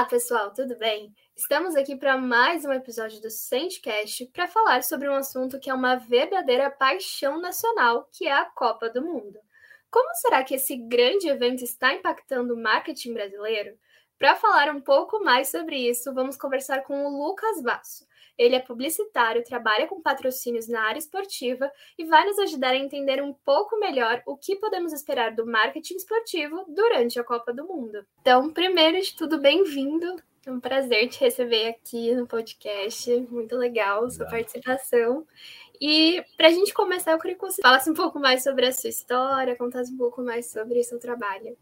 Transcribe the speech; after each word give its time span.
Olá, 0.00 0.08
pessoal, 0.08 0.50
tudo 0.50 0.78
bem? 0.78 1.14
Estamos 1.36 1.76
aqui 1.76 1.94
para 1.94 2.16
mais 2.16 2.64
um 2.64 2.72
episódio 2.72 3.20
do 3.20 3.28
Sentcast 3.28 4.24
para 4.32 4.48
falar 4.48 4.82
sobre 4.82 5.06
um 5.06 5.12
assunto 5.12 5.60
que 5.60 5.68
é 5.68 5.74
uma 5.74 5.96
verdadeira 5.96 6.70
paixão 6.70 7.38
nacional, 7.38 8.08
que 8.10 8.26
é 8.26 8.32
a 8.32 8.46
Copa 8.46 8.88
do 8.88 9.02
Mundo. 9.02 9.38
Como 9.90 10.08
será 10.14 10.42
que 10.42 10.54
esse 10.54 10.74
grande 10.74 11.28
evento 11.28 11.62
está 11.62 11.92
impactando 11.92 12.54
o 12.54 12.56
marketing 12.56 13.12
brasileiro? 13.12 13.76
Para 14.18 14.36
falar 14.36 14.74
um 14.74 14.80
pouco 14.80 15.22
mais 15.22 15.50
sobre 15.50 15.76
isso, 15.76 16.14
vamos 16.14 16.34
conversar 16.34 16.82
com 16.84 17.04
o 17.04 17.26
Lucas 17.26 17.60
Basso. 17.62 18.06
Ele 18.40 18.56
é 18.56 18.58
publicitário, 18.58 19.44
trabalha 19.44 19.86
com 19.86 20.00
patrocínios 20.00 20.66
na 20.66 20.80
área 20.80 20.98
esportiva 20.98 21.70
e 21.98 22.06
vai 22.06 22.24
nos 22.24 22.38
ajudar 22.38 22.70
a 22.70 22.76
entender 22.78 23.22
um 23.22 23.34
pouco 23.44 23.78
melhor 23.78 24.22
o 24.24 24.34
que 24.34 24.56
podemos 24.56 24.94
esperar 24.94 25.34
do 25.34 25.46
marketing 25.46 25.96
esportivo 25.96 26.64
durante 26.66 27.20
a 27.20 27.24
Copa 27.24 27.52
do 27.52 27.66
Mundo. 27.66 28.02
Então, 28.22 28.50
primeiro 28.50 28.98
de 28.98 29.14
tudo, 29.14 29.38
bem-vindo. 29.38 30.16
É 30.46 30.50
um 30.50 30.58
prazer 30.58 31.10
te 31.10 31.20
receber 31.20 31.68
aqui 31.68 32.14
no 32.14 32.26
podcast. 32.26 33.14
Muito 33.30 33.54
legal 33.58 34.08
sua 34.08 34.24
participação. 34.24 35.26
E 35.78 36.24
para 36.38 36.48
a 36.48 36.50
gente 36.50 36.72
começar, 36.72 37.12
eu 37.12 37.18
queria 37.18 37.36
que 37.36 37.42
você 37.42 37.60
falasse 37.60 37.90
um 37.90 37.94
pouco 37.94 38.18
mais 38.18 38.42
sobre 38.42 38.64
a 38.64 38.72
sua 38.72 38.88
história, 38.88 39.54
contasse 39.54 39.92
um 39.92 39.98
pouco 39.98 40.22
mais 40.22 40.50
sobre 40.50 40.80
o 40.80 40.84
seu 40.84 40.98
trabalho. 40.98 41.58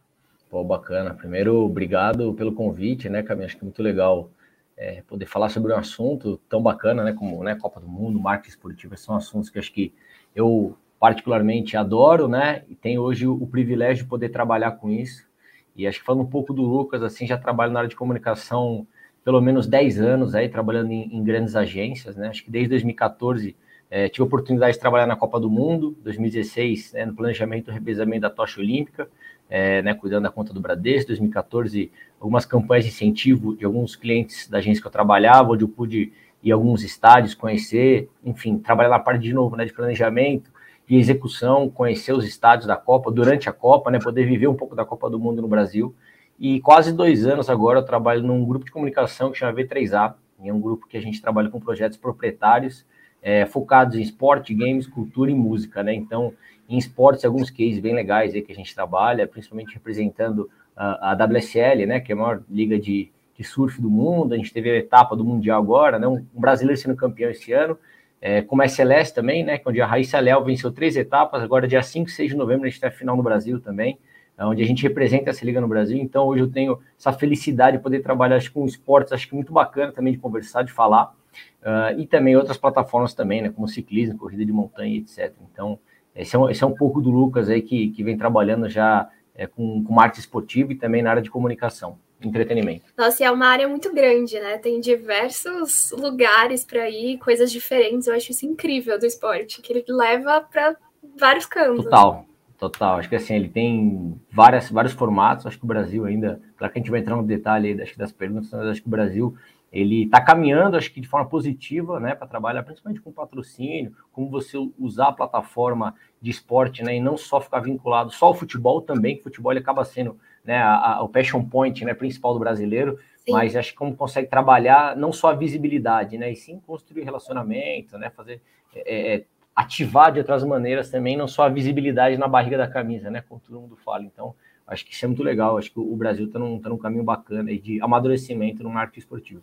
Pô, 0.49 0.63
bacana. 0.63 1.13
Primeiro, 1.13 1.57
obrigado 1.57 2.33
pelo 2.35 2.55
convite, 2.55 3.09
né, 3.09 3.25
Camila? 3.25 3.47
Acho 3.47 3.57
que 3.57 3.65
é 3.65 3.67
muito 3.67 3.83
legal 3.83 4.31
é, 4.79 5.03
poder 5.03 5.27
falar 5.27 5.49
sobre 5.49 5.73
um 5.73 5.77
assunto 5.77 6.41
tão 6.49 6.63
bacana, 6.63 7.03
né, 7.03 7.13
como 7.13 7.43
né, 7.43 7.57
Copa 7.57 7.81
do 7.81 7.89
Mundo, 7.89 8.21
marketing 8.21 8.51
esportivo, 8.51 8.97
são 8.97 9.17
assuntos 9.17 9.51
que 9.51 9.59
acho 9.59 9.73
que 9.73 9.93
eu 10.35 10.77
particularmente 11.01 11.77
adoro, 11.77 12.29
né, 12.29 12.63
e 12.69 12.77
tenho 12.77 13.03
hoje 13.03 13.27
o, 13.27 13.35
o, 13.35 13.47
privilégio 13.47 14.05
de 14.05 14.09
poder 14.09 14.29
trabalhar 14.29 14.73
com 14.73 14.89
isso. 14.89 15.27
E 15.75 15.87
acho 15.87 15.99
que 15.99 16.05
falando 16.05 16.23
um 16.23 16.31
pouco 16.31 16.55
do 16.55 16.63
Lucas, 16.63 17.03
assim, 17.03 17.27
já 17.27 17.37
trabalho 17.37 17.73
na 17.73 17.81
área 17.81 17.89
de 17.89 17.97
comunicação 17.97 18.87
pelo 19.25 19.41
menos 19.41 19.67
10 19.67 20.01
anos 20.01 20.35
aí, 20.35 20.49
trabalhando 20.49 20.91
em, 20.91 21.15
em 21.15 21.23
grandes 21.23 21.55
agências, 21.57 22.17
né, 22.17 22.29
acho 22.29 22.45
que 22.45 22.51
desde 22.51 22.71
2014 22.71 23.57
é, 23.91 24.09
tive 24.09 24.23
a 24.23 24.27
oportunidade 24.27 24.75
de 24.75 24.81
trabalhar 24.81 25.07
na 25.07 25.17
Copa 25.17 25.41
do 25.41 25.51
Mundo, 25.51 25.97
2016, 26.03 26.93
né, 26.93 27.05
no 27.05 27.15
planejamento 27.15 27.71
e 27.71 27.75
revezamento 27.75 28.23
da 28.23 28.31
tocha 28.31 28.61
olímpica, 28.61 29.11
é, 29.49 29.83
né, 29.83 29.95
cuidando 29.95 30.25
da 30.25 30.31
conta 30.31 30.53
do 30.53 30.61
Bradesco, 30.61 31.09
2014, 31.09 31.91
algumas 32.21 32.45
campanhas 32.45 32.85
de 32.85 32.91
incentivo 32.91 33.57
de 33.57 33.65
alguns 33.65 33.97
clientes 33.97 34.49
da 34.49 34.59
agência 34.59 34.81
que 34.81 34.87
eu 34.87 34.93
trabalhava, 34.93 35.53
onde 35.53 35.65
eu 35.65 35.69
pude 35.69 36.13
ir 36.43 36.53
a 36.53 36.55
alguns 36.55 36.83
estádios, 36.83 37.35
conhecer, 37.35 38.09
enfim, 38.25 38.59
trabalhar 38.59 38.91
na 38.91 38.99
parte 38.99 39.23
de 39.23 39.33
novo 39.33 39.57
né, 39.57 39.65
de 39.65 39.73
planejamento 39.73 40.51
e 40.89 40.97
execução, 40.97 41.69
conhecer 41.69 42.13
os 42.13 42.25
estádios 42.25 42.67
da 42.67 42.77
Copa 42.77 43.11
durante 43.11 43.49
a 43.49 43.53
Copa, 43.53 43.91
né, 43.91 43.99
poder 43.99 44.25
viver 44.25 44.49
um 44.49 44.55
pouco 44.55 44.75
da 44.75 44.85
Copa 44.85 45.09
do 45.11 45.19
Mundo 45.19 45.43
no 45.43 45.49
Brasil. 45.49 45.95
E 46.39 46.61
quase 46.61 46.93
dois 46.93 47.27
anos 47.27 47.51
agora 47.51 47.81
eu 47.81 47.83
trabalho 47.83 48.23
num 48.23 48.45
grupo 48.45 48.65
de 48.65 48.71
comunicação 48.71 49.33
que 49.33 49.39
chama 49.39 49.53
V3A, 49.53 50.15
é 50.45 50.53
um 50.53 50.61
grupo 50.61 50.87
que 50.87 50.97
a 50.97 51.01
gente 51.01 51.21
trabalha 51.21 51.51
com 51.51 51.59
projetos 51.59 51.99
proprietários 51.99 52.85
é, 53.21 53.45
focados 53.47 53.97
em 53.97 54.03
esporte, 54.03 54.55
games, 54.55 54.87
cultura 54.87 55.31
e 55.31 55.35
música, 55.35 55.83
né? 55.83 55.93
Então, 55.93 56.33
em 56.69 56.77
esportes, 56.77 57.25
alguns 57.25 57.51
cases 57.51 57.81
bem 57.81 57.95
legais 57.95 58.35
aí 58.35 58.43
que 58.43 58.53
a 58.53 58.55
gente 58.55 58.75
trabalha, 58.75 59.27
principalmente 59.27 59.73
representando 59.73 60.51
a, 60.77 61.13
a 61.13 61.25
WSL, 61.25 61.87
né, 61.87 61.99
que 61.99 62.13
é 62.13 62.15
a 62.15 62.19
maior 62.19 62.43
liga 62.49 62.79
de, 62.79 63.11
de, 63.35 63.45
surf 63.45 63.81
do 63.81 63.89
mundo. 63.91 64.35
A 64.35 64.37
gente 64.37 64.53
teve 64.53 64.71
a 64.71 64.77
etapa 64.77 65.17
do 65.17 65.25
Mundial 65.25 65.61
agora, 65.61 65.99
né, 65.99 66.07
um, 66.07 66.25
brasileiro 66.35 66.81
sendo 66.81 66.95
campeão 66.95 67.31
esse 67.31 67.53
ano. 67.53 67.79
É, 68.21 68.43
como 68.43 68.63
a 68.63 68.67
SLS 68.67 69.13
também, 69.13 69.45
né, 69.45 69.61
onde 69.65 69.81
a 69.81 69.87
Raíssa 69.87 70.21
Léo 70.21 70.45
venceu 70.45 70.71
três 70.71 70.97
etapas, 70.97 71.43
agora 71.43 71.67
dia 71.67 71.83
5 71.83 72.09
e 72.09 72.13
6 72.13 72.31
de 72.33 72.37
novembro 72.37 72.67
a 72.67 72.69
gente 72.69 72.81
tem 72.81 72.89
a 72.89 72.93
final 72.93 73.17
no 73.17 73.23
Brasil 73.23 73.61
também, 73.61 73.99
é 74.37 74.45
onde 74.45 74.63
a 74.63 74.67
gente 74.67 74.83
representa 74.83 75.31
essa 75.31 75.45
liga 75.45 75.61
no 75.61 75.69
Brasil. 75.69 75.99
Então 75.99 76.27
hoje 76.27 76.43
eu 76.43 76.51
tenho 76.51 76.79
essa 76.99 77.13
felicidade 77.13 77.77
de 77.77 77.83
poder 77.83 78.01
trabalhar 78.01 78.37
acho, 78.37 78.53
com 78.53 78.67
esportes, 78.67 79.13
acho 79.13 79.29
que 79.29 79.35
muito 79.35 79.53
bacana 79.53 79.93
também 79.93 80.13
de 80.13 80.19
conversar, 80.19 80.63
de 80.63 80.73
falar. 80.73 81.17
Uh, 81.61 81.99
e 81.99 82.07
também 82.07 82.37
outras 82.37 82.57
plataformas 82.57 83.15
também, 83.15 83.43
né, 83.43 83.51
como 83.51 83.67
ciclismo, 83.67 84.19
corrida 84.19 84.45
de 84.45 84.53
montanha, 84.53 84.97
etc. 84.99 85.33
Então, 85.53 85.79
esse 86.19 86.35
é, 86.35 86.39
um, 86.39 86.51
esse 86.51 86.63
é 86.63 86.67
um 86.67 86.75
pouco 86.75 87.01
do 87.01 87.11
Lucas 87.11 87.49
aí 87.49 87.63
que, 87.63 87.91
que 87.91 88.03
vem 88.03 88.19
trabalhando 88.19 88.69
já 88.69 89.09
é, 89.35 89.47
com, 89.47 89.85
com 89.85 89.95
marketing 89.95 90.21
esportivo 90.21 90.73
e 90.73 90.75
também 90.75 91.01
na 91.01 91.11
área 91.11 91.23
de 91.23 91.31
comunicação, 91.31 91.97
entretenimento. 92.21 92.87
Nossa, 92.97 93.23
e 93.23 93.27
é 93.27 93.31
uma 93.31 93.47
área 93.47 93.69
muito 93.69 93.95
grande, 93.95 94.39
né? 94.41 94.59
Tem 94.59 94.81
diversos 94.81 95.93
lugares 95.93 96.65
para 96.65 96.91
ir, 96.91 97.19
coisas 97.19 97.53
diferentes. 97.53 98.09
Eu 98.09 98.15
acho 98.15 98.33
isso 98.33 98.45
incrível 98.45 98.99
do 98.99 99.07
esporte, 99.07 99.63
que 99.63 99.73
ele 99.73 99.85
leva 99.89 100.41
para 100.41 100.77
vários 101.17 101.47
campos. 101.47 101.85
Total, 101.85 102.27
total. 102.59 102.99
Acho 102.99 103.09
que 103.09 103.17
assim, 103.17 103.37
ele 103.37 103.49
tem 103.49 104.21
várias, 104.31 104.69
vários 104.69 104.93
formatos. 104.93 105.47
Acho 105.47 105.57
que 105.57 105.65
o 105.65 105.69
Brasil 105.69 106.05
ainda, 106.05 106.41
para 106.57 106.69
que 106.69 106.79
a 106.79 106.83
gente 106.83 106.91
vai 106.91 106.99
entrar 106.99 107.15
no 107.15 107.23
detalhe 107.23 107.69
aí, 107.69 107.81
acho 107.81 107.93
que 107.93 107.99
das 107.99 108.13
perguntas, 108.13 108.51
mas 108.51 108.67
acho 108.67 108.83
que 108.83 108.89
o 108.89 108.91
Brasil 108.91 109.37
ele 109.71 110.05
está 110.05 110.21
caminhando, 110.21 110.77
acho 110.77 110.93
que 110.93 111.01
de 111.01 111.09
forma 111.09 111.29
positiva, 111.29 112.01
né, 112.01 112.15
para 112.15 112.27
trabalhar 112.27 112.63
principalmente 112.63 113.03
com 113.03 113.13
patrocínio, 113.13 113.95
como 114.13 114.31
você 114.31 114.57
usar 114.79 115.09
a 115.09 115.13
plataforma 115.13 115.95
de 116.21 116.31
esporte, 116.31 116.83
né, 116.83 116.97
e 116.97 117.01
não 117.01 117.17
só 117.17 117.41
ficar 117.41 117.61
vinculado 117.61 118.11
só 118.11 118.27
ao 118.27 118.35
futebol 118.35 118.81
também, 118.81 119.15
que 119.15 119.21
o 119.21 119.25
futebol 119.25 119.53
ele 119.53 119.61
acaba 119.61 119.85
sendo, 119.85 120.19
né, 120.45 120.57
a, 120.57 120.95
a, 120.95 121.03
o 121.03 121.09
passion 121.09 121.45
point, 121.45 121.85
né, 121.85 121.93
principal 121.93 122.33
do 122.33 122.41
brasileiro, 122.41 122.99
sim. 123.19 123.33
mas 123.33 123.55
acho 123.55 123.73
que 123.73 123.79
como 123.79 123.95
consegue 123.95 124.29
trabalhar 124.29 124.97
não 124.97 125.13
só 125.13 125.31
a 125.31 125.35
visibilidade, 125.35 126.17
né, 126.17 126.33
e 126.33 126.37
sim 126.37 126.59
construir 126.67 127.03
relacionamento, 127.03 127.99
né, 127.99 128.09
fazer 128.11 128.41
é, 128.75 129.15
é, 129.15 129.25
ativar 129.55 130.11
de 130.13 130.21
outras 130.21 130.45
maneiras 130.45 130.91
também, 130.91 131.17
não 131.17 131.29
só 131.29 131.43
a 131.43 131.49
visibilidade 131.49 132.17
na 132.17 132.27
barriga 132.27 132.57
da 132.57 132.69
camisa, 132.69 133.11
né, 133.11 133.23
como 133.29 133.41
todo 133.41 133.61
mundo 133.61 133.77
fala. 133.77 134.05
Então, 134.05 134.35
acho 134.67 134.85
que 134.85 134.95
isso 134.95 135.05
é 135.05 135.09
muito 135.09 135.23
legal. 135.23 135.59
Acho 135.59 135.73
que 135.73 135.81
o 135.81 135.97
Brasil 135.97 136.27
está 136.27 136.39
num, 136.39 136.61
tá 136.61 136.69
num 136.69 136.79
caminho 136.79 137.03
bacana 137.03 137.53
de 137.57 137.83
amadurecimento 137.83 138.63
no 138.63 138.71
marketing 138.71 139.01
esportivo. 139.01 139.43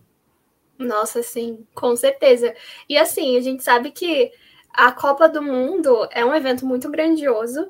Nossa, 0.77 1.23
sim, 1.23 1.65
com 1.73 1.95
certeza. 1.95 2.53
E 2.87 2.97
assim, 2.97 3.37
a 3.37 3.41
gente 3.41 3.63
sabe 3.63 3.91
que 3.91 4.31
a 4.73 4.91
Copa 4.91 5.29
do 5.29 5.41
Mundo 5.41 6.07
é 6.11 6.25
um 6.25 6.35
evento 6.35 6.65
muito 6.65 6.89
grandioso. 6.89 7.69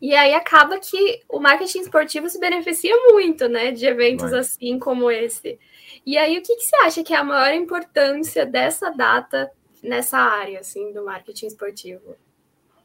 E 0.00 0.14
aí 0.14 0.34
acaba 0.34 0.78
que 0.78 1.22
o 1.28 1.40
marketing 1.40 1.80
esportivo 1.80 2.28
se 2.28 2.38
beneficia 2.38 2.94
muito, 3.10 3.48
né, 3.48 3.70
de 3.70 3.86
eventos 3.86 4.30
Vai. 4.30 4.40
assim 4.40 4.78
como 4.78 5.10
esse. 5.10 5.58
E 6.04 6.18
aí, 6.18 6.36
o 6.36 6.42
que, 6.42 6.56
que 6.56 6.66
você 6.66 6.76
acha 6.76 7.02
que 7.02 7.14
é 7.14 7.16
a 7.16 7.24
maior 7.24 7.54
importância 7.54 8.44
dessa 8.44 8.90
data 8.90 9.50
nessa 9.82 10.18
área, 10.18 10.60
assim, 10.60 10.92
do 10.92 11.04
marketing 11.04 11.46
esportivo? 11.46 12.16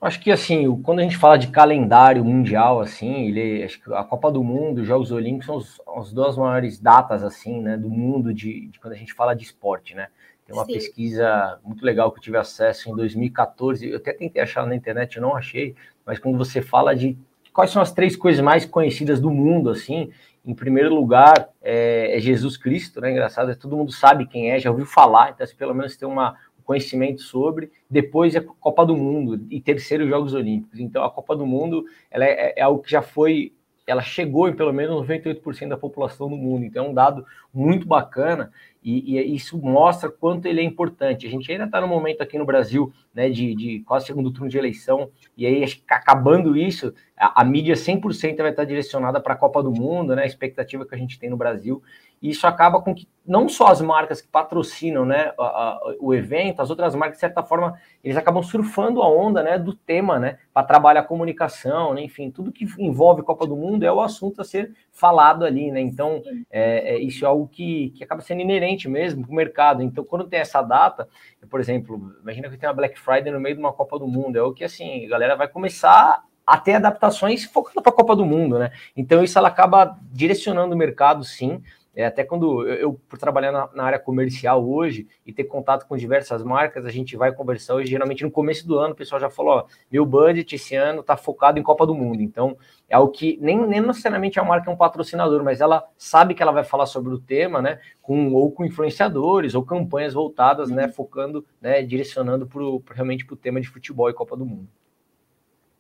Acho 0.02 0.22
que 0.22 0.32
assim, 0.32 0.82
quando 0.82 1.00
a 1.00 1.04
gente 1.04 1.18
fala 1.18 1.38
de 1.38 1.48
calendário 1.48 2.24
mundial, 2.24 2.80
assim, 2.80 3.28
ele, 3.28 3.64
acho 3.64 3.82
que 3.82 3.94
a 3.94 4.04
Copa 4.04 4.32
do 4.32 4.42
Mundo, 4.42 4.80
os 4.80 4.88
Jogos 4.88 5.12
Olímpicos 5.12 5.46
são 5.46 5.58
os, 5.58 5.82
as 6.06 6.14
duas 6.14 6.38
maiores 6.38 6.80
datas, 6.80 7.22
assim, 7.22 7.62
né, 7.62 7.76
do 7.76 7.90
mundo 7.90 8.34
de, 8.34 8.68
de 8.68 8.80
quando 8.80 8.94
a 8.94 8.96
gente 8.96 9.14
fala 9.14 9.36
de 9.36 9.44
esporte, 9.44 9.94
né? 9.94 10.08
Tem 10.46 10.56
uma 10.56 10.66
Sim. 10.66 10.74
pesquisa 10.74 11.60
muito 11.64 11.86
legal 11.86 12.12
que 12.12 12.18
eu 12.18 12.24
tive 12.24 12.38
acesso 12.38 12.90
em 12.90 12.96
2014. 12.96 13.88
Eu 13.88 13.98
até 13.98 14.14
tentei 14.14 14.42
achar 14.42 14.66
na 14.66 14.74
internet, 14.74 15.18
eu 15.18 15.22
não 15.22 15.36
achei, 15.36 15.76
mas 16.06 16.18
quando 16.18 16.38
você 16.38 16.62
fala 16.62 16.96
de 16.96 17.18
quais 17.54 17.70
são 17.70 17.82
as 17.82 17.92
três 17.92 18.16
coisas 18.16 18.42
mais 18.42 18.66
conhecidas 18.66 19.20
do 19.20 19.30
mundo, 19.30 19.70
assim, 19.70 20.12
em 20.46 20.56
primeiro 20.56 20.96
lugar 20.96 21.50
é, 21.62 22.18
é 22.18 22.20
Jesus 22.20 22.56
Cristo, 22.56 23.02
né? 23.02 23.12
Engraçado, 23.12 23.54
todo 23.58 23.76
mundo 23.76 23.92
sabe 23.92 24.26
quem 24.26 24.50
é, 24.50 24.60
já 24.60 24.72
ouviu 24.72 24.86
falar, 24.86 25.32
então 25.32 25.46
se 25.46 25.54
pelo 25.54 25.76
menos 25.76 25.98
tem 25.98 26.08
uma, 26.08 26.38
conhecimento 26.70 27.24
sobre, 27.24 27.72
depois 27.90 28.36
a 28.36 28.42
Copa 28.42 28.86
do 28.86 28.96
Mundo 28.96 29.44
e 29.50 29.60
terceiro 29.60 30.08
Jogos 30.08 30.36
Olímpicos. 30.36 30.80
Então 30.80 31.04
a 31.04 31.10
Copa 31.10 31.36
do 31.36 31.44
Mundo 31.44 31.84
ela 32.12 32.24
é, 32.24 32.54
é 32.58 32.62
algo 32.62 32.84
que 32.84 32.92
já 32.92 33.02
foi, 33.02 33.54
ela 33.88 34.04
chegou 34.04 34.48
em 34.48 34.54
pelo 34.54 34.72
menos 34.72 35.02
98% 35.02 35.68
da 35.68 35.76
população 35.76 36.30
do 36.30 36.38
mundo. 36.38 36.64
Então 36.64 36.86
é 36.86 36.88
um 36.90 36.94
dado 36.94 37.26
muito 37.52 37.88
bacana 37.88 38.52
e, 38.84 39.18
e, 39.18 39.36
isso 39.36 39.58
mostra 39.58 40.12
quanto 40.12 40.46
ele 40.46 40.62
é 40.62 40.64
importante. 40.64 41.26
A 41.26 41.30
gente 41.32 41.52
ainda 41.52 41.64
está 41.64 41.82
no 41.82 41.88
momento 41.88 42.22
aqui 42.22 42.38
no 42.38 42.46
Brasil, 42.46 42.94
né, 43.16 43.32
de, 43.32 43.56
de, 43.56 43.80
quase 43.80 44.06
segundo 44.06 44.32
turno 44.32 44.48
de 44.48 44.58
eleição, 44.60 45.10
e 45.36 45.48
aí 45.48 45.64
acabando 45.90 46.56
isso, 46.56 46.94
a, 47.18 47.42
a 47.42 47.44
mídia 47.44 47.74
100% 47.74 48.38
vai 48.38 48.52
estar 48.52 48.64
direcionada 48.64 49.20
para 49.20 49.34
a 49.34 49.38
Copa 49.38 49.64
do 49.64 49.72
Mundo, 49.72 50.16
né, 50.16 50.22
a 50.22 50.28
expectativa 50.28 50.86
que 50.86 50.94
a 50.94 50.98
gente 51.00 51.18
tem 51.18 51.32
no 51.32 51.36
Brasil, 51.36 51.82
e 52.22 52.30
isso 52.30 52.46
acaba 52.46 52.82
com 52.82 52.94
que 52.94 53.08
não 53.26 53.48
só 53.48 53.68
as 53.68 53.80
marcas 53.80 54.22
que 54.22 54.28
patrocinam 54.28 55.06
né, 55.06 55.32
a, 55.38 55.44
a, 55.44 55.96
o 56.00 56.16
evento, 56.16 56.62
as 56.62 56.72
outras 56.72 56.96
marcas, 56.96 57.18
de 57.18 57.22
certa 57.22 57.44
forma, 57.44 57.80
eles 58.04 58.18
acabam 58.18 58.42
surfando 58.42 59.04
a 59.04 59.08
onda 59.08 59.44
né, 59.44 59.60
do 59.60 59.72
tema, 59.72 60.18
né, 60.18 60.40
para 60.52 60.66
trabalhar 60.66 61.02
a 61.02 61.04
comunicação, 61.04 61.94
né, 61.94 62.02
enfim, 62.02 62.32
tudo 62.32 62.52
que 62.52 62.66
envolve 62.80 63.22
Copa 63.22 63.46
do 63.46 63.56
Mundo 63.56 63.84
é 63.84 63.92
o 63.92 64.02
assunto 64.02 64.42
a 64.42 64.44
ser 64.44 64.74
falado 64.92 65.46
ali, 65.46 65.72
né? 65.72 65.80
Então, 65.80 66.24
é, 66.50 66.96
é, 66.96 67.00
isso 67.00 67.24
é 67.24 67.28
algo 67.28 67.48
que, 67.48 67.92
que 67.92 68.04
acaba 68.04 68.22
sendo 68.22 68.42
inerente 68.42 68.90
mesmo 68.90 69.22
para 69.24 69.32
o 69.32 69.36
mercado. 69.36 69.84
Então, 69.84 70.04
quando 70.04 70.28
tem 70.28 70.40
essa 70.40 70.62
data, 70.64 71.08
por 71.50 71.60
exemplo, 71.60 72.16
imagina 72.22 72.50
que 72.50 72.58
tem 72.58 72.68
uma 72.68 72.76
Black 72.76 73.00
Friday 73.00 73.32
no 73.32 73.40
meio 73.40 73.56
de 73.56 73.62
uma 73.62 73.72
Copa 73.72 74.00
do 74.00 74.08
Mundo, 74.08 74.38
é 74.38 74.42
o 74.42 74.54
que 74.54 74.64
assim, 74.64 75.06
a 75.06 75.10
galera 75.10 75.36
vai 75.36 75.48
começar 75.48 76.24
a 76.50 76.58
ter 76.58 76.74
adaptações 76.74 77.44
focando 77.44 77.80
para 77.80 77.92
a 77.92 77.96
Copa 77.96 78.16
do 78.16 78.26
Mundo, 78.26 78.58
né? 78.58 78.72
Então, 78.98 79.24
isso 79.24 79.38
ela 79.38 79.50
acaba 79.50 79.96
direcionando 80.12 80.74
o 80.74 80.78
mercado, 80.78 81.24
sim. 81.24 81.62
É, 81.96 82.06
até 82.06 82.24
quando 82.24 82.68
eu, 82.68 82.76
eu 82.76 82.94
por 83.10 83.18
trabalhar 83.18 83.52
na, 83.52 83.70
na, 83.74 83.84
área 83.84 84.00
comercial 84.00 84.68
hoje 84.68 85.08
e 85.26 85.34
ter 85.34 85.46
contato 85.46 85.88
com 85.88 85.98
diversas 85.98 86.44
marcas, 86.44 86.86
a 86.86 86.90
gente 86.90 87.18
vai 87.18 87.32
conversar 87.32 87.76
hoje, 87.76 87.90
geralmente 87.90 88.24
no 88.24 88.32
começo 88.32 88.68
do 88.68 88.78
ano, 88.78 88.94
o 88.94 88.96
pessoal 88.96 89.20
já 89.20 89.30
falou, 89.30 89.54
ó, 89.54 89.66
meu 89.92 90.06
budget 90.06 90.56
esse 90.56 90.76
ano 90.76 91.02
está 91.02 91.18
focado 91.18 91.60
em 91.60 91.64
Copa 91.64 91.86
do 91.86 91.96
Mundo, 91.96 92.22
então 92.22 92.58
é 92.88 92.98
o 92.98 93.08
que 93.08 93.38
nem, 93.42 93.58
nem 93.68 93.82
necessariamente 93.82 94.40
a 94.40 94.44
marca 94.44 94.70
é 94.70 94.74
um 94.74 94.78
patrocinador, 94.78 95.44
mas 95.44 95.62
ela 95.62 95.84
sabe 95.98 96.34
que 96.34 96.42
ela 96.42 96.52
vai 96.52 96.64
falar 96.64 96.86
sobre 96.86 97.14
o 97.14 97.20
tema, 97.20 97.62
né, 97.62 97.80
com, 98.02 98.34
ou 98.34 98.52
com 98.52 98.66
influenciadores, 98.66 99.56
ou 99.56 99.64
campanhas 99.64 100.14
voltadas, 100.14 100.70
né, 100.70 100.88
focando, 100.88 101.46
né, 101.60 101.82
direcionando 101.82 102.48
pro, 102.48 102.84
realmente 102.92 103.26
para 103.26 103.34
o 103.34 103.38
tema 103.38 103.60
de 103.60 103.68
futebol 103.68 104.10
e 104.10 104.14
Copa 104.14 104.38
do 104.38 104.46
Mundo. 104.46 104.68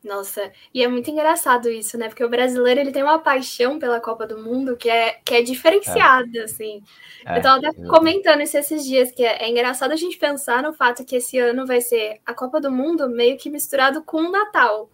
Nossa, 0.03 0.49
e 0.73 0.81
é 0.81 0.87
muito 0.87 1.11
engraçado 1.11 1.69
isso, 1.69 1.97
né? 1.97 2.07
Porque 2.07 2.23
o 2.23 2.29
brasileiro 2.29 2.79
ele 2.79 2.91
tem 2.91 3.03
uma 3.03 3.19
paixão 3.19 3.77
pela 3.77 3.99
Copa 3.99 4.25
do 4.25 4.41
Mundo 4.41 4.77
que 4.77 4.89
é, 4.89 5.19
que 5.25 5.35
é 5.35 5.41
diferenciada, 5.41 6.39
é. 6.39 6.43
assim. 6.43 6.81
É, 7.25 7.37
eu 7.37 7.41
tava 7.41 7.57
até 7.57 7.73
comentando 7.85 8.41
isso 8.41 8.57
esses 8.57 8.85
dias, 8.85 9.11
que 9.11 9.25
é, 9.25 9.43
é, 9.43 9.49
engraçado 9.49 9.91
a 9.91 9.97
gente 9.97 10.17
pensar 10.17 10.63
no 10.63 10.71
fato 10.71 11.03
que 11.03 11.17
esse 11.17 11.37
ano 11.37 11.65
vai 11.65 11.81
ser 11.81 12.21
a 12.25 12.33
Copa 12.33 12.61
do 12.61 12.71
Mundo 12.71 13.09
meio 13.09 13.37
que 13.37 13.49
misturado 13.49 14.01
com 14.03 14.21
o 14.21 14.31
Natal. 14.31 14.89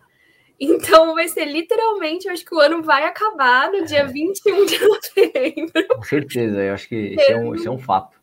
Então 0.59 1.13
vai 1.13 1.27
ser 1.27 1.45
literalmente, 1.45 2.27
eu 2.27 2.33
acho 2.33 2.45
que 2.45 2.55
o 2.55 2.59
ano 2.59 2.81
vai 2.81 3.03
acabar 3.03 3.71
no 3.71 3.85
dia 3.85 4.07
21 4.07 4.63
é. 4.63 4.65
de 4.65 4.79
novembro. 4.79 5.87
Com 5.97 6.03
certeza, 6.03 6.63
eu 6.63 6.73
acho 6.73 6.87
que 6.89 6.95
esse 6.95 7.31
é 7.31 7.37
um, 7.37 7.53
esse 7.53 7.67
é 7.67 7.71
um 7.71 7.77
fato. 7.77 8.17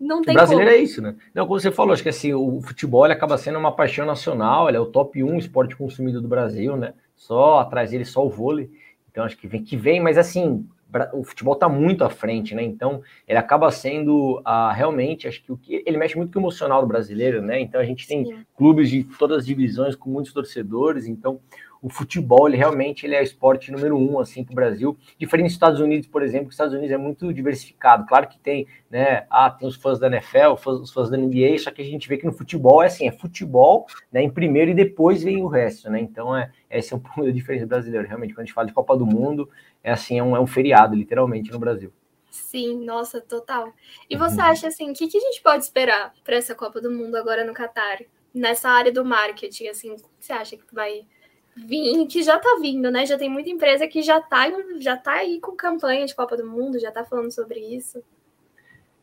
Não 0.00 0.22
tem 0.22 0.32
o 0.32 0.38
brasileiro 0.38 0.70
como. 0.70 0.80
é 0.80 0.82
isso, 0.82 1.02
né? 1.02 1.14
Não, 1.34 1.46
como 1.46 1.60
você 1.60 1.70
falou, 1.70 1.92
acho 1.92 2.02
que 2.02 2.08
assim, 2.08 2.32
o 2.32 2.60
futebol 2.62 3.04
acaba 3.04 3.36
sendo 3.36 3.58
uma 3.58 3.70
paixão 3.70 4.06
nacional, 4.06 4.66
ele 4.66 4.78
é 4.78 4.80
o 4.80 4.86
top 4.86 5.22
1 5.22 5.36
esporte 5.36 5.76
consumido 5.76 6.22
do 6.22 6.28
Brasil, 6.28 6.74
né? 6.76 6.94
Só 7.14 7.60
atrás 7.60 7.90
dele, 7.90 8.06
só 8.06 8.24
o 8.24 8.30
vôlei. 8.30 8.70
Então 9.10 9.24
acho 9.24 9.36
que 9.36 9.46
vem 9.46 9.62
que 9.62 9.76
vem, 9.76 10.00
mas 10.00 10.16
assim, 10.16 10.66
o 11.12 11.22
futebol 11.22 11.54
está 11.54 11.68
muito 11.68 12.02
à 12.02 12.08
frente, 12.08 12.54
né? 12.54 12.62
Então 12.62 13.02
ele 13.28 13.38
acaba 13.38 13.70
sendo 13.70 14.38
uh, 14.38 14.72
realmente, 14.74 15.28
acho 15.28 15.42
que 15.42 15.52
o 15.52 15.56
que 15.56 15.82
ele 15.86 15.98
mexe 15.98 16.16
muito 16.16 16.32
com 16.32 16.38
o 16.38 16.42
emocional 16.42 16.80
do 16.80 16.88
brasileiro, 16.88 17.42
né? 17.42 17.60
Então 17.60 17.80
a 17.80 17.84
gente 17.84 18.06
tem 18.06 18.24
Sim. 18.24 18.44
clubes 18.56 18.88
de 18.88 19.04
todas 19.04 19.38
as 19.38 19.46
divisões 19.46 19.94
com 19.94 20.08
muitos 20.08 20.32
torcedores, 20.32 21.06
então 21.06 21.40
o 21.82 21.88
futebol, 21.88 22.46
ele 22.46 22.56
realmente 22.56 23.06
ele 23.06 23.14
é 23.14 23.20
o 23.20 23.22
esporte 23.22 23.72
número 23.72 23.96
um, 23.96 24.18
assim, 24.18 24.44
para 24.44 24.52
o 24.52 24.54
Brasil. 24.54 24.98
Diferente 25.18 25.46
dos 25.46 25.54
Estados 25.54 25.80
Unidos, 25.80 26.06
por 26.06 26.22
exemplo, 26.22 26.46
que 26.46 26.50
os 26.50 26.54
Estados 26.54 26.74
Unidos 26.74 26.92
é 26.92 26.98
muito 26.98 27.32
diversificado. 27.32 28.06
Claro 28.06 28.28
que 28.28 28.38
tem, 28.38 28.66
né, 28.90 29.26
ah, 29.30 29.50
tem 29.50 29.66
os 29.66 29.76
fãs 29.76 29.98
da 29.98 30.06
NFL, 30.06 30.54
os 30.64 30.92
fãs 30.92 31.08
da 31.08 31.16
NBA, 31.16 31.58
só 31.58 31.70
que 31.70 31.80
a 31.80 31.84
gente 31.84 32.08
vê 32.08 32.18
que 32.18 32.26
no 32.26 32.32
futebol 32.32 32.82
é 32.82 32.86
assim, 32.86 33.08
é 33.08 33.12
futebol, 33.12 33.86
né, 34.12 34.22
em 34.22 34.30
primeiro 34.30 34.70
e 34.70 34.74
depois 34.74 35.22
vem 35.22 35.42
o 35.42 35.46
resto, 35.46 35.90
né, 35.90 36.00
então 36.00 36.36
é, 36.36 36.50
esse 36.70 36.92
é 36.92 36.96
um 36.96 37.00
ponto 37.00 37.32
diferente 37.32 37.64
brasileiro, 37.64 38.06
realmente, 38.06 38.34
quando 38.34 38.40
a 38.40 38.44
gente 38.44 38.54
fala 38.54 38.66
de 38.66 38.74
Copa 38.74 38.96
do 38.96 39.06
Mundo, 39.06 39.48
é 39.82 39.90
assim, 39.90 40.18
é 40.18 40.22
um, 40.22 40.36
é 40.36 40.40
um 40.40 40.46
feriado, 40.46 40.94
literalmente, 40.94 41.50
no 41.50 41.58
Brasil. 41.58 41.92
Sim, 42.30 42.84
nossa, 42.84 43.20
total. 43.20 43.72
E 44.08 44.16
você 44.16 44.36
uhum. 44.36 44.46
acha, 44.46 44.68
assim, 44.68 44.90
o 44.90 44.94
que, 44.94 45.08
que 45.08 45.18
a 45.18 45.20
gente 45.20 45.42
pode 45.42 45.64
esperar 45.64 46.14
para 46.22 46.36
essa 46.36 46.54
Copa 46.54 46.80
do 46.80 46.90
Mundo 46.90 47.16
agora 47.16 47.44
no 47.44 47.52
Catar? 47.52 47.98
Nessa 48.32 48.68
área 48.68 48.92
do 48.92 49.04
marketing, 49.04 49.66
assim, 49.66 49.90
o 49.90 49.96
que 49.96 50.02
você 50.20 50.32
acha 50.32 50.56
que 50.56 50.62
vai 50.72 51.04
vir, 51.56 52.06
que 52.06 52.22
já 52.22 52.38
tá 52.38 52.58
vindo, 52.60 52.90
né? 52.90 53.06
Já 53.06 53.18
tem 53.18 53.28
muita 53.28 53.50
empresa 53.50 53.86
que 53.86 54.02
já 54.02 54.20
tá, 54.20 54.46
já 54.78 54.96
tá 54.96 55.12
aí 55.12 55.40
com 55.40 55.52
campanha 55.52 56.06
de 56.06 56.14
Copa 56.14 56.36
do 56.36 56.46
Mundo, 56.46 56.78
já 56.78 56.90
tá 56.90 57.04
falando 57.04 57.30
sobre 57.30 57.60
isso. 57.60 58.02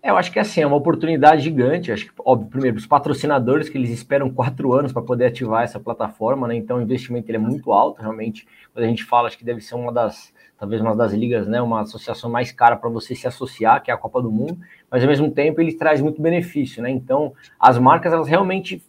É, 0.02 0.12
eu 0.12 0.18
acho 0.18 0.32
que 0.32 0.40
assim, 0.40 0.62
é 0.62 0.68
uma 0.68 0.76
oportunidade 0.76 1.42
gigante. 1.42 1.92
Acho 1.92 2.06
que, 2.06 2.12
óbvio, 2.24 2.50
primeiro, 2.50 2.78
os 2.78 2.86
patrocinadores 2.86 3.68
que 3.68 3.78
eles 3.78 3.90
esperam 3.90 4.30
quatro 4.30 4.72
anos 4.74 4.94
para 4.94 5.02
poder 5.02 5.26
ativar 5.26 5.64
essa 5.64 5.80
plataforma, 5.80 6.48
né? 6.48 6.56
Então 6.56 6.78
o 6.78 6.82
investimento 6.82 7.30
ele 7.30 7.38
é 7.38 7.42
muito 7.42 7.72
alto, 7.72 8.02
realmente. 8.02 8.48
Quando 8.74 8.86
a 8.86 8.88
gente 8.88 9.04
fala, 9.04 9.28
acho 9.28 9.38
que 9.38 9.44
deve 9.44 9.60
ser 9.60 9.76
uma 9.76 9.92
das, 9.92 10.34
talvez 10.58 10.82
uma 10.82 10.96
das 10.96 11.14
ligas, 11.14 11.48
né? 11.48 11.62
Uma 11.62 11.82
associação 11.82 12.30
mais 12.30 12.52
cara 12.52 12.76
para 12.76 12.90
você 12.90 13.16
se 13.16 13.28
associar, 13.28 13.84
que 13.84 13.92
é 13.92 13.94
a 13.94 13.98
Copa 13.98 14.22
do 14.22 14.32
Mundo, 14.32 14.60
mas 14.90 15.04
ao 15.04 15.10
mesmo 15.10 15.32
tempo 15.32 15.60
ele 15.60 15.74
traz 15.74 16.00
muito 16.00 16.22
benefício, 16.22 16.82
né? 16.82 16.90
Então 16.90 17.34
as 17.60 17.78
marcas 17.78 18.14
elas 18.14 18.28
realmente 18.28 18.82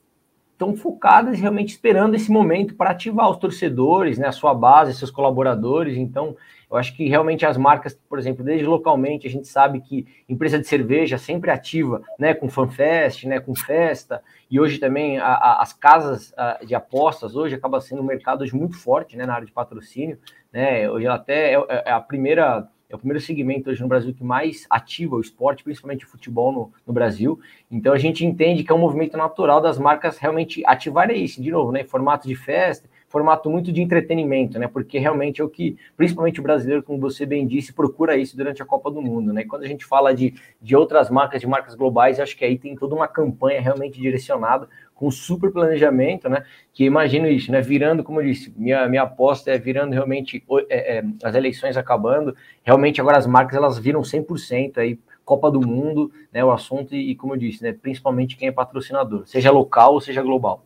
estão 0.58 0.74
focadas 0.74 1.38
realmente 1.38 1.68
esperando 1.68 2.16
esse 2.16 2.32
momento 2.32 2.74
para 2.74 2.90
ativar 2.90 3.30
os 3.30 3.36
torcedores, 3.36 4.18
né, 4.18 4.26
a 4.26 4.32
sua 4.32 4.52
base, 4.52 4.92
seus 4.92 5.10
colaboradores. 5.10 5.96
Então, 5.96 6.36
eu 6.68 6.76
acho 6.76 6.96
que 6.96 7.08
realmente 7.08 7.46
as 7.46 7.56
marcas, 7.56 7.96
por 8.08 8.18
exemplo, 8.18 8.44
desde 8.44 8.66
localmente, 8.66 9.24
a 9.28 9.30
gente 9.30 9.46
sabe 9.46 9.80
que 9.80 10.04
empresa 10.28 10.58
de 10.58 10.66
cerveja 10.66 11.16
sempre 11.16 11.52
ativa, 11.52 12.02
né, 12.18 12.34
com 12.34 12.48
fanfest, 12.48 13.24
né, 13.24 13.38
com 13.38 13.54
festa, 13.54 14.20
e 14.50 14.58
hoje 14.58 14.78
também 14.78 15.18
a, 15.18 15.28
a, 15.28 15.62
as 15.62 15.72
casas 15.72 16.34
a, 16.36 16.58
de 16.64 16.74
apostas 16.74 17.36
hoje 17.36 17.54
acaba 17.54 17.80
sendo 17.80 18.02
um 18.02 18.06
mercado 18.06 18.42
hoje 18.42 18.54
muito 18.54 18.76
forte, 18.76 19.16
né, 19.16 19.24
na 19.24 19.34
área 19.34 19.46
de 19.46 19.52
patrocínio, 19.52 20.18
né, 20.52 20.90
hoje 20.90 21.06
até 21.06 21.54
é, 21.54 21.82
é 21.86 21.92
a 21.92 22.00
primeira 22.00 22.68
é 22.88 22.94
o 22.94 22.98
primeiro 22.98 23.20
segmento 23.20 23.68
hoje 23.68 23.82
no 23.82 23.88
Brasil 23.88 24.14
que 24.14 24.24
mais 24.24 24.66
ativa 24.70 25.16
o 25.16 25.20
esporte, 25.20 25.62
principalmente 25.62 26.06
o 26.06 26.08
futebol 26.08 26.50
no, 26.50 26.72
no, 26.86 26.92
Brasil. 26.92 27.38
Então 27.70 27.92
a 27.92 27.98
gente 27.98 28.24
entende 28.24 28.64
que 28.64 28.72
é 28.72 28.74
um 28.74 28.78
movimento 28.78 29.16
natural 29.16 29.60
das 29.60 29.78
marcas 29.78 30.16
realmente 30.16 30.62
ativarem 30.64 31.22
isso, 31.22 31.42
de 31.42 31.50
novo, 31.50 31.70
né? 31.70 31.84
Formato 31.84 32.26
de 32.26 32.34
festa, 32.34 32.88
formato 33.06 33.50
muito 33.50 33.70
de 33.70 33.82
entretenimento, 33.82 34.58
né? 34.58 34.68
Porque 34.68 34.98
realmente 34.98 35.40
é 35.42 35.44
o 35.44 35.50
que, 35.50 35.76
principalmente 35.98 36.40
o 36.40 36.42
brasileiro, 36.42 36.82
como 36.82 36.98
você 36.98 37.26
bem 37.26 37.46
disse, 37.46 37.74
procura 37.74 38.16
isso 38.16 38.34
durante 38.34 38.62
a 38.62 38.64
Copa 38.64 38.90
do 38.90 39.02
Mundo, 39.02 39.34
né? 39.34 39.42
E 39.42 39.44
quando 39.44 39.64
a 39.64 39.68
gente 39.68 39.84
fala 39.84 40.14
de, 40.14 40.34
de 40.60 40.74
outras 40.74 41.10
marcas, 41.10 41.42
de 41.42 41.46
marcas 41.46 41.74
globais, 41.74 42.18
acho 42.18 42.36
que 42.36 42.44
aí 42.44 42.56
tem 42.56 42.74
toda 42.74 42.94
uma 42.94 43.06
campanha 43.06 43.60
realmente 43.60 44.00
direcionada 44.00 44.66
com 44.98 45.12
super 45.12 45.52
planejamento, 45.52 46.28
né? 46.28 46.44
Que 46.74 46.84
imagino 46.84 47.28
isso, 47.28 47.52
né? 47.52 47.60
Virando, 47.60 48.02
como 48.02 48.20
eu 48.20 48.26
disse, 48.26 48.52
minha, 48.56 48.88
minha 48.88 49.02
aposta 49.02 49.52
é 49.52 49.56
virando 49.56 49.92
realmente 49.92 50.44
é, 50.68 50.98
é, 50.98 51.04
as 51.22 51.36
eleições 51.36 51.76
acabando. 51.76 52.36
Realmente 52.64 53.00
agora 53.00 53.16
as 53.16 53.26
marcas 53.26 53.56
elas 53.56 53.78
viram 53.78 54.00
100% 54.00 54.78
aí 54.78 54.98
Copa 55.24 55.52
do 55.52 55.60
Mundo, 55.60 56.10
né? 56.32 56.44
O 56.44 56.50
assunto 56.50 56.96
e, 56.96 57.14
como 57.14 57.34
eu 57.34 57.38
disse, 57.38 57.62
né? 57.62 57.72
Principalmente 57.72 58.36
quem 58.36 58.48
é 58.48 58.52
patrocinador, 58.52 59.24
seja 59.24 59.52
local 59.52 59.94
ou 59.94 60.00
seja 60.00 60.20
global. 60.20 60.64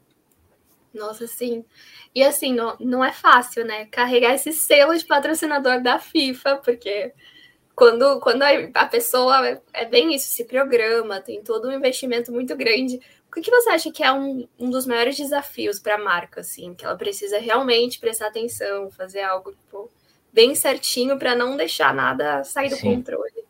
Nossa, 0.94 1.26
sim. 1.26 1.62
E 2.14 2.22
assim, 2.22 2.54
não, 2.54 2.74
não 2.80 3.04
é 3.04 3.12
fácil, 3.12 3.66
né? 3.66 3.84
Carregar 3.86 4.34
esse 4.34 4.50
selo 4.50 4.96
de 4.96 5.04
patrocinador 5.04 5.82
da 5.82 5.98
FIFA, 5.98 6.56
porque 6.64 7.12
quando, 7.74 8.18
quando 8.20 8.42
a 8.42 8.86
pessoa 8.86 9.60
é 9.74 9.84
bem 9.84 10.14
isso, 10.14 10.30
se 10.30 10.44
programa, 10.44 11.20
tem 11.20 11.42
todo 11.42 11.68
um 11.68 11.72
investimento 11.72 12.32
muito 12.32 12.56
grande. 12.56 12.98
O 13.34 13.40
que 13.40 13.50
você 13.50 13.70
acha 13.70 13.90
que 13.90 14.02
é 14.02 14.12
um, 14.12 14.46
um 14.58 14.68
dos 14.68 14.86
maiores 14.86 15.16
desafios 15.16 15.78
para 15.78 15.94
a 15.94 15.98
marca, 15.98 16.40
assim, 16.40 16.74
que 16.74 16.84
ela 16.84 16.96
precisa 16.96 17.38
realmente 17.38 17.98
prestar 17.98 18.26
atenção, 18.26 18.90
fazer 18.90 19.22
algo 19.22 19.52
tipo, 19.52 19.90
bem 20.32 20.54
certinho 20.54 21.18
para 21.18 21.34
não 21.34 21.56
deixar 21.56 21.94
nada 21.94 22.44
sair 22.44 22.68
do 22.68 22.76
Sim. 22.76 22.96
controle? 22.96 23.42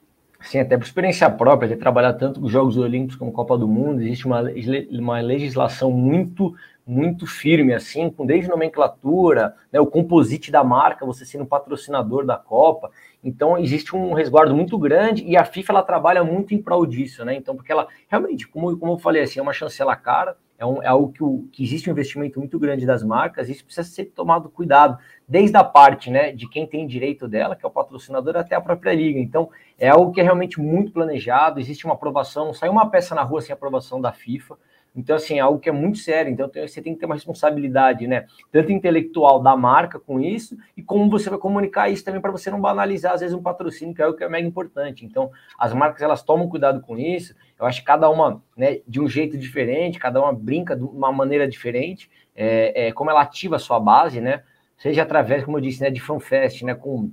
Sim, 0.42 0.60
até 0.60 0.76
por 0.76 0.84
experiência 0.84 1.28
própria, 1.30 1.68
de 1.68 1.76
trabalhar 1.76 2.14
tanto 2.14 2.40
com 2.40 2.46
os 2.46 2.52
Jogos 2.52 2.76
Olímpicos 2.76 3.16
como 3.16 3.32
Copa 3.32 3.58
do 3.58 3.66
Mundo, 3.66 4.02
existe 4.02 4.26
uma, 4.26 4.42
uma 4.90 5.20
legislação 5.20 5.90
muito 5.90 6.54
muito 6.84 7.26
firme, 7.26 7.72
assim, 7.72 8.10
com 8.10 8.26
desde 8.26 8.50
nomenclatura, 8.50 9.54
né, 9.70 9.80
o 9.80 9.86
composite 9.86 10.50
da 10.50 10.64
marca, 10.64 11.06
você 11.06 11.24
sendo 11.24 11.46
patrocinador 11.46 12.26
da 12.26 12.36
Copa. 12.36 12.90
Então, 13.22 13.56
existe 13.56 13.94
um 13.94 14.12
resguardo 14.12 14.54
muito 14.54 14.76
grande 14.76 15.24
e 15.24 15.36
a 15.36 15.44
FIFA 15.44 15.74
ela 15.74 15.82
trabalha 15.82 16.24
muito 16.24 16.54
em 16.54 16.60
prol 16.60 16.84
disso, 16.84 17.24
né? 17.24 17.34
Então, 17.34 17.54
porque 17.54 17.70
ela 17.70 17.86
realmente, 18.08 18.48
como, 18.48 18.76
como 18.76 18.92
eu 18.94 18.98
falei, 18.98 19.22
assim, 19.22 19.38
é 19.38 19.42
uma 19.42 19.52
chancela 19.52 19.94
cara, 19.94 20.36
é, 20.58 20.66
um, 20.66 20.82
é 20.82 20.86
algo 20.86 21.12
que, 21.12 21.22
o, 21.22 21.48
que 21.52 21.62
existe 21.62 21.88
um 21.88 21.92
investimento 21.92 22.38
muito 22.38 22.58
grande 22.58 22.86
das 22.86 23.02
marcas, 23.02 23.48
isso 23.48 23.64
precisa 23.64 23.86
ser 23.86 24.06
tomado 24.06 24.48
cuidado, 24.48 24.98
desde 25.26 25.56
a 25.56 25.64
parte 25.64 26.10
né, 26.10 26.32
de 26.32 26.48
quem 26.48 26.66
tem 26.66 26.86
direito 26.86 27.28
dela, 27.28 27.56
que 27.56 27.64
é 27.64 27.68
o 27.68 27.72
patrocinador, 27.72 28.36
até 28.36 28.54
a 28.54 28.60
própria 28.60 28.92
liga. 28.92 29.18
Então, 29.18 29.50
é 29.78 29.88
algo 29.88 30.12
que 30.12 30.20
é 30.20 30.24
realmente 30.24 30.60
muito 30.60 30.92
planejado, 30.92 31.60
existe 31.60 31.84
uma 31.84 31.94
aprovação, 31.94 32.52
sai 32.52 32.68
uma 32.68 32.88
peça 32.90 33.14
na 33.14 33.22
rua 33.22 33.40
sem 33.40 33.52
aprovação 33.52 34.00
da 34.00 34.12
FIFA. 34.12 34.56
Então, 34.94 35.16
assim, 35.16 35.38
é 35.38 35.40
algo 35.40 35.58
que 35.58 35.68
é 35.68 35.72
muito 35.72 35.98
sério. 35.98 36.30
Então, 36.30 36.50
você 36.54 36.82
tem 36.82 36.92
que 36.94 37.00
ter 37.00 37.06
uma 37.06 37.14
responsabilidade, 37.14 38.06
né? 38.06 38.26
Tanto 38.50 38.72
intelectual 38.72 39.40
da 39.42 39.56
marca 39.56 39.98
com 39.98 40.20
isso, 40.20 40.56
e 40.76 40.82
como 40.82 41.08
você 41.08 41.30
vai 41.30 41.38
comunicar 41.38 41.88
isso 41.88 42.04
também 42.04 42.20
para 42.20 42.30
você 42.30 42.50
não 42.50 42.60
banalizar, 42.60 43.14
às 43.14 43.20
vezes, 43.20 43.34
um 43.34 43.42
patrocínio, 43.42 43.94
que 43.94 44.02
é 44.02 44.04
algo 44.04 44.16
que 44.16 44.24
é 44.24 44.28
mega 44.28 44.46
importante. 44.46 45.04
Então, 45.04 45.30
as 45.58 45.72
marcas, 45.72 46.02
elas 46.02 46.22
tomam 46.22 46.48
cuidado 46.48 46.80
com 46.80 46.98
isso. 46.98 47.34
Eu 47.58 47.66
acho 47.66 47.80
que 47.80 47.86
cada 47.86 48.10
uma, 48.10 48.42
né, 48.56 48.80
de 48.86 49.00
um 49.00 49.08
jeito 49.08 49.38
diferente, 49.38 49.98
cada 49.98 50.20
uma 50.20 50.32
brinca 50.32 50.76
de 50.76 50.84
uma 50.84 51.10
maneira 51.10 51.48
diferente, 51.48 52.10
é, 52.34 52.88
é 52.88 52.92
como 52.92 53.10
ela 53.10 53.22
ativa 53.22 53.56
a 53.56 53.58
sua 53.58 53.80
base, 53.80 54.20
né? 54.20 54.42
Seja 54.76 55.02
através, 55.02 55.44
como 55.44 55.58
eu 55.58 55.60
disse, 55.62 55.80
né, 55.80 55.90
de 55.90 56.00
fanfest, 56.00 56.62
né, 56.62 56.74
com 56.74 57.12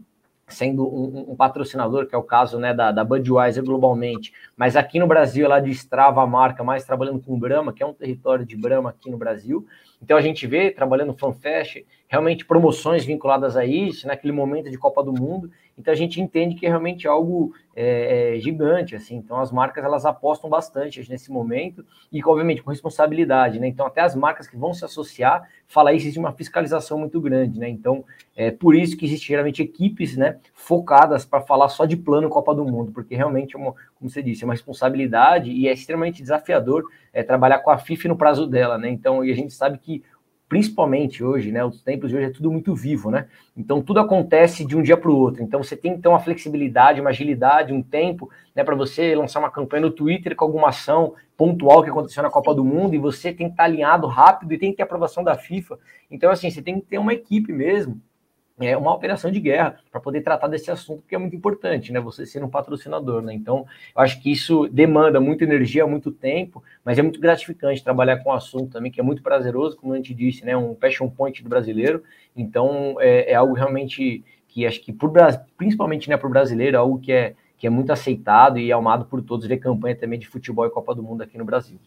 sendo 0.50 0.88
um, 0.88 1.32
um, 1.32 1.36
patrocinador, 1.36 2.08
que 2.08 2.16
é 2.16 2.18
o 2.18 2.24
caso 2.24 2.60
né, 2.60 2.74
da, 2.74 2.92
da 2.92 3.04
Budweiser 3.04 3.64
globalmente, 3.64 4.34
mas 4.58 4.76
aqui 4.76 5.00
no 5.00 5.08
Brasil 5.08 5.46
ela 5.46 5.60
destrava 5.60 6.22
a 6.22 6.28
marca 6.28 6.64
mais 6.64 6.84
trabalhando 6.84 7.22
com 7.22 7.40
Brahma, 7.40 7.72
que 7.72 7.84
é 7.84 7.86
um 7.86 7.94
território 7.94 8.46
de 8.46 8.56
Brahma 8.56 8.90
aqui 8.90 9.10
no 9.10 9.18
Brasil, 9.18 9.66
Então 10.02 10.18
a 10.18 10.22
gente 10.22 10.48
vê, 10.48 10.72
trabalhando 10.72 11.14
FanFest, 11.14 11.86
realmente 12.10 12.44
promoções 12.44 13.06
vinculadas 13.06 13.56
a 13.56 13.64
isso, 13.64 14.08
naquele 14.08 14.34
momento 14.34 14.70
de 14.70 14.78
Copa 14.80 15.04
do 15.04 15.14
Mundo, 15.14 15.52
então 15.78 15.94
a 15.94 15.96
gente 15.96 16.20
entende 16.20 16.56
que 16.56 16.66
é 16.66 16.70
realmente 16.70 17.08
algo 17.08 17.54
é, 17.74 18.36
é, 18.36 18.40
gigante, 18.40 18.96
assim. 18.96 19.16
Então 19.16 19.40
as 19.40 19.50
marcas 19.50 19.82
elas 19.86 20.06
apostam 20.06 20.50
bastante 20.50 21.08
nesse 21.10 21.32
momento 21.32 21.86
e, 22.12 22.22
obviamente, 22.26 22.62
com 22.62 22.72
responsabilidade, 22.72 23.60
né? 23.60 23.68
Então 23.68 23.86
até 23.86 24.02
as 24.02 24.16
marcas 24.16 24.48
que 24.48 24.58
vão 24.58 24.74
se 24.74 24.84
associar, 24.84 25.48
fala 25.68 25.94
isso 25.94 26.06
existe 26.06 26.20
uma 26.20 26.34
fiscalização 26.34 26.98
muito 26.98 27.22
grande, 27.22 27.60
né? 27.60 27.70
Então 27.70 28.04
é 28.36 28.50
por 28.50 28.76
isso 28.76 28.98
que 28.98 29.06
existe 29.06 29.28
geralmente 29.28 29.62
equipes, 29.62 30.18
né, 30.18 30.38
focadas 30.54 31.26
para 31.26 31.42
falar 31.42 31.70
só 31.70 31.86
de 31.86 31.96
plano 31.96 32.28
Copa 32.28 32.56
do 32.56 32.66
Mundo, 32.66 32.92
porque 32.92 33.16
realmente, 33.16 33.56
é 33.56 33.60
uma, 33.60 33.74
como 33.96 34.10
você 34.10 34.24
disse, 34.24 34.44
é 34.44 34.48
uma 34.48 34.54
responsabilidade 34.54 35.52
e 35.52 35.68
é 35.68 35.74
extremamente 35.74 36.22
desafiador 36.22 36.84
é, 37.14 37.22
trabalhar 37.22 37.60
com 37.60 37.70
a 37.70 37.78
FIFA 37.78 38.10
no 38.10 38.18
prazo 38.18 38.48
dela, 38.48 38.78
né? 38.78 38.90
Então 38.90 39.24
e 39.24 39.32
a 39.32 39.36
gente 39.36 39.54
sabe 39.54 39.78
que 39.78 40.04
principalmente 40.50 41.24
hoje, 41.24 41.52
né? 41.52 41.64
Os 41.64 41.80
tempos 41.82 42.10
de 42.10 42.18
hoje 42.18 42.26
é 42.26 42.30
tudo 42.32 42.52
muito 42.52 42.76
vivo, 42.76 43.12
né? 43.12 43.28
Então 43.56 43.82
tudo 43.82 44.00
acontece 44.00 44.66
de 44.66 44.76
um 44.76 44.82
dia 44.82 44.98
para 44.98 45.12
o 45.12 45.16
outro. 45.16 45.44
Então 45.44 45.64
você 45.64 45.78
tem 45.78 45.96
que 45.96 46.02
ter 46.02 46.10
uma 46.10 46.20
flexibilidade, 46.20 47.00
uma 47.00 47.12
agilidade, 47.12 47.72
um 47.72 47.84
tempo, 47.84 48.30
né? 48.56 48.64
Para 48.64 48.76
você 48.76 49.14
lançar 49.14 49.40
uma 49.40 49.52
campanha 49.52 49.82
no 49.82 49.92
Twitter 49.92 50.36
com 50.36 50.44
alguma 50.44 50.70
ação 50.70 51.14
pontual 51.38 51.84
que 51.84 51.90
aconteceu 51.90 52.24
na 52.24 52.32
Copa 52.32 52.54
do 52.54 52.66
Mundo 52.66 52.96
e 52.96 52.98
você 52.98 53.32
tem 53.32 53.48
que 53.48 53.54
estar 53.54 53.66
alinhado 53.66 54.08
rápido 54.08 54.52
e 54.52 54.58
tem 54.58 54.72
que 54.72 54.78
ter 54.78 54.84
aprovação 54.84 55.24
da 55.24 55.36
FIFA. 55.38 55.78
Então 56.10 56.32
assim, 56.32 56.50
você 56.50 56.62
tem 56.62 56.80
que 56.80 56.88
ter 56.88 56.98
uma 56.98 57.14
equipe 57.14 57.54
mesmo 57.54 58.02
é 58.60 58.78
uma 58.78 58.94
operação 58.94 59.32
de 59.32 59.40
guerra 59.40 59.78
para 59.92 60.02
poder 60.02 60.22
tratar 60.22 60.48
desse 60.48 60.70
assunto, 60.70 61.04
que 61.08 61.16
é 61.16 61.18
muito 61.18 61.36
importante, 61.36 61.92
né? 61.92 62.00
Você 62.00 62.26
ser 62.26 62.44
um 62.44 62.50
patrocinador, 62.50 63.22
né? 63.22 63.34
Então, 63.34 63.66
eu 63.96 64.02
acho 64.02 64.22
que 64.22 64.32
isso 64.32 64.68
demanda 64.68 65.20
muita 65.20 65.44
energia, 65.44 65.88
muito 65.88 66.12
tempo, 66.12 66.64
mas 66.84 66.98
é 66.98 67.02
muito 67.02 67.20
gratificante 67.20 67.84
trabalhar 67.84 68.18
com 68.18 68.30
o 68.30 68.34
assunto 68.34 68.72
também, 68.72 68.92
que 68.92 69.00
é 69.00 69.04
muito 69.04 69.22
prazeroso, 69.22 69.78
como 69.78 69.94
a 69.94 69.96
gente 69.96 70.14
disse, 70.14 70.44
né? 70.44 70.58
Um 70.58 70.76
passion 70.76 71.10
point 71.10 71.42
do 71.44 71.50
brasileiro. 71.50 72.04
Então, 72.36 72.98
é, 73.00 73.32
é 73.32 73.36
algo 73.36 73.54
realmente 73.54 74.24
que 74.50 74.66
acho 74.66 74.82
que, 74.82 74.92
por, 74.92 75.12
principalmente 75.56 76.10
né, 76.10 76.18
para 76.18 76.28
o 76.28 76.30
brasileiro, 76.30 76.76
é 76.76 76.80
algo 76.80 77.00
que 77.00 77.12
é, 77.12 77.36
que 77.58 77.68
é 77.68 77.70
muito 77.70 77.92
aceitado 77.92 78.58
e 78.58 78.72
amado 78.72 79.06
por 79.06 79.22
todos, 79.22 79.46
ver 79.48 79.58
campanha 79.58 79.96
também 79.96 80.20
de 80.20 80.28
futebol 80.28 80.66
e 80.66 80.70
Copa 80.70 80.96
do 80.96 81.04
Mundo 81.04 81.22
aqui 81.22 81.38
no 81.38 81.46
Brasil. 81.46 81.80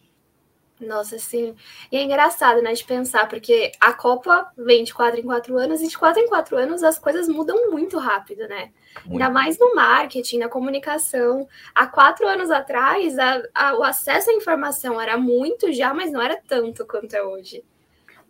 Nossa, 0.79 1.17
sim. 1.17 1.55
E 1.91 1.97
é 1.97 2.03
engraçado, 2.03 2.61
né, 2.61 2.73
de 2.73 2.83
pensar, 2.83 3.27
porque 3.27 3.71
a 3.79 3.93
Copa 3.93 4.51
vem 4.57 4.83
de 4.83 4.93
quatro 4.93 5.19
em 5.19 5.23
quatro 5.23 5.57
anos, 5.57 5.81
e 5.81 5.87
de 5.87 5.97
quatro 5.97 6.21
em 6.21 6.27
quatro 6.27 6.57
anos 6.57 6.83
as 6.83 6.99
coisas 6.99 7.27
mudam 7.27 7.71
muito 7.71 7.97
rápido, 7.97 8.47
né? 8.47 8.71
Muito. 9.05 9.11
Ainda 9.11 9.29
mais 9.29 9.57
no 9.57 9.73
marketing, 9.75 10.39
na 10.39 10.49
comunicação. 10.49 11.47
Há 11.73 11.87
quatro 11.87 12.27
anos 12.27 12.51
atrás, 12.51 13.17
a, 13.17 13.43
a, 13.53 13.77
o 13.77 13.83
acesso 13.83 14.29
à 14.29 14.33
informação 14.33 14.99
era 14.99 15.17
muito 15.17 15.71
já, 15.71 15.93
mas 15.93 16.11
não 16.11 16.21
era 16.21 16.39
tanto 16.47 16.85
quanto 16.85 17.13
é 17.13 17.23
hoje. 17.23 17.63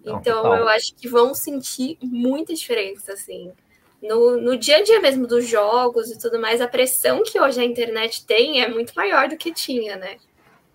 Não, 0.04 0.20
então, 0.20 0.44
total. 0.44 0.58
eu 0.58 0.68
acho 0.68 0.94
que 0.96 1.08
vão 1.08 1.34
sentir 1.34 1.98
muita 2.02 2.54
diferença, 2.54 3.14
assim. 3.14 3.52
No, 4.02 4.36
no 4.36 4.58
dia 4.58 4.78
a 4.78 4.84
dia 4.84 5.00
mesmo 5.00 5.26
dos 5.26 5.48
jogos 5.48 6.12
e 6.12 6.20
tudo 6.20 6.38
mais, 6.38 6.60
a 6.60 6.68
pressão 6.68 7.24
que 7.24 7.40
hoje 7.40 7.62
a 7.62 7.64
internet 7.64 8.26
tem 8.26 8.62
é 8.62 8.68
muito 8.68 8.94
maior 8.96 9.30
do 9.30 9.38
que 9.38 9.54
tinha, 9.54 9.96
né? 9.96 10.18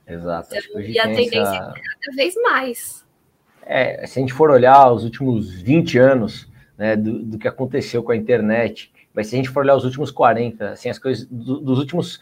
Exato. 0.09 0.55
Então, 0.55 0.81
e 0.81 0.99
a 0.99 1.05
tendência 1.05 1.38
essa... 1.41 1.55
é 1.55 1.81
cada 1.81 2.17
vez 2.17 2.35
mais. 2.43 3.07
É, 3.62 4.07
se 4.07 4.19
a 4.19 4.23
gente 4.23 4.33
for 4.33 4.50
olhar 4.50 4.91
os 4.91 5.05
últimos 5.05 5.53
20 5.61 5.99
anos 5.99 6.49
né, 6.77 6.97
do, 6.97 7.23
do 7.23 7.38
que 7.38 7.47
aconteceu 7.47 8.03
com 8.03 8.12
a 8.12 8.17
internet, 8.17 8.91
mas 9.12 9.27
se 9.27 9.35
a 9.35 9.38
gente 9.38 9.50
for 9.50 9.62
olhar 9.62 9.77
os 9.77 9.85
últimos 9.85 10.11
40, 10.11 10.71
assim, 10.71 10.88
as 10.88 10.99
coisas 10.99 11.27
do, 11.27 11.61
dos 11.61 11.79
últimos 11.79 12.21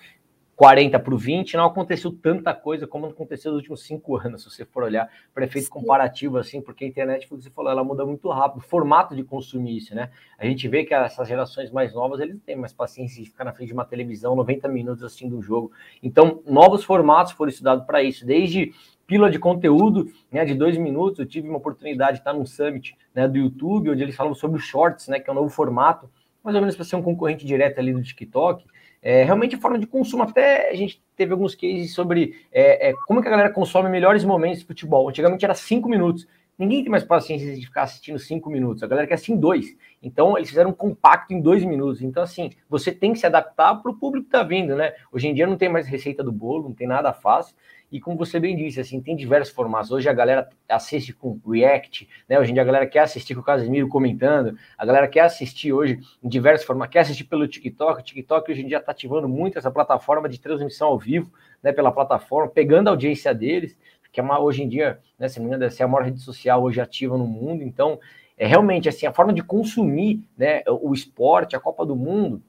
40 0.57 0.99
para 0.99 1.15
o 1.15 1.19
20, 1.19 1.55
não 1.55 1.67
aconteceu 1.67 2.11
tanta 2.11 2.55
coisa 2.55 2.87
como 2.87 3.05
aconteceu 3.07 3.53
nos 3.53 3.61
últimos 3.61 3.83
cinco 3.83 4.17
anos, 4.17 4.43
se 4.43 4.51
você 4.51 4.65
for 4.65 4.85
olhar 4.85 5.07
para 5.35 5.45
efeito 5.45 5.69
comparativo, 5.69 6.39
assim, 6.39 6.63
porque 6.63 6.87
a 6.87 6.89
internet, 6.89 7.29
como 7.29 7.43
você 7.43 7.51
falou, 7.51 7.71
ela 7.71 7.85
muda 7.85 8.07
muito 8.07 8.27
rápido, 8.31 8.61
o 8.61 8.67
formato 8.67 9.15
de 9.15 9.23
consumir 9.23 9.77
isso, 9.77 9.95
né? 9.95 10.11
A 10.39 10.47
gente 10.47 10.67
vê 10.67 10.83
que 10.83 10.95
essas 10.95 11.29
gerações 11.29 11.71
mais 11.71 11.93
novas, 11.93 12.21
eles 12.21 12.41
têm 12.41 12.57
mais 12.57 12.73
paciência 12.73 13.23
de 13.23 13.29
ficar 13.29 13.45
na 13.45 13.53
frente 13.53 13.69
de 13.69 13.75
uma 13.75 13.85
televisão 13.85 14.35
90 14.35 14.67
minutos 14.69 15.05
assistindo 15.05 15.37
um 15.37 15.43
jogo. 15.43 15.71
Então, 16.03 16.43
novos 16.47 16.83
formatos 16.83 17.33
foram 17.33 17.51
estudados 17.51 17.85
para 17.85 18.03
isso, 18.03 18.25
desde 18.25 18.73
pílula 19.07 19.31
de 19.31 19.39
conteúdo, 19.39 20.11
né, 20.33 20.45
de 20.47 20.55
dois 20.55 20.79
minutos, 20.79 21.21
eu 21.21 21.27
tive 21.27 21.49
uma 21.49 21.59
oportunidade 21.59 22.15
de 22.15 22.19
estar 22.21 22.33
num 22.33 22.47
summit, 22.47 22.97
né, 23.15 23.29
do 23.29 23.37
YouTube, 23.37 23.91
onde 23.91 24.03
eles 24.03 24.17
falam 24.17 24.35
sobre 24.35 24.57
o 24.57 24.61
Shorts, 24.61 25.07
né, 25.09 25.21
que 25.21 25.29
é 25.29 25.33
um 25.33 25.37
novo 25.37 25.51
formato, 25.51 26.11
mais 26.43 26.55
ou 26.55 26.63
menos 26.63 26.75
para 26.75 26.85
ser 26.85 26.97
um 26.97 27.03
concorrente 27.03 27.45
direto 27.45 27.79
ali 27.79 27.93
do 27.93 28.03
TikTok, 28.03 28.65
é, 29.03 29.23
realmente 29.25 29.57
forma 29.57 29.79
de 29.79 29.87
consumo, 29.87 30.23
até 30.23 30.71
a 30.71 30.75
gente 30.75 31.03
teve 31.17 31.33
alguns 31.33 31.55
cases 31.55 31.95
sobre 31.95 32.35
é, 32.53 32.91
é, 32.91 32.95
como 33.07 33.23
que 33.23 33.29
a 33.29 33.31
galera 33.31 33.53
consome 33.53 33.89
melhores 33.89 34.25
momentos 34.25 34.61
de 34.61 34.67
futebol. 34.67 35.09
Antigamente 35.09 35.45
era 35.45 35.55
cinco 35.55 35.89
minutos. 35.89 36.27
Ninguém 36.59 36.83
tem 36.83 36.91
mais 36.91 37.05
paciência 37.05 37.55
de 37.55 37.67
ficar 37.67 37.83
assistindo 37.83 38.19
cinco 38.19 38.49
minutos. 38.49 38.83
A 38.83 38.87
galera 38.87 39.07
quer 39.07 39.15
assistir 39.15 39.33
em 39.33 39.37
dois. 39.37 39.77
Então, 40.03 40.39
eles 40.39 40.49
fizeram 40.49 40.71
um 40.71 40.73
compacto 40.73 41.35
em 41.35 41.41
dois 41.41 41.63
minutos. 41.65 42.01
Então, 42.01 42.23
assim, 42.23 42.51
você 42.69 42.91
tem 42.91 43.13
que 43.13 43.19
se 43.19 43.27
adaptar 43.27 43.75
para 43.77 43.91
o 43.91 43.95
público 43.95 44.29
que 44.29 44.35
está 44.35 44.43
vindo, 44.43 44.75
né? 44.75 44.95
Hoje 45.13 45.29
em 45.29 45.35
dia 45.35 45.47
não 45.47 45.57
tem 45.57 45.69
mais 45.69 45.87
receita 45.87 46.25
do 46.25 46.33
bolo, 46.33 46.65
não 46.65 46.75
tem 46.75 46.87
nada 46.87 47.13
fácil. 47.13 47.55
E 47.91 48.01
como 48.01 48.17
você 48.17 48.41
bem 48.41 48.57
disse, 48.57 48.81
assim, 48.81 49.01
tem 49.01 49.15
diversos 49.15 49.55
formatos. 49.55 49.93
Hoje 49.93 50.09
a 50.09 50.13
galera 50.13 50.49
assiste 50.69 51.13
com 51.13 51.41
React, 51.47 52.09
né? 52.29 52.39
Hoje 52.39 52.51
em 52.51 52.55
dia 52.55 52.63
a 52.63 52.67
galera 52.67 52.87
quer 52.87 53.01
assistir 53.01 53.35
com 53.35 53.41
o 53.41 53.45
Casimiro 53.45 53.89
comentando, 53.89 54.59
a 54.77 54.85
galera 54.85 55.07
quer 55.07 55.21
assistir 55.21 55.73
hoje 55.73 56.01
em 56.23 56.29
diversos 56.29 56.67
formatos, 56.67 56.93
quer 56.93 57.01
assistir 57.01 57.25
pelo 57.25 57.47
TikTok. 57.47 58.01
O 58.01 58.05
TikTok 58.05 58.51
hoje 58.51 58.63
em 58.63 58.67
dia 58.67 58.79
está 58.79 58.91
ativando 58.91 59.29
muito 59.29 59.59
essa 59.59 59.71
plataforma 59.71 60.29
de 60.29 60.41
transmissão 60.41 60.89
ao 60.89 60.99
vivo, 60.99 61.33
né? 61.63 61.73
Pela 61.73 61.93
plataforma, 61.93 62.51
pegando 62.51 62.89
a 62.89 62.91
audiência 62.91 63.33
deles, 63.33 63.77
que 64.13 64.21
é 64.21 64.23
uma, 64.23 64.41
hoje 64.41 64.63
em 64.63 64.69
dia, 64.69 64.99
né? 65.19 65.29
Se 65.29 65.39
não 65.39 65.59
me 65.59 65.71
ser 65.71 65.85
a 65.85 65.89
maior 65.89 66.05
rede 66.05 66.21
social 66.21 66.63
hoje 66.63 66.81
ativa 66.81 67.17
no 67.17 67.27
mundo. 67.27 67.63
Então, 67.63 68.01
é 68.37 68.47
realmente 68.47 68.89
assim, 68.89 69.07
a 69.07 69.13
forma 69.13 69.33
de 69.33 69.43
consumir 69.43 70.23
né, 70.37 70.63
o 70.67 70.93
esporte, 70.93 71.57
a 71.57 71.61
Copa 71.61 71.87
do 71.87 71.97
Mundo, 71.97 72.43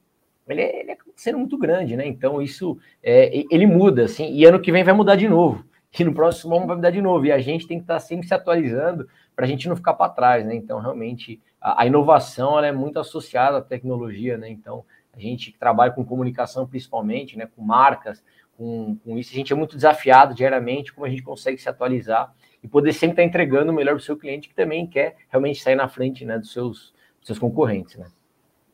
ele 0.48 0.62
é, 0.62 0.80
ele 0.80 0.90
é 0.92 0.96
sendo 1.14 1.38
muito 1.38 1.58
grande, 1.58 1.96
né? 1.96 2.06
Então 2.06 2.40
isso 2.40 2.78
é, 3.02 3.44
ele 3.50 3.66
muda, 3.66 4.04
assim, 4.04 4.32
e 4.32 4.44
ano 4.44 4.60
que 4.60 4.72
vem 4.72 4.84
vai 4.84 4.94
mudar 4.94 5.16
de 5.16 5.28
novo. 5.28 5.64
E 5.98 6.04
no 6.04 6.12
próximo 6.12 6.54
ano 6.54 6.66
vai 6.66 6.76
mudar 6.76 6.90
de 6.90 7.00
novo. 7.00 7.24
E 7.24 7.32
a 7.32 7.38
gente 7.38 7.66
tem 7.66 7.78
que 7.78 7.84
estar 7.84 7.98
sempre 7.98 8.28
se 8.28 8.34
atualizando 8.34 9.08
para 9.34 9.46
a 9.46 9.48
gente 9.48 9.66
não 9.66 9.74
ficar 9.74 9.94
para 9.94 10.12
trás, 10.12 10.44
né? 10.44 10.54
Então, 10.54 10.78
realmente, 10.78 11.40
a, 11.58 11.82
a 11.82 11.86
inovação 11.86 12.62
é 12.62 12.70
muito 12.70 13.00
associada 13.00 13.56
à 13.56 13.62
tecnologia, 13.62 14.36
né? 14.36 14.50
Então, 14.50 14.84
a 15.14 15.18
gente 15.18 15.50
que 15.50 15.58
trabalha 15.58 15.90
com 15.90 16.04
comunicação 16.04 16.66
principalmente, 16.66 17.38
né? 17.38 17.48
Com 17.56 17.62
marcas, 17.62 18.22
com, 18.58 18.96
com 19.04 19.16
isso, 19.16 19.32
a 19.32 19.36
gente 19.36 19.52
é 19.52 19.56
muito 19.56 19.76
desafiado 19.76 20.34
diariamente 20.34 20.92
como 20.92 21.06
a 21.06 21.08
gente 21.08 21.22
consegue 21.22 21.56
se 21.56 21.68
atualizar 21.68 22.34
e 22.62 22.68
poder 22.68 22.92
sempre 22.92 23.14
estar 23.14 23.24
entregando 23.24 23.72
o 23.72 23.74
melhor 23.74 23.92
para 23.92 24.00
o 24.00 24.04
seu 24.04 24.16
cliente 24.16 24.48
que 24.48 24.54
também 24.54 24.86
quer 24.86 25.16
realmente 25.28 25.62
sair 25.62 25.76
na 25.76 25.88
frente 25.88 26.24
né, 26.24 26.38
dos, 26.38 26.52
seus, 26.52 26.92
dos 27.18 27.26
seus 27.26 27.38
concorrentes, 27.38 27.96
né? 27.96 28.06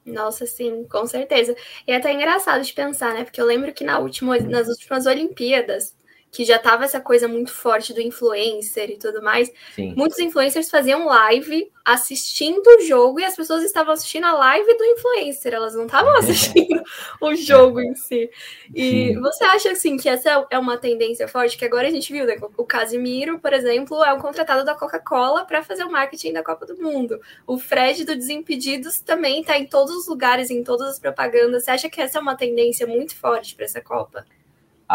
Nossa, 0.04 0.44
sim, 0.46 0.84
com 0.84 1.06
certeza. 1.06 1.56
E 1.86 1.92
é 1.92 1.96
até 1.96 2.12
engraçado 2.12 2.62
de 2.62 2.72
pensar, 2.74 3.14
né? 3.14 3.24
Porque 3.24 3.40
eu 3.40 3.46
lembro 3.46 3.72
que 3.72 3.84
na 3.84 3.98
última, 3.98 4.36
nas 4.38 4.68
últimas 4.68 5.06
Olimpíadas, 5.06 5.96
que 6.34 6.44
já 6.44 6.58
tava 6.58 6.84
essa 6.84 7.00
coisa 7.00 7.28
muito 7.28 7.52
forte 7.52 7.94
do 7.94 8.00
influencer 8.00 8.90
e 8.90 8.98
tudo 8.98 9.22
mais. 9.22 9.52
Sim. 9.72 9.94
Muitos 9.96 10.18
influencers 10.18 10.68
faziam 10.68 11.06
live 11.06 11.70
assistindo 11.84 12.66
o 12.66 12.80
jogo 12.80 13.20
e 13.20 13.24
as 13.24 13.36
pessoas 13.36 13.62
estavam 13.62 13.92
assistindo 13.92 14.24
a 14.24 14.32
live 14.32 14.76
do 14.76 14.84
influencer, 14.84 15.54
elas 15.54 15.76
não 15.76 15.86
estavam 15.86 16.10
assistindo 16.18 16.82
o 17.20 17.36
jogo 17.36 17.80
em 17.80 17.94
si. 17.94 18.28
E 18.74 19.12
Sim. 19.12 19.20
você 19.20 19.44
acha 19.44 19.70
assim 19.70 19.96
que 19.96 20.08
essa 20.08 20.44
é 20.50 20.58
uma 20.58 20.76
tendência 20.76 21.28
forte 21.28 21.56
que 21.56 21.64
agora 21.64 21.86
a 21.86 21.90
gente 21.90 22.12
viu, 22.12 22.26
né? 22.26 22.36
O 22.56 22.64
Casimiro, 22.64 23.38
por 23.38 23.52
exemplo, 23.52 24.02
é 24.02 24.12
um 24.12 24.18
contratado 24.18 24.64
da 24.64 24.74
Coca-Cola 24.74 25.44
para 25.44 25.62
fazer 25.62 25.84
o 25.84 25.92
marketing 25.92 26.32
da 26.32 26.42
Copa 26.42 26.66
do 26.66 26.76
Mundo. 26.76 27.20
O 27.46 27.58
Fred 27.58 28.04
do 28.04 28.16
Desimpedidos 28.16 28.98
também 28.98 29.42
está 29.42 29.56
em 29.56 29.66
todos 29.66 29.94
os 29.94 30.08
lugares, 30.08 30.50
em 30.50 30.64
todas 30.64 30.88
as 30.88 30.98
propagandas. 30.98 31.62
Você 31.62 31.70
acha 31.70 31.88
que 31.88 32.00
essa 32.00 32.18
é 32.18 32.20
uma 32.20 32.34
tendência 32.34 32.88
muito 32.88 33.14
forte 33.14 33.54
para 33.54 33.66
essa 33.66 33.80
Copa? 33.80 34.26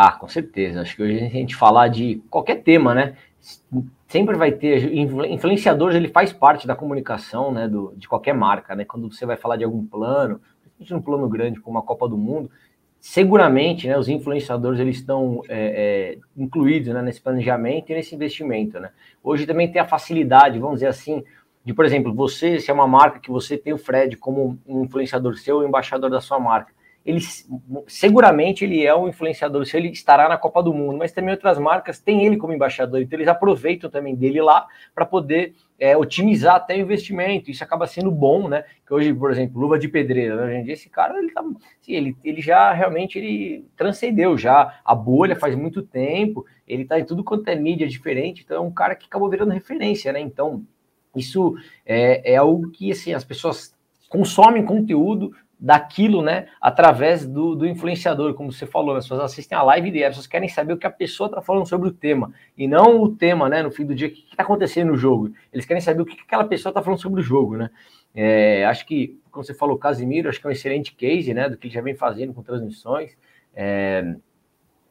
Ah, 0.01 0.13
com 0.13 0.29
certeza. 0.29 0.79
Acho 0.79 0.95
que 0.95 1.03
hoje 1.03 1.17
a 1.17 1.27
gente 1.27 1.57
falar 1.57 1.89
de 1.89 2.23
qualquer 2.29 2.63
tema, 2.63 2.95
né? 2.95 3.17
Sempre 4.07 4.37
vai 4.37 4.49
ter 4.49 4.93
influenciadores, 4.95 5.93
ele 5.93 6.07
faz 6.07 6.31
parte 6.31 6.65
da 6.65 6.73
comunicação, 6.73 7.51
né? 7.51 7.67
Do, 7.67 7.93
de 7.97 8.07
qualquer 8.07 8.33
marca, 8.33 8.73
né? 8.77 8.85
Quando 8.85 9.11
você 9.11 9.25
vai 9.25 9.35
falar 9.35 9.57
de 9.57 9.65
algum 9.65 9.85
plano, 9.85 10.39
um 10.89 11.01
plano 11.01 11.27
grande 11.27 11.59
como 11.59 11.77
a 11.77 11.83
Copa 11.83 12.07
do 12.07 12.17
Mundo, 12.17 12.49
seguramente, 12.97 13.89
né? 13.89 13.97
Os 13.97 14.07
influenciadores 14.07 14.79
eles 14.79 14.95
estão 14.99 15.41
é, 15.49 16.13
é, 16.13 16.17
incluídos 16.37 16.93
né, 16.93 17.01
nesse 17.01 17.19
planejamento 17.19 17.89
e 17.89 17.95
nesse 17.95 18.15
investimento, 18.15 18.79
né? 18.79 18.91
Hoje 19.21 19.45
também 19.45 19.69
tem 19.69 19.81
a 19.81 19.85
facilidade, 19.85 20.59
vamos 20.59 20.75
dizer 20.75 20.87
assim, 20.87 21.25
de, 21.65 21.73
por 21.73 21.83
exemplo, 21.83 22.13
você, 22.13 22.57
se 22.61 22.71
é 22.71 22.73
uma 22.73 22.87
marca 22.87 23.19
que 23.19 23.29
você 23.29 23.57
tem 23.57 23.73
o 23.73 23.77
Fred 23.77 24.15
como 24.15 24.57
um 24.65 24.85
influenciador 24.85 25.35
seu, 25.35 25.61
embaixador 25.61 26.09
da 26.09 26.21
sua 26.21 26.39
marca 26.39 26.78
ele 27.09 27.21
seguramente 27.87 28.63
ele 28.63 28.85
é 28.85 28.95
um 28.95 29.07
influenciador, 29.07 29.65
se 29.65 29.75
ele 29.75 29.89
estará 29.89 30.29
na 30.29 30.37
Copa 30.37 30.61
do 30.61 30.71
Mundo, 30.71 30.99
mas 30.99 31.11
também 31.11 31.31
outras 31.31 31.57
marcas 31.57 31.99
têm 31.99 32.23
ele 32.23 32.37
como 32.37 32.53
embaixador, 32.53 33.01
então 33.01 33.17
eles 33.17 33.27
aproveitam 33.27 33.89
também 33.89 34.15
dele 34.15 34.39
lá 34.39 34.67
para 34.93 35.07
poder 35.07 35.55
é, 35.79 35.97
otimizar 35.97 36.55
até 36.55 36.75
o 36.75 36.79
investimento. 36.79 37.49
Isso 37.49 37.63
acaba 37.63 37.87
sendo 37.87 38.11
bom, 38.11 38.47
né? 38.47 38.63
Que 38.85 38.93
hoje, 38.93 39.11
por 39.11 39.31
exemplo, 39.31 39.59
luva 39.59 39.79
de 39.79 39.87
pedreira, 39.87 40.35
né? 40.35 40.43
hoje 40.43 40.55
em 40.57 40.63
dia 40.63 40.73
esse 40.73 40.87
cara 40.87 41.17
ele, 41.17 41.31
tá, 41.31 41.41
assim, 41.41 41.93
ele, 41.93 42.15
ele 42.23 42.41
já 42.41 42.71
realmente 42.73 43.17
ele 43.17 43.65
transcendeu 43.75 44.37
já 44.37 44.79
a 44.85 44.93
bolha 44.93 45.35
faz 45.35 45.55
muito 45.55 45.81
tempo. 45.81 46.45
Ele 46.67 46.83
está 46.83 46.99
em 46.99 47.05
tudo 47.05 47.23
quanto 47.23 47.47
é 47.47 47.55
mídia 47.55 47.87
diferente, 47.87 48.43
então 48.45 48.57
é 48.57 48.61
um 48.61 48.71
cara 48.71 48.93
que 48.93 49.07
acabou 49.07 49.29
virando 49.29 49.51
referência, 49.51 50.13
né? 50.13 50.19
Então 50.19 50.63
isso 51.15 51.55
é, 51.83 52.33
é 52.33 52.35
algo 52.35 52.69
que 52.69 52.91
assim 52.91 53.13
as 53.13 53.23
pessoas 53.23 53.73
consomem 54.09 54.63
conteúdo 54.63 55.31
daquilo, 55.59 56.21
né, 56.21 56.47
através 56.61 57.27
do, 57.27 57.53
do 57.53 57.67
influenciador, 57.67 58.33
como 58.33 58.51
você 58.51 58.65
falou, 58.65 58.93
né, 58.93 58.99
as 58.99 59.05
pessoas 59.05 59.21
assistem 59.21 59.57
a 59.57 59.63
live 59.63 59.91
dele, 59.91 60.05
as 60.05 60.11
pessoas 60.11 60.27
querem 60.27 60.47
saber 60.47 60.71
o 60.71 60.77
que 60.77 60.87
a 60.87 60.91
pessoa 60.91 61.27
está 61.27 61.41
falando 61.41 61.67
sobre 61.67 61.89
o 61.89 61.91
tema, 61.91 62.31
e 62.57 62.65
não 62.65 63.01
o 63.01 63.09
tema, 63.13 63.49
né, 63.49 63.61
no 63.61 63.69
fim 63.69 63.85
do 63.85 63.93
dia, 63.93 64.07
o 64.07 64.11
que 64.11 64.25
está 64.31 64.43
acontecendo 64.43 64.89
no 64.89 64.97
jogo, 64.97 65.33
eles 65.51 65.65
querem 65.65 65.81
saber 65.81 66.01
o 66.01 66.05
que 66.05 66.17
aquela 66.21 66.45
pessoa 66.45 66.71
está 66.71 66.81
falando 66.81 67.01
sobre 67.01 67.19
o 67.19 67.23
jogo, 67.23 67.57
né, 67.57 67.69
é, 68.15 68.65
acho 68.65 68.85
que, 68.85 69.19
como 69.29 69.43
você 69.43 69.53
falou, 69.53 69.77
Casimiro, 69.77 70.29
acho 70.29 70.39
que 70.39 70.47
é 70.47 70.49
um 70.49 70.53
excelente 70.53 70.95
case, 70.95 71.33
né, 71.33 71.49
do 71.49 71.57
que 71.57 71.67
ele 71.67 71.73
já 71.73 71.81
vem 71.81 71.93
fazendo 71.93 72.33
com 72.33 72.41
transmissões, 72.41 73.17
é, 73.53 74.15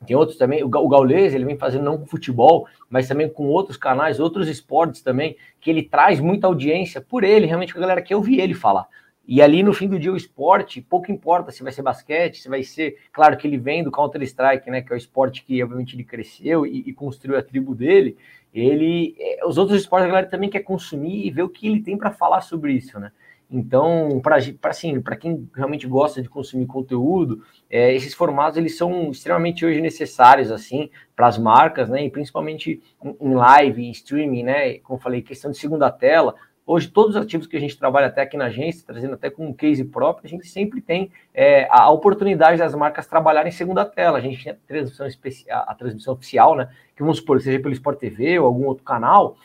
tem 0.07 0.17
outros 0.17 0.39
também, 0.39 0.63
o 0.63 0.69
Gaules, 0.69 1.35
ele 1.35 1.45
vem 1.45 1.57
fazendo 1.57 1.85
não 1.85 1.99
com 1.99 2.07
futebol, 2.07 2.69
mas 2.89 3.09
também 3.09 3.29
com 3.29 3.47
outros 3.47 3.77
canais, 3.77 4.21
outros 4.21 4.49
esportes 4.49 5.03
também, 5.03 5.37
que 5.61 5.71
ele 5.71 5.83
traz 5.83 6.21
muita 6.21 6.47
audiência 6.47 7.01
por 7.01 7.25
ele, 7.25 7.47
realmente 7.47 7.77
a 7.77 7.81
galera 7.81 8.03
quer 8.03 8.15
ouvir 8.15 8.39
ele 8.39 8.55
falar. 8.55 8.87
E 9.29 9.43
ali 9.43 9.63
no 9.63 9.75
fim 9.75 9.87
do 9.87 9.99
dia 9.99 10.11
o 10.11 10.17
esporte, 10.17 10.81
pouco 10.81 11.13
importa 11.13 11.53
se 11.53 11.63
vai 11.63 11.71
ser 11.71 11.83
basquete, 11.83 12.41
se 12.41 12.49
vai 12.49 12.63
ser, 12.63 12.97
claro 13.13 13.37
que 13.37 13.47
ele 13.47 13.59
vem 13.59 13.85
do 13.85 13.91
Counter 13.91 14.23
Strike, 14.23 14.71
né, 14.71 14.81
que 14.81 14.91
é 14.91 14.97
o 14.97 14.97
esporte 14.97 15.45
que 15.45 15.63
obviamente 15.63 15.95
ele 15.95 16.03
cresceu 16.03 16.65
e, 16.65 16.85
e 16.87 16.95
construiu 16.95 17.39
a 17.39 17.43
tribo 17.43 17.75
dele. 17.75 18.17
Ele, 18.55 19.15
é, 19.19 19.47
os 19.47 19.59
outros 19.59 19.79
esportes 19.79 20.07
a 20.07 20.09
galera 20.09 20.27
também 20.27 20.49
quer 20.49 20.61
consumir 20.61 21.27
e 21.27 21.31
ver 21.31 21.43
o 21.43 21.49
que 21.51 21.67
ele 21.67 21.83
tem 21.83 21.99
para 21.99 22.11
falar 22.11 22.41
sobre 22.41 22.73
isso, 22.73 22.99
né? 22.99 23.13
Então, 23.51 24.21
para 24.23 24.37
assim, 24.65 25.03
quem 25.19 25.49
realmente 25.55 25.87
gosta 25.87 26.21
de 26.21 26.29
consumir 26.29 26.67
conteúdo, 26.67 27.43
é, 27.71 27.95
esses 27.95 28.13
formatos 28.13 28.59
eles 28.59 28.77
são 28.77 29.11
extremamente 29.11 29.65
hoje 29.65 29.81
necessários 29.81 30.51
assim 30.51 30.91
para 31.17 31.27
as 31.27 31.39
marcas, 31.39 31.89
né? 31.89 32.05
E 32.05 32.11
principalmente 32.11 32.83
em, 33.03 33.17
em 33.21 33.35
live, 33.35 33.85
em 33.85 33.91
streaming, 33.91 34.43
né? 34.43 34.79
Como 34.79 34.99
falei, 34.99 35.23
questão 35.23 35.51
de 35.51 35.59
segunda 35.59 35.91
tela, 35.91 36.35
Hoje, 36.71 36.87
todos 36.87 37.17
os 37.17 37.23
ativos 37.23 37.47
que 37.47 37.57
a 37.57 37.61
gente 37.61 37.79
trabalha 37.79 38.09
até 38.09 38.21
aqui 38.21 38.37
na 38.37 38.45
agência, 38.45 38.85
trazendo 38.87 39.15
até 39.15 39.31
com 39.31 39.47
um 39.47 39.55
case 39.55 39.83
próprio, 39.83 40.27
a 40.27 40.29
gente 40.29 40.47
sempre 40.47 40.83
tem 40.83 41.11
é, 41.33 41.67
a 41.71 41.91
oportunidade 41.91 42.59
das 42.59 42.75
marcas 42.75 43.07
trabalharem 43.07 43.49
em 43.49 43.55
segunda 43.55 43.87
tela. 43.87 44.19
A 44.19 44.21
gente 44.21 44.45
tem 44.45 44.53
a 44.53 44.57
transmissão, 44.67 45.07
especial, 45.07 45.65
a 45.67 45.75
transmissão 45.75 46.13
oficial, 46.13 46.55
né? 46.55 46.69
Que 46.95 47.03
vamos 47.03 47.17
supor, 47.17 47.41
seja 47.41 47.59
pelo 47.59 47.73
Sport 47.73 47.99
TV 47.99 48.39
ou 48.39 48.45
algum 48.45 48.67
outro 48.67 48.85
canal, 48.85 49.39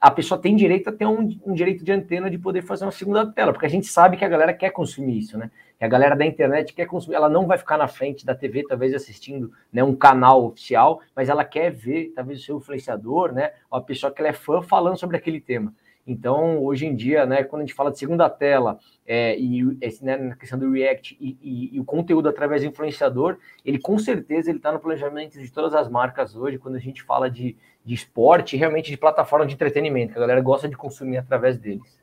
a 0.00 0.10
pessoa 0.10 0.40
tem 0.40 0.56
direito 0.56 0.88
a 0.88 0.92
ter 0.92 1.04
um, 1.04 1.38
um, 1.44 1.52
direito 1.52 1.84
de 1.84 1.92
antena 1.92 2.30
de 2.30 2.38
poder 2.38 2.62
fazer 2.62 2.86
uma 2.86 2.92
segunda 2.92 3.30
tela, 3.30 3.52
porque 3.52 3.66
a 3.66 3.70
gente 3.70 3.86
sabe 3.86 4.16
que 4.16 4.24
a 4.24 4.28
galera 4.28 4.54
quer 4.54 4.70
consumir 4.70 5.18
isso, 5.18 5.36
né? 5.36 5.50
Que 5.78 5.84
a 5.84 5.88
galera 5.88 6.16
da 6.16 6.24
internet 6.24 6.72
quer 6.72 6.86
consumir, 6.86 7.16
ela 7.16 7.28
não 7.28 7.46
vai 7.46 7.58
ficar 7.58 7.76
na 7.76 7.88
frente 7.88 8.24
da 8.24 8.34
TV, 8.34 8.64
talvez 8.66 8.94
assistindo 8.94 9.52
né, 9.70 9.84
um 9.84 9.94
canal 9.94 10.46
oficial, 10.46 11.02
mas 11.14 11.28
ela 11.28 11.44
quer 11.44 11.70
ver, 11.70 12.14
talvez, 12.16 12.40
o 12.40 12.42
seu 12.42 12.56
influenciador, 12.56 13.34
né? 13.34 13.52
Ou 13.70 13.78
a 13.78 13.82
pessoa 13.82 14.10
que 14.10 14.22
ela 14.22 14.30
é 14.30 14.32
fã 14.32 14.62
falando 14.62 14.96
sobre 14.96 15.18
aquele 15.18 15.42
tema. 15.42 15.74
Então, 16.06 16.62
hoje 16.62 16.86
em 16.86 16.94
dia, 16.94 17.26
né, 17.26 17.44
quando 17.44 17.62
a 17.62 17.64
gente 17.66 17.74
fala 17.74 17.90
de 17.90 17.98
segunda 17.98 18.28
tela 18.28 18.78
é, 19.06 19.38
e 19.38 19.76
esse, 19.80 20.04
né, 20.04 20.16
na 20.16 20.36
questão 20.36 20.58
do 20.58 20.70
React 20.70 21.16
e, 21.20 21.36
e, 21.42 21.76
e, 21.76 21.80
o 21.80 21.84
conteúdo 21.84 22.28
através 22.28 22.62
do 22.62 22.68
influenciador, 22.68 23.38
ele 23.64 23.78
com 23.78 23.98
certeza 23.98 24.50
ele 24.50 24.58
está 24.58 24.72
no 24.72 24.80
planejamento 24.80 25.38
de 25.38 25.52
todas 25.52 25.74
as 25.74 25.88
marcas 25.88 26.34
hoje, 26.34 26.58
quando 26.58 26.76
a 26.76 26.80
gente 26.80 27.02
fala 27.02 27.30
de, 27.30 27.56
de 27.84 27.94
esporte, 27.94 28.56
realmente 28.56 28.90
de 28.90 28.96
plataforma 28.96 29.46
de 29.46 29.54
entretenimento, 29.54 30.12
que 30.12 30.18
a 30.18 30.22
galera 30.22 30.40
gosta 30.40 30.68
de 30.68 30.76
consumir 30.76 31.18
através 31.18 31.58
deles. 31.58 31.99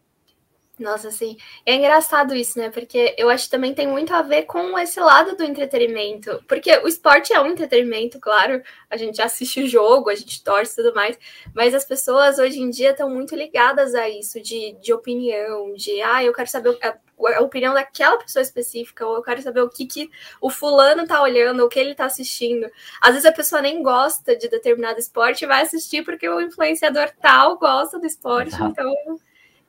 Nossa, 0.80 1.10
sim. 1.10 1.38
É 1.66 1.74
engraçado 1.74 2.36
isso, 2.36 2.60
né? 2.60 2.70
Porque 2.70 3.16
eu 3.18 3.30
acho 3.32 3.46
que 3.46 3.50
também 3.50 3.74
tem 3.74 3.88
muito 3.88 4.14
a 4.14 4.22
ver 4.22 4.44
com 4.44 4.78
esse 4.78 5.00
lado 5.00 5.36
do 5.36 5.44
entretenimento. 5.44 6.44
Porque 6.48 6.72
o 6.78 6.88
esporte 6.88 7.34
é 7.34 7.42
um 7.42 7.48
entretenimento, 7.48 8.20
claro. 8.20 8.62
A 8.88 8.96
gente 8.96 9.20
assiste 9.20 9.64
o 9.64 9.68
jogo, 9.68 10.12
a 10.12 10.16
gente 10.16 10.44
torce 10.44 10.74
e 10.74 10.84
tudo 10.84 10.94
mais. 10.94 11.18
Mas 11.54 11.74
as 11.74 11.84
pessoas 11.84 12.38
hoje 12.38 12.60
em 12.62 12.70
dia 12.70 12.92
estão 12.92 13.10
muito 13.10 13.36
ligadas 13.36 13.96
a 13.96 14.08
isso, 14.08 14.40
de, 14.40 14.74
de 14.80 14.94
opinião, 14.94 15.74
de 15.74 16.00
ah, 16.04 16.24
eu 16.24 16.32
quero 16.32 16.48
saber 16.48 16.78
a, 16.84 16.96
a 17.38 17.42
opinião 17.42 17.74
daquela 17.74 18.18
pessoa 18.18 18.44
específica, 18.44 19.04
ou 19.04 19.16
eu 19.16 19.24
quero 19.24 19.42
saber 19.42 19.62
o 19.62 19.70
que, 19.70 19.88
que 19.88 20.12
o 20.40 20.52
fulano 20.52 21.08
tá 21.08 21.20
olhando, 21.24 21.66
o 21.66 21.70
que 21.70 21.80
ele 21.80 21.96
tá 21.96 22.06
assistindo. 22.06 22.70
Às 23.02 23.14
vezes 23.14 23.26
a 23.26 23.32
pessoa 23.32 23.64
nem 23.64 23.82
gosta 23.82 24.36
de 24.36 24.48
determinado 24.48 25.00
esporte 25.00 25.44
e 25.44 25.48
vai 25.48 25.64
assistir 25.64 26.04
porque 26.04 26.30
o 26.30 26.40
influenciador 26.40 27.10
tal 27.20 27.58
gosta 27.58 27.98
do 28.00 28.06
esporte, 28.06 28.54
Exato. 28.54 28.70
então 28.70 29.18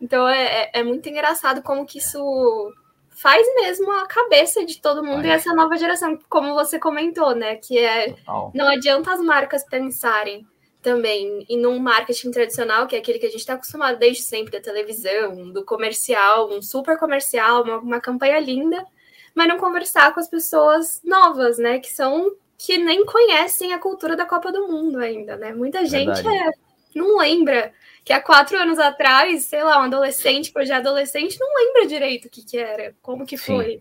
então 0.00 0.28
é, 0.28 0.44
é, 0.44 0.70
é 0.74 0.82
muito 0.82 1.08
engraçado 1.08 1.62
como 1.62 1.86
que 1.86 1.98
isso 1.98 2.72
faz 3.10 3.44
mesmo 3.56 3.90
a 3.90 4.06
cabeça 4.06 4.64
de 4.64 4.80
todo 4.80 5.02
mundo 5.02 5.26
e 5.26 5.30
essa 5.30 5.52
nova 5.52 5.76
geração, 5.76 6.16
como 6.28 6.54
você 6.54 6.78
comentou, 6.78 7.34
né? 7.34 7.56
Que 7.56 7.78
é 7.78 8.12
Total. 8.12 8.52
não 8.54 8.68
adianta 8.68 9.12
as 9.12 9.20
marcas 9.20 9.64
pensarem 9.64 10.46
também 10.80 11.44
e 11.48 11.56
num 11.56 11.80
marketing 11.80 12.30
tradicional, 12.30 12.86
que 12.86 12.94
é 12.94 13.00
aquele 13.00 13.18
que 13.18 13.26
a 13.26 13.30
gente 13.30 13.40
está 13.40 13.54
acostumado 13.54 13.98
desde 13.98 14.22
sempre, 14.22 14.52
da 14.52 14.60
televisão, 14.60 15.50
do 15.50 15.64
comercial, 15.64 16.48
um 16.50 16.62
super 16.62 16.96
comercial, 16.96 17.64
uma, 17.64 17.78
uma 17.78 18.00
campanha 18.00 18.38
linda, 18.38 18.86
mas 19.34 19.48
não 19.48 19.58
conversar 19.58 20.14
com 20.14 20.20
as 20.20 20.28
pessoas 20.28 21.00
novas, 21.04 21.58
né? 21.58 21.80
Que 21.80 21.92
são 21.92 22.32
que 22.56 22.78
nem 22.78 23.04
conhecem 23.04 23.72
a 23.72 23.78
cultura 23.78 24.16
da 24.16 24.26
Copa 24.26 24.52
do 24.52 24.68
Mundo 24.68 24.98
ainda, 24.98 25.36
né? 25.36 25.52
Muita 25.52 25.84
gente 25.84 26.20
é, 26.26 26.50
não 26.94 27.18
lembra 27.18 27.72
que 28.08 28.12
há 28.14 28.22
quatro 28.22 28.56
anos 28.56 28.78
atrás, 28.78 29.42
sei 29.42 29.62
lá, 29.62 29.80
um 29.80 29.82
adolescente, 29.82 30.50
projeto 30.50 30.86
adolescente, 30.86 31.38
não 31.38 31.54
lembra 31.54 31.86
direito 31.86 32.24
o 32.24 32.30
que, 32.30 32.42
que 32.42 32.56
era, 32.56 32.94
como 33.02 33.26
que 33.26 33.36
foi. 33.36 33.72
Sim. 33.72 33.80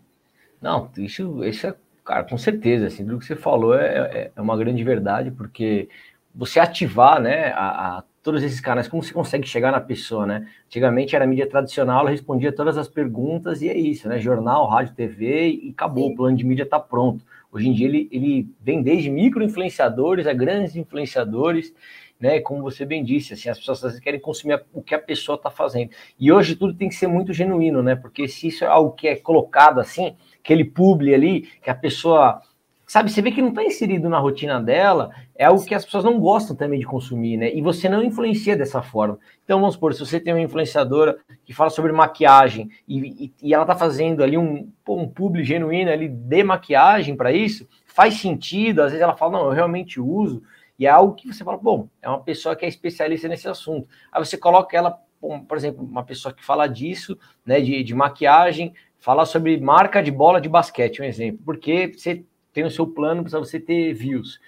Não, 0.60 0.90
isso, 0.98 1.42
isso 1.44 1.66
é, 1.66 1.74
cara, 2.04 2.24
com 2.24 2.36
certeza, 2.36 2.88
assim, 2.88 3.06
do 3.06 3.18
que 3.18 3.24
você 3.24 3.34
falou 3.34 3.74
é, 3.74 3.86
é, 3.86 4.30
é 4.36 4.40
uma 4.42 4.54
grande 4.54 4.84
verdade, 4.84 5.30
porque 5.30 5.88
você 6.34 6.60
ativar, 6.60 7.18
né, 7.22 7.52
a, 7.52 7.96
a, 7.96 8.04
todos 8.22 8.42
esses 8.42 8.60
canais, 8.60 8.86
como 8.86 9.02
você 9.02 9.14
consegue 9.14 9.48
chegar 9.48 9.72
na 9.72 9.80
pessoa, 9.80 10.26
né? 10.26 10.46
Antigamente 10.66 11.16
era 11.16 11.26
mídia 11.26 11.48
tradicional, 11.48 12.00
ela 12.00 12.10
respondia 12.10 12.52
todas 12.52 12.76
as 12.76 12.86
perguntas 12.86 13.62
e 13.62 13.70
é 13.70 13.78
isso, 13.78 14.10
né? 14.10 14.18
Jornal, 14.18 14.66
rádio, 14.66 14.94
TV 14.94 15.48
e 15.52 15.70
acabou, 15.70 16.08
Sim. 16.08 16.12
o 16.12 16.16
plano 16.16 16.36
de 16.36 16.44
mídia 16.44 16.64
está 16.64 16.78
pronto. 16.78 17.24
Hoje 17.50 17.66
em 17.66 17.72
dia 17.72 17.86
ele, 17.86 18.06
ele 18.12 18.46
vem 18.60 18.82
desde 18.82 19.08
micro 19.08 19.42
influenciadores 19.42 20.26
a 20.26 20.34
grandes 20.34 20.76
influenciadores 20.76 21.72
né? 22.20 22.40
Como 22.40 22.62
você 22.62 22.84
bem 22.84 23.04
disse, 23.04 23.34
assim, 23.34 23.48
as 23.48 23.58
pessoas 23.58 23.78
às 23.78 23.90
vezes 23.92 24.00
querem 24.00 24.20
consumir 24.20 24.62
o 24.72 24.82
que 24.82 24.94
a 24.94 24.98
pessoa 24.98 25.36
está 25.36 25.50
fazendo. 25.50 25.90
E 26.18 26.32
hoje 26.32 26.56
tudo 26.56 26.74
tem 26.74 26.88
que 26.88 26.94
ser 26.94 27.06
muito 27.06 27.32
genuíno, 27.32 27.82
né? 27.82 27.94
Porque 27.94 28.26
se 28.26 28.48
isso 28.48 28.64
é 28.64 28.66
algo 28.66 28.92
que 28.92 29.08
é 29.08 29.16
colocado 29.16 29.80
assim, 29.80 30.16
aquele 30.42 30.64
publi 30.64 31.14
ali, 31.14 31.42
que 31.62 31.70
a 31.70 31.74
pessoa 31.74 32.40
sabe, 32.88 33.10
você 33.10 33.20
vê 33.20 33.30
que 33.30 33.42
não 33.42 33.50
está 33.50 33.62
inserido 33.62 34.08
na 34.08 34.18
rotina 34.18 34.58
dela, 34.58 35.10
é 35.36 35.44
algo 35.44 35.62
que 35.62 35.74
as 35.74 35.84
pessoas 35.84 36.04
não 36.04 36.18
gostam 36.18 36.56
também 36.56 36.80
de 36.80 36.86
consumir, 36.86 37.36
né? 37.36 37.54
E 37.54 37.60
você 37.60 37.86
não 37.86 38.02
influencia 38.02 38.56
dessa 38.56 38.80
forma. 38.80 39.18
Então, 39.44 39.60
vamos 39.60 39.74
supor, 39.74 39.92
se 39.92 40.00
você 40.00 40.18
tem 40.18 40.32
uma 40.32 40.40
influenciadora 40.40 41.18
que 41.44 41.52
fala 41.52 41.68
sobre 41.68 41.92
maquiagem 41.92 42.70
e, 42.88 43.26
e, 43.26 43.34
e 43.42 43.54
ela 43.54 43.64
está 43.64 43.76
fazendo 43.76 44.22
ali 44.22 44.38
um, 44.38 44.72
um 44.88 45.06
publi 45.06 45.44
genuíno 45.44 45.90
ali 45.90 46.08
de 46.08 46.42
maquiagem 46.42 47.14
para 47.14 47.30
isso, 47.30 47.68
faz 47.84 48.14
sentido, 48.14 48.80
às 48.80 48.92
vezes 48.92 49.02
ela 49.02 49.16
fala, 49.16 49.32
não, 49.32 49.44
eu 49.44 49.52
realmente 49.52 50.00
uso, 50.00 50.42
e 50.78 50.86
é 50.86 50.90
algo 50.90 51.14
que 51.14 51.26
você 51.26 51.42
fala, 51.42 51.58
bom, 51.58 51.88
é 52.00 52.08
uma 52.08 52.22
pessoa 52.22 52.54
que 52.54 52.64
é 52.64 52.68
especialista 52.68 53.26
nesse 53.26 53.48
assunto. 53.48 53.88
Aí 54.12 54.24
você 54.24 54.36
coloca 54.36 54.76
ela, 54.76 54.98
por 55.20 55.56
exemplo, 55.56 55.84
uma 55.84 56.04
pessoa 56.04 56.32
que 56.32 56.44
fala 56.44 56.68
disso, 56.68 57.18
né, 57.44 57.60
de, 57.60 57.82
de 57.82 57.94
maquiagem, 57.94 58.72
fala 58.98 59.26
sobre 59.26 59.58
marca 59.58 60.02
de 60.02 60.10
bola 60.10 60.40
de 60.40 60.48
basquete, 60.48 61.02
um 61.02 61.04
exemplo, 61.04 61.40
porque 61.44 61.92
você 61.96 62.24
tem 62.52 62.64
o 62.64 62.70
seu 62.70 62.86
plano 62.86 63.24
para 63.24 63.38
você 63.38 63.58
ter 63.58 63.92
views. 63.92 64.40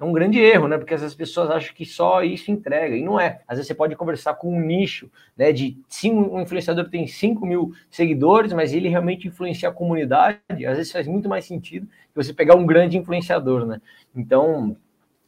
É 0.00 0.04
um 0.04 0.12
grande 0.12 0.38
erro, 0.38 0.68
né? 0.68 0.78
Porque 0.78 0.94
às 0.94 1.00
vezes 1.00 1.12
as 1.12 1.18
pessoas 1.18 1.50
acham 1.50 1.74
que 1.74 1.84
só 1.84 2.22
isso 2.22 2.52
entrega, 2.52 2.96
e 2.96 3.02
não 3.02 3.18
é. 3.18 3.40
Às 3.48 3.56
vezes 3.56 3.66
você 3.66 3.74
pode 3.74 3.96
conversar 3.96 4.34
com 4.34 4.56
um 4.56 4.60
nicho, 4.60 5.10
né? 5.36 5.52
De 5.52 5.76
cinco, 5.88 6.36
um 6.36 6.40
influenciador 6.40 6.88
tem 6.88 7.04
5 7.08 7.44
mil 7.44 7.72
seguidores, 7.90 8.52
mas 8.52 8.72
ele 8.72 8.88
realmente 8.88 9.26
influencia 9.26 9.68
a 9.68 9.72
comunidade. 9.72 10.38
Às 10.48 10.76
vezes 10.76 10.92
faz 10.92 11.08
muito 11.08 11.28
mais 11.28 11.46
sentido 11.46 11.88
que 11.88 12.14
você 12.14 12.32
pegar 12.32 12.54
um 12.54 12.64
grande 12.64 12.96
influenciador, 12.96 13.66
né? 13.66 13.80
Então, 14.14 14.76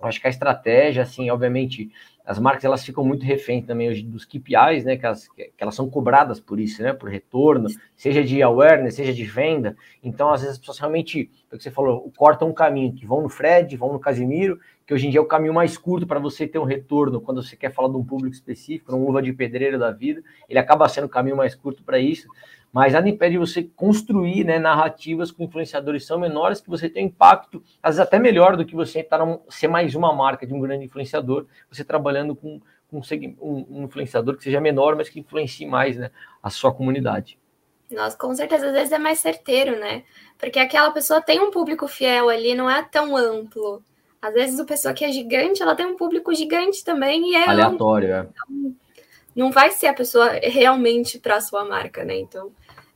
acho 0.07 0.21
que 0.21 0.27
a 0.27 0.31
estratégia, 0.31 1.03
assim, 1.03 1.31
obviamente, 1.31 1.91
as 2.25 2.39
marcas 2.39 2.65
elas 2.65 2.85
ficam 2.85 3.05
muito 3.05 3.25
reféns 3.25 3.67
também 3.67 3.89
hoje 3.89 4.03
dos 4.03 4.25
KPIs, 4.25 4.85
né? 4.85 4.97
Que 4.97 5.05
elas, 5.05 5.29
que 5.29 5.53
elas 5.59 5.75
são 5.75 5.91
cobradas 5.91 6.39
por 6.39 6.61
isso, 6.61 6.83
né? 6.83 6.93
Por 6.93 7.09
retorno, 7.09 7.69
seja 7.97 8.23
de 8.23 8.43
awareness, 8.43 8.95
seja 8.95 9.13
de 9.13 9.25
venda. 9.25 9.77
Então, 10.03 10.31
às 10.31 10.41
vezes, 10.41 10.55
as 10.55 10.59
pessoas 10.59 10.79
realmente, 10.79 11.31
o 11.53 11.57
que 11.57 11.63
você 11.63 11.71
falou, 11.71 12.13
cortam 12.17 12.49
um 12.49 12.53
caminho, 12.53 12.93
que 12.93 13.05
vão 13.05 13.23
no 13.23 13.29
Fred, 13.29 13.77
vão 13.77 13.93
no 13.93 13.99
Casimiro, 13.99 14.59
que 14.87 14.95
hoje 14.95 15.07
em 15.07 15.11
dia 15.11 15.21
é 15.21 15.23
o 15.23 15.27
caminho 15.27 15.55
mais 15.55 15.79
curto 15.79 16.07
para 16.07 16.19
você 16.19 16.47
ter 16.47 16.59
um 16.59 16.65
retorno 16.65 17.21
quando 17.21 17.43
você 17.43 17.57
quer 17.57 17.73
falar 17.73 17.89
de 17.89 17.97
um 17.97 18.05
público 18.05 18.35
específico, 18.35 18.95
um 18.95 19.05
luva 19.05 19.23
de 19.23 19.33
pedreiro 19.33 19.79
da 19.79 19.91
vida, 19.91 20.23
ele 20.49 20.59
acaba 20.59 20.89
sendo 20.89 21.05
o 21.05 21.09
caminho 21.09 21.37
mais 21.37 21.55
curto 21.55 21.83
para 21.83 21.99
isso 21.99 22.29
mas 22.73 22.93
nada 22.93 23.09
impede 23.09 23.37
você 23.37 23.65
construir 23.65 24.45
né, 24.45 24.59
narrativas 24.59 25.31
com 25.31 25.45
influenciadores 25.45 26.07
são 26.07 26.19
menores 26.19 26.61
que 26.61 26.71
você 26.71 26.89
tem 26.89 27.07
impacto, 27.07 27.63
às 27.83 27.97
vezes 27.97 28.07
até 28.07 28.19
melhor 28.19 28.57
do 28.57 28.65
que 28.65 28.75
você 28.75 29.01
estar 29.01 29.19
tá 29.19 29.39
ser 29.49 29.69
mais 29.69 29.95
uma 29.95 30.13
marca 30.13 30.47
de 30.47 30.55
um 30.55 30.61
grande 30.61 30.85
influenciador, 30.85 31.47
você 31.71 31.83
trabalhando 31.83 32.37
com, 32.37 32.61
um, 32.93 33.01
um, 33.41 33.67
um 33.71 33.85
influenciador 33.85 34.37
que 34.37 34.45
seja 34.45 34.61
menor, 34.61 34.97
mas 34.97 35.09
que 35.09 35.21
influencie 35.21 35.67
mais 35.67 35.97
né, 35.97 36.11
a 36.43 36.51
sua 36.51 36.73
comunidade. 36.73 37.39
Nossa, 37.91 38.17
com 38.17 38.33
certeza, 38.35 38.69
às 38.69 38.73
vezes 38.73 38.93
é 38.93 38.99
mais 38.99 39.19
certeiro, 39.19 39.79
né? 39.79 40.05
Porque 40.39 40.61
aquela 40.61 40.93
pessoa 40.93 41.21
tem 41.21 41.41
um 41.41 41.51
público 41.51 41.89
fiel 41.89 42.29
ali, 42.29 42.55
não 42.55 42.71
é 42.71 42.83
tão 42.85 43.17
amplo. 43.17 43.83
Às 44.23 44.33
vezes 44.33 44.61
a 44.61 44.65
pessoa 44.65 44.95
que 44.95 45.05
é 45.05 45.11
gigante, 45.11 45.61
ela 45.61 45.75
tem 45.75 45.87
um 45.87 45.97
público 45.97 46.33
gigante 46.33 46.85
também 46.85 47.33
e 47.33 47.35
é 47.35 47.49
aleatório, 47.49 48.13
é. 48.13 48.21
Então, 48.21 48.77
não 49.35 49.51
vai 49.51 49.71
ser 49.71 49.87
a 49.87 49.95
pessoa 49.95 50.29
realmente 50.43 51.19
para 51.19 51.37
a 51.37 51.41
sua 51.41 51.65
marca, 51.65 52.05
né? 52.05 52.17
Então, 52.17 52.53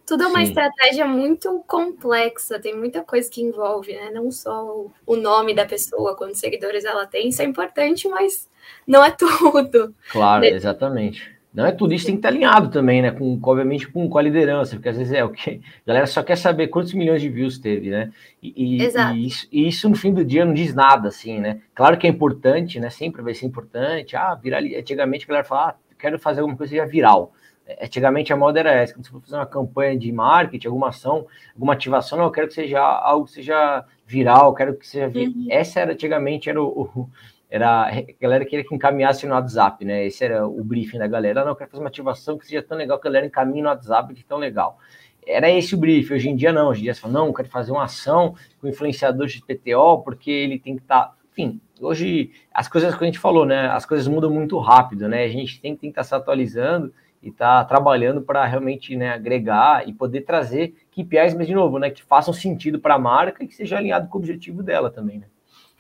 tudo 0.07 0.25
é 0.25 0.27
uma 0.27 0.41
Sim. 0.41 0.45
estratégia 0.45 1.07
muito 1.07 1.65
complexa, 1.67 2.59
tem 2.59 2.77
muita 2.77 3.03
coisa 3.03 3.31
que 3.31 3.43
envolve, 3.43 3.93
né? 3.95 4.11
Não 4.13 4.31
só 4.31 4.87
o 5.07 5.17
nome 5.17 5.55
da 5.55 5.65
pessoa, 5.65 6.17
quantos 6.17 6.41
seguidores 6.41 6.85
ela 6.85 7.07
tem, 7.07 7.29
isso 7.29 7.41
é 7.41 7.45
importante, 7.45 8.07
mas 8.09 8.49
não 8.87 9.05
é 9.05 9.11
tudo. 9.17 9.95
Claro, 10.11 10.43
né? 10.43 10.51
exatamente. 10.51 11.35
Não 11.55 11.65
é 11.65 11.71
tudo 11.71 11.95
isso 11.95 12.07
tem 12.07 12.17
que 12.17 12.19
estar 12.19 12.31
alinhado 12.31 12.69
também, 12.69 13.01
né? 13.01 13.13
Com, 13.13 13.39
obviamente, 13.41 13.87
com, 13.87 14.09
com 14.09 14.19
a 14.19 14.23
liderança, 14.23 14.75
porque 14.75 14.89
às 14.89 14.97
vezes 14.97 15.13
é 15.13 15.23
o 15.23 15.31
que 15.31 15.63
a 15.85 15.87
galera 15.87 16.07
só 16.07 16.21
quer 16.21 16.37
saber 16.37 16.67
quantos 16.67 16.93
milhões 16.95 17.23
de 17.23 17.29
views 17.29 17.59
teve, 17.59 17.91
né? 17.91 18.11
E, 18.43 18.83
Exato. 18.83 19.15
e, 19.15 19.27
isso, 19.27 19.47
e 19.53 19.69
isso 19.69 19.89
no 19.89 19.95
fim 19.95 20.13
do 20.13 20.25
dia 20.25 20.45
não 20.45 20.53
diz 20.53 20.75
nada, 20.75 21.09
assim, 21.09 21.39
né? 21.39 21.61
Claro 21.73 21.97
que 21.97 22.09
é 22.09 22.11
importante, 22.11 22.81
né? 22.81 22.91
Sempre 22.91 23.23
vai 23.23 23.35
ser 23.35 23.47
importante. 23.47 24.17
Ah, 24.17 24.35
virar 24.35 24.59
antigamente 24.59 25.25
a 25.25 25.29
galera 25.29 25.47
fala, 25.47 25.69
ah, 25.69 25.75
quero 25.97 26.19
fazer 26.19 26.41
alguma 26.41 26.59
coisa 26.59 26.73
seja 26.73 26.87
viral. 26.87 27.33
É, 27.67 27.85
antigamente 27.85 28.33
a 28.33 28.37
moda 28.37 28.61
era 28.61 28.73
essa, 28.73 28.95
quando 28.95 29.07
você 29.07 29.11
for 29.11 29.21
fazer 29.21 29.37
uma 29.37 29.47
campanha 29.47 29.99
de 29.99 30.13
marketing, 30.13 30.67
alguma 30.67 30.89
ação, 30.89 31.27
alguma 31.55 31.73
ativação, 31.73 32.19
não, 32.19 32.27
eu 32.27 32.31
quero 32.31 32.49
que 32.49 32.55
seja 32.55 32.81
algo 32.81 33.27
que 33.27 33.33
seja 33.33 33.85
viral, 34.07 34.55
quero 34.55 34.77
que 34.77 34.87
seja. 34.87 35.07
Uhum. 35.07 35.47
Essa 35.51 35.81
era 35.81 35.93
antigamente 35.93 36.51
era 36.51 36.63
o, 36.63 36.67
o 36.67 37.11
era 37.51 37.89
a 37.89 38.03
galera 38.21 38.45
queria 38.45 38.65
que 38.65 38.75
encaminhasse 38.75 39.27
no 39.27 39.35
WhatsApp, 39.35 39.85
né? 39.85 40.05
Esse 40.07 40.25
era 40.25 40.45
o 40.45 40.65
briefing 40.65 40.99
da 40.99 41.07
galera. 41.07 41.43
Não, 41.43 41.53
eu 41.53 41.57
quero 41.57 41.71
fazer 41.71 41.83
uma 41.83 41.89
ativação 41.89 42.37
que 42.37 42.47
seja 42.47 42.61
tão 42.61 42.77
legal 42.77 42.99
que 42.99 43.07
a 43.07 43.11
galera 43.11 43.27
encaminhe 43.27 43.63
no 43.63 43.69
WhatsApp 43.69 44.13
que 44.13 44.25
tão 44.25 44.39
legal. 44.39 44.77
Era 45.25 45.49
esse 45.49 45.73
o 45.73 45.79
briefing. 45.79 46.15
Hoje 46.15 46.29
em 46.31 46.35
dia, 46.35 46.53
não. 46.53 46.69
Hoje 46.69 46.81
em 46.81 46.83
dia, 46.85 46.95
você 46.95 47.01
fala, 47.01 47.15
não, 47.15 47.27
eu 47.29 47.33
quero 47.33 47.49
fazer 47.49 47.71
uma 47.71 47.85
ação 47.85 48.35
com 48.61 48.67
influenciador 48.67 49.29
de 49.29 49.41
PTO, 49.41 50.03
porque 50.03 50.33
ele 50.33 50.59
tem 50.59 50.75
que 50.75 50.83
estar. 50.83 51.05
Tá... 51.05 51.15
Enfim, 51.31 51.61
hoje, 51.81 52.33
as 52.53 52.67
coisas 52.67 52.93
que 52.93 53.05
a 53.05 53.07
gente 53.07 53.21
falou, 53.21 53.47
né? 53.47 53.69
As 53.69 53.87
coisas 53.87 54.09
mudam 54.09 54.31
muito 54.31 54.59
rápido, 54.59 55.09
né? 55.09 55.23
A 55.23 55.29
gente 55.29 55.61
tem, 55.61 55.77
tem 55.77 55.93
que 55.93 56.01
estar 56.01 56.03
tá 56.03 56.09
se 56.09 56.15
atualizando 56.17 56.93
e 57.25 57.31
estar 57.31 57.63
tá 57.63 57.65
trabalhando 57.65 58.21
para 58.21 58.45
realmente 58.45 58.95
né, 58.95 59.11
agregar 59.11 59.89
e 59.89 59.93
poder 59.93 60.21
trazer 60.21 60.75
KPIs, 60.93 61.35
mas 61.35 61.47
de 61.47 61.55
novo, 61.55 61.79
né? 61.79 61.91
Que 61.91 62.03
façam 62.03 62.35
sentido 62.35 62.79
para 62.79 62.95
a 62.95 62.99
marca 62.99 63.43
e 63.43 63.49
que 63.49 63.55
seja 63.55 63.79
alinhado 63.79 64.09
com 64.09 64.19
o 64.19 64.21
objetivo 64.21 64.63
dela 64.63 64.91
também, 64.91 65.19
né? 65.19 65.27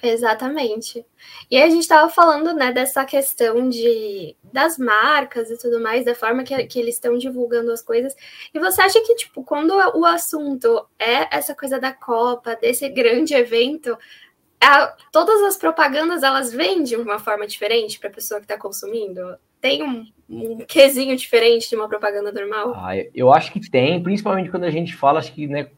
Exatamente. 0.02 1.04
E 1.50 1.56
aí 1.56 1.62
a 1.62 1.70
gente 1.70 1.82
estava 1.82 2.10
falando, 2.10 2.52
né, 2.52 2.72
dessa 2.72 3.04
questão 3.04 3.68
de 3.68 4.36
das 4.52 4.76
marcas 4.76 5.50
e 5.50 5.58
tudo 5.58 5.80
mais, 5.80 6.04
da 6.04 6.14
forma 6.14 6.44
que, 6.44 6.66
que 6.66 6.78
eles 6.78 6.96
estão 6.96 7.16
divulgando 7.16 7.72
as 7.72 7.82
coisas. 7.82 8.14
E 8.52 8.58
você 8.58 8.82
acha 8.82 9.00
que, 9.00 9.14
tipo, 9.16 9.42
quando 9.42 9.72
o 9.72 10.04
assunto 10.04 10.86
é 10.98 11.34
essa 11.34 11.54
coisa 11.54 11.78
da 11.80 11.92
Copa, 11.92 12.54
desse 12.56 12.88
grande 12.88 13.34
evento, 13.34 13.96
a, 14.64 14.94
todas 15.12 15.42
as 15.42 15.56
propagandas 15.56 16.22
elas 16.22 16.52
vêm 16.52 16.82
de 16.82 16.96
uma 16.96 17.18
forma 17.18 17.46
diferente 17.46 17.98
para 17.98 18.08
a 18.08 18.12
pessoa 18.12 18.40
que 18.40 18.44
está 18.44 18.58
consumindo? 18.58 19.36
Tem 19.60 19.82
um, 19.82 20.06
um 20.28 20.58
quesinho 20.58 21.16
diferente 21.16 21.68
de 21.68 21.76
uma 21.76 21.88
propaganda 21.88 22.32
normal? 22.32 22.74
Ah, 22.76 22.92
eu 23.14 23.32
acho 23.32 23.52
que 23.52 23.70
tem, 23.70 24.02
principalmente 24.02 24.50
quando 24.50 24.64
a 24.64 24.70
gente 24.70 24.94
fala, 24.94 25.18
acho 25.18 25.32
que, 25.32 25.46
né, 25.46 25.68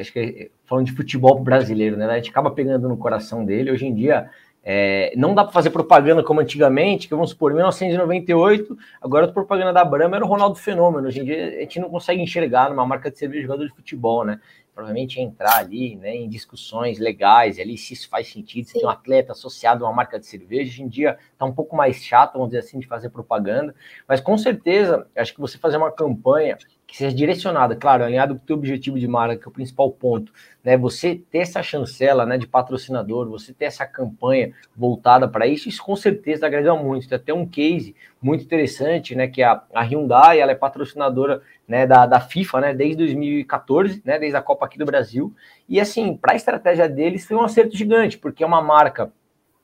acho 0.00 0.12
que 0.12 0.18
é, 0.18 0.50
falando 0.64 0.86
de 0.86 0.92
futebol 0.92 1.38
brasileiro, 1.40 1.96
né? 1.96 2.06
A 2.06 2.16
gente 2.16 2.30
acaba 2.30 2.50
pegando 2.50 2.88
no 2.88 2.96
coração 2.96 3.44
dele. 3.44 3.70
Hoje 3.70 3.86
em 3.86 3.94
dia, 3.94 4.30
é, 4.66 5.12
não 5.14 5.34
dá 5.34 5.44
para 5.44 5.52
fazer 5.52 5.68
propaganda 5.68 6.24
como 6.24 6.40
antigamente, 6.40 7.06
que 7.06 7.14
vamos 7.14 7.30
supor, 7.30 7.52
em 7.52 7.56
1998, 7.56 8.76
agora 9.00 9.26
a 9.26 9.32
propaganda 9.32 9.74
da 9.74 9.84
Brahma 9.84 10.16
era 10.16 10.24
o 10.24 10.28
Ronaldo 10.28 10.56
Fenômeno. 10.56 11.06
Hoje 11.06 11.20
em 11.20 11.24
dia 11.24 11.48
a 11.48 11.60
gente 11.60 11.78
não 11.78 11.90
consegue 11.90 12.22
enxergar 12.22 12.70
numa 12.70 12.86
marca 12.86 13.10
de 13.10 13.18
cerveja 13.18 13.42
jogador 13.42 13.66
de 13.66 13.74
futebol, 13.74 14.24
né? 14.24 14.40
Provavelmente 14.74 15.20
entrar 15.20 15.58
ali 15.58 15.94
né, 15.96 16.16
em 16.16 16.28
discussões 16.28 16.98
legais, 16.98 17.60
ali 17.60 17.76
se 17.76 17.92
isso 17.92 18.08
faz 18.08 18.26
sentido, 18.26 18.66
se 18.66 18.72
tem 18.72 18.84
um 18.84 18.88
atleta 18.88 19.32
associado 19.32 19.84
a 19.84 19.88
uma 19.88 19.94
marca 19.94 20.18
de 20.18 20.26
cerveja. 20.26 20.70
Hoje 20.70 20.82
em 20.82 20.88
dia 20.88 21.18
está 21.32 21.44
um 21.44 21.52
pouco 21.52 21.76
mais 21.76 21.96
chato, 21.96 22.32
vamos 22.32 22.48
dizer 22.48 22.60
assim, 22.60 22.80
de 22.80 22.86
fazer 22.86 23.10
propaganda, 23.10 23.74
mas 24.08 24.20
com 24.20 24.36
certeza, 24.36 25.06
acho 25.14 25.34
que 25.34 25.40
você 25.40 25.58
fazer 25.58 25.76
uma 25.76 25.92
campanha 25.92 26.56
que 26.94 26.98
seja 26.98 27.16
direcionada, 27.16 27.74
claro, 27.74 28.04
alinhado 28.04 28.36
com 28.36 28.42
o 28.44 28.46
teu 28.46 28.54
objetivo 28.54 29.00
de 29.00 29.08
marca, 29.08 29.36
que 29.36 29.44
é 29.44 29.48
o 29.48 29.52
principal 29.52 29.90
ponto, 29.90 30.32
né? 30.62 30.76
Você 30.76 31.20
ter 31.28 31.38
essa 31.38 31.60
chancela, 31.60 32.24
né, 32.24 32.38
de 32.38 32.46
patrocinador, 32.46 33.28
você 33.28 33.52
ter 33.52 33.64
essa 33.64 33.84
campanha 33.84 34.52
voltada 34.76 35.26
para 35.26 35.44
isso, 35.44 35.68
isso 35.68 35.82
com 35.82 35.96
certeza 35.96 36.46
agrega 36.46 36.72
muito. 36.76 37.08
Tem 37.08 37.16
até 37.16 37.34
um 37.34 37.44
case 37.44 37.96
muito 38.22 38.44
interessante, 38.44 39.12
né, 39.16 39.26
que 39.26 39.42
é 39.42 39.44
a, 39.44 39.60
a 39.74 39.82
Hyundai, 39.82 40.38
ela 40.38 40.52
é 40.52 40.54
patrocinadora, 40.54 41.42
né, 41.66 41.84
da, 41.84 42.06
da 42.06 42.20
FIFA, 42.20 42.60
né, 42.60 42.74
desde 42.74 42.98
2014, 42.98 44.00
né, 44.04 44.16
desde 44.16 44.36
a 44.36 44.42
Copa 44.42 44.64
aqui 44.64 44.78
do 44.78 44.86
Brasil. 44.86 45.34
E 45.68 45.80
assim, 45.80 46.16
para 46.16 46.34
a 46.34 46.36
estratégia 46.36 46.88
deles 46.88 47.26
foi 47.26 47.36
um 47.36 47.42
acerto 47.42 47.76
gigante, 47.76 48.16
porque 48.16 48.44
é 48.44 48.46
uma 48.46 48.62
marca 48.62 49.12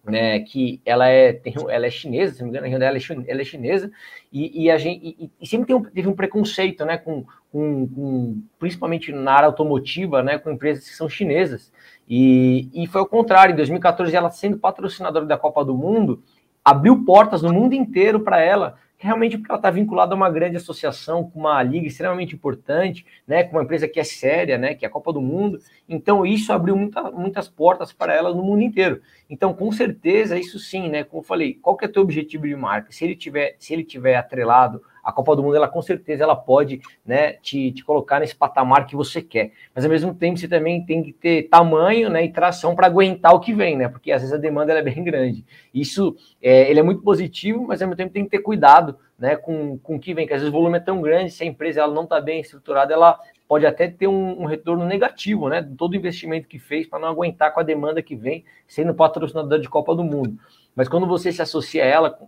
né, 0.05 0.41
que 0.41 0.81
ela 0.85 1.07
é, 1.09 1.33
tem, 1.33 1.55
ela 1.69 1.87
é 1.87 1.91
chinesa, 1.91 2.35
se 2.35 2.43
não 2.43 2.51
me 2.51 2.59
engano, 2.59 2.85
ela 2.85 2.97
é, 2.97 3.01
ela 3.27 3.41
é 3.41 3.45
chinesa, 3.45 3.91
e, 4.33 4.65
e 4.65 4.71
a 4.71 4.79
gente 4.79 5.17
e, 5.19 5.31
e 5.41 5.47
sempre 5.47 5.75
um, 5.75 5.83
teve 5.83 6.09
um 6.09 6.15
preconceito, 6.15 6.85
né, 6.85 6.97
com, 6.97 7.25
com, 7.53 7.87
com, 7.89 8.43
principalmente 8.59 9.13
na 9.13 9.33
área 9.33 9.47
automotiva, 9.47 10.23
né, 10.23 10.39
com 10.39 10.51
empresas 10.51 10.89
que 10.89 10.97
são 10.97 11.09
chinesas, 11.09 11.73
e, 12.09 12.69
e 12.73 12.87
foi 12.87 13.01
o 13.03 13.07
contrário, 13.07 13.53
em 13.53 13.57
2014 13.57 14.15
ela 14.15 14.31
sendo 14.31 14.59
patrocinadora 14.59 15.27
da 15.27 15.39
Copa 15.39 15.65
do 15.65 15.77
Mundo, 15.77 16.23
abriu 16.65 17.05
portas 17.05 17.43
no 17.43 17.53
mundo 17.53 17.75
inteiro 17.75 18.21
para 18.21 18.41
ela, 18.41 18.77
realmente 19.01 19.39
porque 19.39 19.51
ela 19.51 19.59
está 19.59 19.71
vinculada 19.71 20.13
a 20.13 20.17
uma 20.17 20.31
grande 20.31 20.57
associação, 20.57 21.25
com 21.25 21.41
uma 21.41 21.63
liga 21.63 21.87
extremamente 21.87 22.35
importante, 22.35 23.07
né, 23.27 23.43
com 23.43 23.57
uma 23.57 23.63
empresa 23.63 23.89
que 23.89 23.99
é 23.99 24.05
séria, 24.05 24.59
né, 24.59 24.75
que 24.75 24.85
é 24.85 24.89
a 24.89 24.91
Copa 24.91 25.11
do 25.11 25.23
Mundo. 25.23 25.59
Então 25.89 26.25
isso 26.27 26.53
abriu 26.53 26.77
muita, 26.77 27.11
muitas 27.11 27.49
portas 27.49 27.95
para 27.95 28.15
ela 28.15 28.35
no 28.35 28.43
mundo 28.43 28.63
inteiro. 28.63 29.01
Então 29.29 29.55
com 29.55 29.73
certeza 29.73 30.39
isso 30.39 30.59
sim, 30.59 30.91
né, 30.91 31.03
como 31.03 31.23
eu 31.23 31.27
falei, 31.27 31.55
qual 31.55 31.77
que 31.77 31.87
é 31.87 31.89
o 31.89 31.93
teu 31.93 32.03
objetivo 32.03 32.47
de 32.47 32.55
marca? 32.55 32.93
Se 32.93 33.03
ele 33.05 33.17
tiver, 33.17 33.57
se 33.59 33.73
ele 33.73 33.85
tiver 33.85 34.17
atrelado 34.17 34.83
a 35.03 35.13
Copa 35.13 35.37
do 35.37 35.43
Mundo, 35.43 35.57
ela 35.57 35.69
com 35.69 35.83
certeza 35.83 36.25
ela 36.25 36.37
pode 36.37 36.81
né, 37.05 37.35
te, 37.35 37.73
te 37.73 37.85
colocar 37.85 38.21
nesse 38.21 38.35
patamar 38.35 38.87
que 38.87 38.97
você 38.97 39.23
quer. 39.23 39.53
Mas 39.75 39.85
ao 39.85 39.91
mesmo 39.91 40.15
tempo 40.15 40.39
você 40.39 40.49
também 40.49 40.85
tem 40.85 41.03
que 41.03 41.13
ter 41.13 41.49
tamanho 41.49 42.09
né, 42.11 42.25
e 42.25 42.33
tração 42.33 42.75
para 42.75 42.87
aguentar 42.87 43.35
o 43.35 43.41
que 43.41 43.55
vem, 43.55 43.77
né? 43.77 43.89
Porque 43.89 44.13
às 44.13 44.23
vezes 44.23 44.35
a 44.35 44.39
demanda 44.39 44.73
é 44.73 44.83
bem 44.83 45.03
grande. 45.03 45.45
Isso 45.73 46.17
é, 46.43 46.71
ele 46.71 46.81
é 46.81 46.83
muito 46.83 47.03
positivo, 47.03 47.67
mas 47.67 47.81
ao 47.81 47.89
mesmo 47.89 47.97
tempo 47.97 48.13
tem 48.13 48.25
que 48.25 48.31
ter 48.31 48.41
cuidado 48.41 48.97
né, 49.19 49.37
com, 49.37 49.77
com 49.79 49.97
o 49.97 50.01
que 50.01 50.15
vem, 50.15 50.27
que 50.27 50.33
às 50.33 50.41
vezes 50.41 50.49
o 50.49 50.57
volume 50.57 50.79
é 50.79 50.81
tão 50.81 51.03
grande, 51.03 51.31
se 51.31 51.43
a 51.43 51.47
empresa 51.47 51.81
ela 51.81 51.93
não 51.93 52.05
está 52.05 52.19
bem 52.19 52.41
estruturada, 52.41 52.95
ela 52.95 53.19
pode 53.47 53.67
até 53.67 53.87
ter 53.87 54.07
um, 54.07 54.43
um, 54.43 54.47
retorno 54.47 54.87
negativo, 54.87 55.49
né? 55.49 55.69
Todo 55.77 55.93
o 55.93 55.97
investimento 55.97 56.49
que 56.49 56.59
fez 56.59 56.87
para 56.87 57.01
não 57.01 57.09
aguentar 57.09 57.53
com 57.53 57.61
a 57.61 57.65
demanda 57.65 58.01
que 58.01 58.17
vem, 58.17 58.45
sendo 58.67 58.95
patrocinador 58.95 59.59
de 59.59 59.69
Copa 59.69 59.95
do 59.95 60.03
Mundo. 60.03 60.39
Mas 60.75 60.89
quando 60.89 61.07
você 61.07 61.33
se 61.33 61.43
associa 61.43 61.85
a 61.85 61.87
ela 61.87 62.19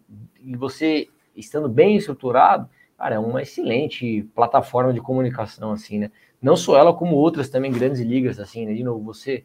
e 0.44 0.54
você 0.56 1.08
estando 1.37 1.68
bem 1.68 1.97
estruturado, 1.97 2.68
cara, 2.97 3.16
é 3.16 3.18
uma 3.18 3.42
excelente 3.42 4.23
plataforma 4.35 4.92
de 4.92 5.01
comunicação, 5.01 5.73
assim, 5.73 5.99
né? 5.99 6.11
Não 6.40 6.57
só 6.57 6.77
ela, 6.77 6.92
como 6.92 7.16
outras 7.16 7.49
também 7.49 7.71
grandes 7.71 8.01
ligas, 8.01 8.38
assim, 8.40 8.66
né? 8.66 8.75
De 8.75 8.83
novo, 8.83 9.05
você 9.05 9.45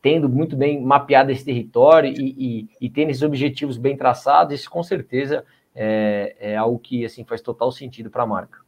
tendo 0.00 0.28
muito 0.28 0.56
bem 0.56 0.80
mapeado 0.80 1.32
esse 1.32 1.44
território 1.44 2.12
e, 2.12 2.34
e, 2.38 2.68
e 2.80 2.90
tendo 2.90 3.10
esses 3.10 3.22
objetivos 3.22 3.76
bem 3.76 3.96
traçados, 3.96 4.54
isso 4.54 4.70
com 4.70 4.82
certeza 4.82 5.44
é, 5.74 6.36
é 6.38 6.56
algo 6.56 6.78
que, 6.78 7.04
assim, 7.04 7.24
faz 7.24 7.40
total 7.40 7.72
sentido 7.72 8.10
para 8.10 8.22
a 8.22 8.26
marca. 8.26 8.66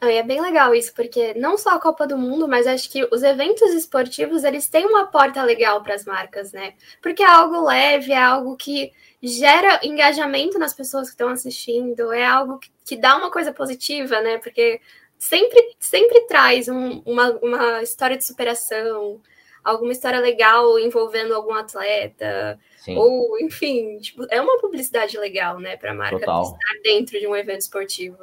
E 0.00 0.12
é 0.12 0.22
bem 0.22 0.40
legal 0.40 0.72
isso, 0.72 0.94
porque 0.94 1.34
não 1.34 1.58
só 1.58 1.70
a 1.70 1.80
Copa 1.80 2.06
do 2.06 2.16
Mundo, 2.16 2.46
mas 2.46 2.68
acho 2.68 2.88
que 2.88 3.02
os 3.12 3.24
eventos 3.24 3.72
esportivos, 3.72 4.44
eles 4.44 4.68
têm 4.68 4.86
uma 4.86 5.06
porta 5.06 5.42
legal 5.42 5.82
para 5.82 5.94
as 5.94 6.04
marcas, 6.04 6.52
né? 6.52 6.74
Porque 7.02 7.20
é 7.20 7.28
algo 7.28 7.66
leve, 7.66 8.12
é 8.12 8.22
algo 8.22 8.56
que 8.56 8.92
gera 9.22 9.80
engajamento 9.82 10.58
nas 10.58 10.74
pessoas 10.74 11.08
que 11.08 11.14
estão 11.14 11.28
assistindo, 11.28 12.12
é 12.12 12.24
algo 12.24 12.58
que, 12.58 12.70
que 12.84 12.96
dá 12.96 13.16
uma 13.16 13.30
coisa 13.30 13.52
positiva, 13.52 14.20
né? 14.20 14.38
Porque 14.38 14.80
sempre, 15.18 15.76
sempre 15.80 16.20
traz 16.26 16.68
um, 16.68 17.02
uma, 17.04 17.30
uma 17.42 17.82
história 17.82 18.16
de 18.16 18.24
superação, 18.24 19.20
alguma 19.64 19.92
história 19.92 20.20
legal 20.20 20.78
envolvendo 20.78 21.34
algum 21.34 21.54
atleta, 21.54 22.58
Sim. 22.78 22.96
ou 22.96 23.38
enfim, 23.40 23.98
tipo, 23.98 24.26
é 24.30 24.40
uma 24.40 24.58
publicidade 24.60 25.18
legal, 25.18 25.58
né, 25.58 25.76
para 25.76 25.90
a 25.90 25.94
marca 25.94 26.20
Total. 26.20 26.42
estar 26.44 26.82
dentro 26.82 27.18
de 27.18 27.26
um 27.26 27.36
evento 27.36 27.60
esportivo. 27.60 28.16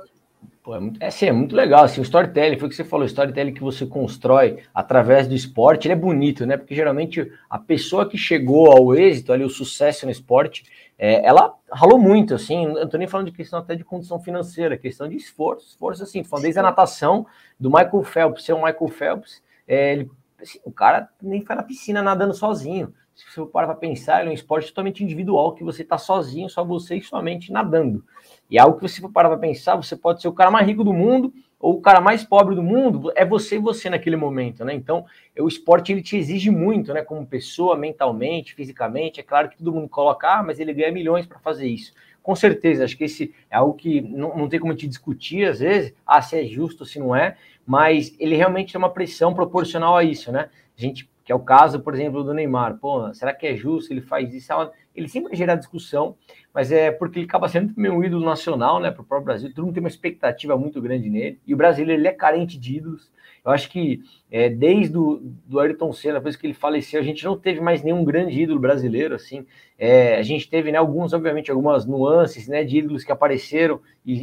Pô, 0.65 0.73
é, 0.73 0.79
muito, 0.79 0.97
é, 0.99 1.11
sim, 1.11 1.27
é 1.27 1.31
muito 1.31 1.55
legal, 1.55 1.83
assim, 1.83 2.01
o 2.01 2.03
storytelling, 2.03 2.57
foi 2.57 2.65
o 2.65 2.69
que 2.71 2.75
você 2.75 2.83
falou, 2.83 3.03
o 3.03 3.07
storytelling 3.07 3.53
que 3.53 3.61
você 3.61 3.85
constrói 3.85 4.63
através 4.73 5.27
do 5.27 5.35
esporte, 5.35 5.85
ele 5.85 5.93
é 5.93 5.95
bonito, 5.95 6.43
né, 6.43 6.57
porque 6.57 6.73
geralmente 6.73 7.31
a 7.47 7.59
pessoa 7.59 8.09
que 8.09 8.17
chegou 8.17 8.71
ao 8.71 8.95
êxito, 8.95 9.31
ali, 9.31 9.43
o 9.43 9.49
sucesso 9.49 10.07
no 10.07 10.11
esporte, 10.11 10.63
é, 10.97 11.23
ela 11.23 11.53
ralou 11.71 11.99
muito, 11.99 12.33
assim, 12.33 12.65
não 12.65 12.89
tô 12.89 12.97
nem 12.97 13.07
falando 13.07 13.27
de 13.27 13.31
questão 13.31 13.59
até 13.59 13.75
de 13.75 13.83
condição 13.83 14.19
financeira, 14.19 14.75
questão 14.75 15.07
de 15.07 15.15
esforço, 15.15 15.67
esforço, 15.67 16.01
assim, 16.01 16.23
falando 16.23 16.45
desde 16.45 16.59
a 16.59 16.63
natação, 16.63 17.27
do 17.59 17.69
Michael 17.69 18.01
Phelps, 18.01 18.43
ser 18.43 18.53
o 18.53 18.65
Michael 18.65 18.87
Phelps, 18.87 19.43
é, 19.67 19.93
ele 19.93 20.09
assim, 20.41 20.59
o 20.63 20.71
cara 20.71 21.09
nem 21.21 21.41
foi 21.41 21.55
na 21.55 21.63
piscina 21.63 22.01
nadando 22.01 22.33
sozinho. 22.33 22.93
Se 23.13 23.25
você 23.31 23.45
parar 23.49 23.67
para 23.67 23.75
pensar, 23.75 24.19
ele 24.19 24.29
é 24.29 24.31
um 24.31 24.35
esporte 24.35 24.67
totalmente 24.67 25.01
individual, 25.01 25.53
que 25.53 25.63
você 25.63 25.83
está 25.83 25.97
sozinho, 25.97 26.49
só 26.49 26.65
você 26.65 26.97
e 26.97 27.01
sua 27.01 27.21
mente 27.21 27.51
nadando. 27.51 28.03
E 28.49 28.57
é 28.57 28.61
algo 28.61 28.77
que 28.77 28.87
você 28.87 29.01
parar 29.07 29.29
para 29.29 29.37
pensar, 29.37 29.77
você 29.77 29.95
pode 29.95 30.21
ser 30.21 30.27
o 30.27 30.33
cara 30.33 30.51
mais 30.51 30.67
rico 30.67 30.83
do 30.83 30.93
mundo 30.93 31.33
ou 31.57 31.77
o 31.77 31.81
cara 31.81 32.01
mais 32.01 32.23
pobre 32.23 32.53
do 32.53 32.61
mundo, 32.61 33.11
é 33.15 33.25
você 33.25 33.55
e 33.55 33.59
você 33.59 33.89
naquele 33.89 34.17
momento, 34.17 34.65
né? 34.65 34.73
Então, 34.73 35.05
o 35.39 35.47
esporte 35.47 35.91
ele 35.91 36.01
te 36.01 36.17
exige 36.17 36.51
muito, 36.51 36.93
né? 36.93 37.01
Como 37.01 37.25
pessoa, 37.25 37.77
mentalmente, 37.77 38.53
fisicamente. 38.53 39.21
É 39.21 39.23
claro 39.23 39.49
que 39.49 39.57
todo 39.57 39.71
mundo 39.71 39.87
coloca, 39.87 40.27
ah, 40.27 40.43
mas 40.43 40.59
ele 40.59 40.73
ganha 40.73 40.91
milhões 40.91 41.25
para 41.25 41.39
fazer 41.39 41.67
isso. 41.67 41.93
Com 42.21 42.35
certeza, 42.35 42.83
acho 42.83 42.97
que 42.97 43.03
esse 43.05 43.33
é 43.49 43.55
algo 43.55 43.75
que 43.75 44.01
não, 44.01 44.35
não 44.35 44.49
tem 44.49 44.59
como 44.59 44.75
te 44.75 44.87
discutir 44.87 45.45
às 45.45 45.59
vezes, 45.59 45.93
ah, 46.05 46.21
se 46.21 46.37
é 46.37 46.43
justo, 46.43 46.85
se 46.85 46.99
não 46.99 47.15
é, 47.15 47.37
mas 47.65 48.15
ele 48.19 48.35
realmente 48.35 48.71
tem 48.71 48.79
uma 48.79 48.89
pressão 48.89 49.33
proporcional 49.33 49.95
a 49.97 50.03
isso, 50.03 50.31
né? 50.31 50.49
A 50.77 50.81
gente 50.81 51.09
que 51.25 51.31
é 51.31 51.35
o 51.35 51.39
caso, 51.39 51.79
por 51.79 51.95
exemplo, 51.95 52.23
do 52.23 52.35
Neymar. 52.35 52.77
Pô, 52.77 53.11
será 53.11 53.33
que 53.33 53.47
é 53.47 53.55
justo 53.55 53.91
ele 53.91 54.01
faz 54.01 54.31
isso? 54.31 54.53
Ele 54.95 55.09
sempre 55.09 55.29
vai 55.29 55.35
gerar 55.35 55.55
discussão, 55.55 56.15
mas 56.53 56.71
é 56.71 56.91
porque 56.91 57.17
ele 57.17 57.25
acaba 57.25 57.49
sendo 57.49 57.73
meio 57.75 57.95
um 57.95 58.03
ídolo 58.03 58.23
nacional, 58.23 58.79
né, 58.79 58.91
para 58.91 59.01
o 59.01 59.05
próprio 59.05 59.25
Brasil. 59.25 59.51
Todo 59.51 59.65
mundo 59.65 59.73
tem 59.73 59.81
uma 59.81 59.89
expectativa 59.89 60.55
muito 60.55 60.79
grande 60.79 61.09
nele. 61.09 61.39
E 61.45 61.53
o 61.55 61.57
brasileiro 61.57 61.99
ele 61.99 62.07
é 62.07 62.11
carente 62.11 62.59
de 62.59 62.77
ídolos. 62.77 63.11
Eu 63.45 63.51
acho 63.51 63.69
que 63.69 64.01
é, 64.31 64.49
desde 64.49 64.97
o 64.97 65.21
do 65.45 65.59
Ayrton 65.59 65.93
Senna, 65.93 66.15
depois 66.15 66.35
que 66.35 66.47
ele 66.47 66.55
faleceu, 66.55 66.99
a 66.99 67.03
gente 67.03 67.23
não 67.23 67.37
teve 67.37 67.61
mais 67.61 67.83
nenhum 67.83 68.03
grande 68.03 68.41
ídolo 68.41 68.59
brasileiro, 68.59 69.13
assim. 69.13 69.45
É, 69.77 70.17
a 70.17 70.23
gente 70.23 70.49
teve, 70.49 70.71
né, 70.71 70.79
alguns, 70.79 71.13
obviamente, 71.13 71.51
algumas 71.51 71.85
nuances, 71.85 72.47
né, 72.47 72.63
de 72.63 72.79
ídolos 72.79 73.03
que 73.03 73.11
apareceram 73.11 73.79
e, 74.03 74.13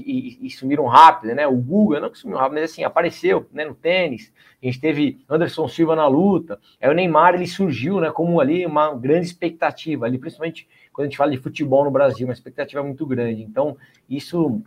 e, 0.43 0.47
e 0.47 0.51
sumiram 0.51 0.87
rápido, 0.87 1.37
né? 1.37 1.47
O 1.47 1.57
Guga, 1.57 2.01
não 2.01 2.11
que 2.11 2.19
sumiu 2.19 2.37
rápido, 2.37 2.55
mas 2.55 2.73
assim, 2.73 2.83
apareceu, 2.83 3.47
né, 3.53 3.65
no 3.65 3.77
tênis. 3.77 4.33
A 4.61 4.67
gente 4.67 4.81
teve 4.81 5.21
Anderson 5.31 5.69
Silva 5.69 5.95
na 5.95 6.09
luta. 6.09 6.59
Aí 6.81 6.91
o 6.91 6.95
Neymar, 6.95 7.35
ele 7.37 7.47
surgiu, 7.47 8.01
né, 8.01 8.11
como 8.11 8.41
ali 8.41 8.67
uma 8.67 8.93
grande 8.93 9.27
expectativa, 9.27 10.05
ali, 10.05 10.19
principalmente 10.19 10.67
quando 10.93 11.07
a 11.07 11.09
gente 11.09 11.17
fala 11.17 11.31
de 11.31 11.39
futebol 11.39 11.85
no 11.85 11.93
Brasil, 11.93 12.27
uma 12.27 12.33
expectativa 12.33 12.83
muito 12.83 13.07
grande. 13.07 13.43
Então, 13.43 13.77
isso 14.11 14.61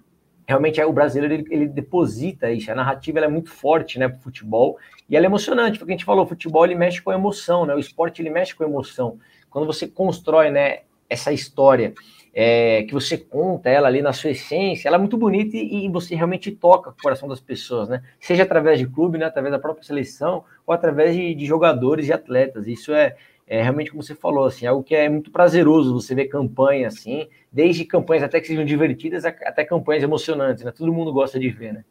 realmente 0.47 0.79
é 0.79 0.86
o 0.86 0.93
brasileiro 0.93 1.34
ele, 1.34 1.45
ele, 1.49 1.67
deposita 1.67 2.51
isso. 2.51 2.71
A 2.71 2.75
narrativa 2.75 3.19
é 3.19 3.27
muito 3.27 3.49
forte, 3.49 3.97
né, 3.97 4.08
para 4.08 4.17
o 4.17 4.21
futebol 4.21 4.77
e 5.10 5.15
ela 5.15 5.25
é 5.25 5.27
emocionante, 5.27 5.79
porque 5.79 5.91
a 5.91 5.95
gente 5.95 6.05
falou, 6.05 6.25
o 6.25 6.27
futebol 6.27 6.65
ele 6.65 6.75
mexe 6.75 7.01
com 7.01 7.12
a 7.12 7.15
emoção, 7.15 7.65
né? 7.65 7.75
O 7.75 7.79
esporte 7.79 8.21
ele 8.21 8.29
mexe 8.29 8.53
com 8.53 8.63
a 8.63 8.67
emoção. 8.67 9.19
Quando 9.49 9.65
você 9.65 9.88
constrói, 9.88 10.51
né, 10.51 10.79
essa 11.10 11.31
história 11.31 11.93
é, 12.34 12.84
que 12.84 12.93
você 12.93 13.17
conta 13.17 13.69
ela 13.69 13.88
ali 13.88 14.01
na 14.01 14.12
sua 14.12 14.31
essência, 14.31 14.89
ela 14.89 14.97
é 14.97 14.99
muito 14.99 15.15
bonita 15.15 15.55
e, 15.55 15.86
e, 15.86 15.89
você 15.89 16.15
realmente 16.15 16.51
toca 16.51 16.89
o 16.89 16.95
coração 17.01 17.29
das 17.29 17.39
pessoas, 17.39 17.88
né? 17.88 18.03
Seja 18.19 18.43
através 18.43 18.77
de 18.77 18.86
clube, 18.86 19.17
né, 19.17 19.25
através 19.25 19.53
da 19.53 19.60
própria 19.60 19.86
seleção 19.86 20.43
ou 20.67 20.73
através 20.73 21.15
de, 21.15 21.34
de 21.34 21.45
jogadores 21.45 22.10
e 22.10 22.13
atletas. 22.13 22.67
Isso 22.67 22.93
é 22.93 23.15
é 23.47 23.62
realmente 23.62 23.91
como 23.91 24.01
você 24.01 24.15
falou, 24.15 24.45
assim, 24.45 24.65
algo 24.65 24.84
que 24.84 24.95
é 24.95 25.08
muito 25.08 25.31
prazeroso 25.31 25.93
você 25.93 26.15
ver 26.15 26.27
campanha 26.27 26.88
assim, 26.88 27.29
desde 27.51 27.86
campanhas 27.86 28.23
até 28.23 28.41
que 28.41 28.47
sejam 28.47 28.65
divertidas 28.65 29.23
até 29.23 29.63
campanhas 29.63 30.03
emocionantes, 30.03 30.63
né? 30.63 30.71
Todo 30.71 30.91
mundo 30.91 31.13
gosta 31.13 31.39
de 31.39 31.49
ver, 31.49 31.73
né? 31.73 31.86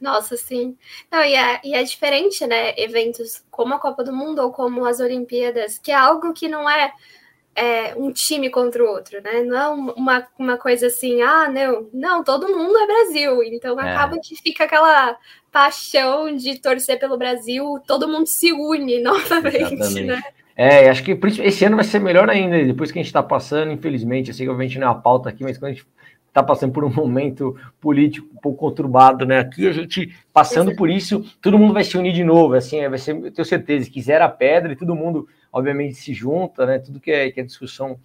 Nossa, 0.00 0.36
sim. 0.36 0.76
Não, 1.10 1.22
e, 1.24 1.34
é, 1.34 1.60
e 1.64 1.74
é 1.74 1.82
diferente, 1.82 2.46
né? 2.46 2.72
Eventos 2.76 3.44
como 3.50 3.74
a 3.74 3.78
Copa 3.78 4.04
do 4.04 4.12
Mundo 4.12 4.40
ou 4.40 4.52
como 4.52 4.84
as 4.84 5.00
Olimpíadas, 5.00 5.78
que 5.78 5.90
é 5.90 5.94
algo 5.94 6.32
que 6.32 6.48
não 6.48 6.68
é, 6.68 6.92
é 7.54 7.94
um 7.96 8.12
time 8.12 8.48
contra 8.48 8.82
o 8.82 8.88
outro, 8.88 9.20
né? 9.20 9.42
Não 9.42 9.56
é 9.56 9.68
uma, 9.68 10.28
uma 10.38 10.56
coisa 10.56 10.86
assim, 10.86 11.20
ah, 11.22 11.48
não, 11.48 11.88
não, 11.92 12.22
todo 12.22 12.48
mundo 12.48 12.76
é 12.76 12.86
Brasil. 12.86 13.42
Então 13.42 13.80
é. 13.80 13.92
acaba 13.92 14.18
que 14.20 14.36
fica 14.36 14.64
aquela 14.64 15.16
paixão 15.50 16.34
de 16.34 16.60
torcer 16.60 16.98
pelo 16.98 17.18
Brasil, 17.18 17.80
todo 17.86 18.08
mundo 18.08 18.26
se 18.26 18.52
une 18.52 18.98
novamente, 19.02 19.74
Exatamente. 19.74 20.02
né? 20.04 20.22
É, 20.60 20.90
acho 20.90 21.04
que 21.04 21.16
esse 21.40 21.64
ano 21.64 21.76
vai 21.76 21.84
ser 21.84 22.00
melhor 22.00 22.28
ainda, 22.28 22.64
depois 22.64 22.90
que 22.90 22.98
a 22.98 23.00
gente 23.00 23.06
está 23.06 23.22
passando, 23.22 23.70
infelizmente, 23.70 24.32
assim, 24.32 24.42
obviamente 24.48 24.76
não 24.76 24.88
é 24.88 24.90
a 24.90 24.94
pauta 24.94 25.28
aqui, 25.28 25.44
mas 25.44 25.56
quando 25.56 25.70
a 25.70 25.74
gente 25.74 25.86
está 26.26 26.42
passando 26.42 26.72
por 26.72 26.82
um 26.82 26.92
momento 26.92 27.56
político 27.80 28.28
um 28.34 28.40
pouco 28.40 28.58
conturbado, 28.58 29.24
né? 29.24 29.38
Aqui 29.38 29.68
a 29.68 29.72
gente 29.72 30.12
passando 30.32 30.74
por 30.74 30.90
isso, 30.90 31.24
todo 31.40 31.56
mundo 31.56 31.72
vai 31.72 31.84
se 31.84 31.96
unir 31.96 32.12
de 32.12 32.24
novo, 32.24 32.54
assim, 32.54 32.88
vai 32.88 32.98
ser, 32.98 33.14
eu 33.14 33.30
tenho 33.30 33.46
certeza, 33.46 33.88
que 33.88 34.02
zera 34.02 34.24
a 34.24 34.28
pedra 34.28 34.72
e 34.72 34.76
todo 34.76 34.96
mundo, 34.96 35.28
obviamente, 35.52 35.94
se 35.94 36.12
junta, 36.12 36.66
né? 36.66 36.80
Tudo 36.80 36.98
que 36.98 37.12
é, 37.12 37.30
que 37.30 37.38
é 37.38 37.44
discussão 37.44 37.96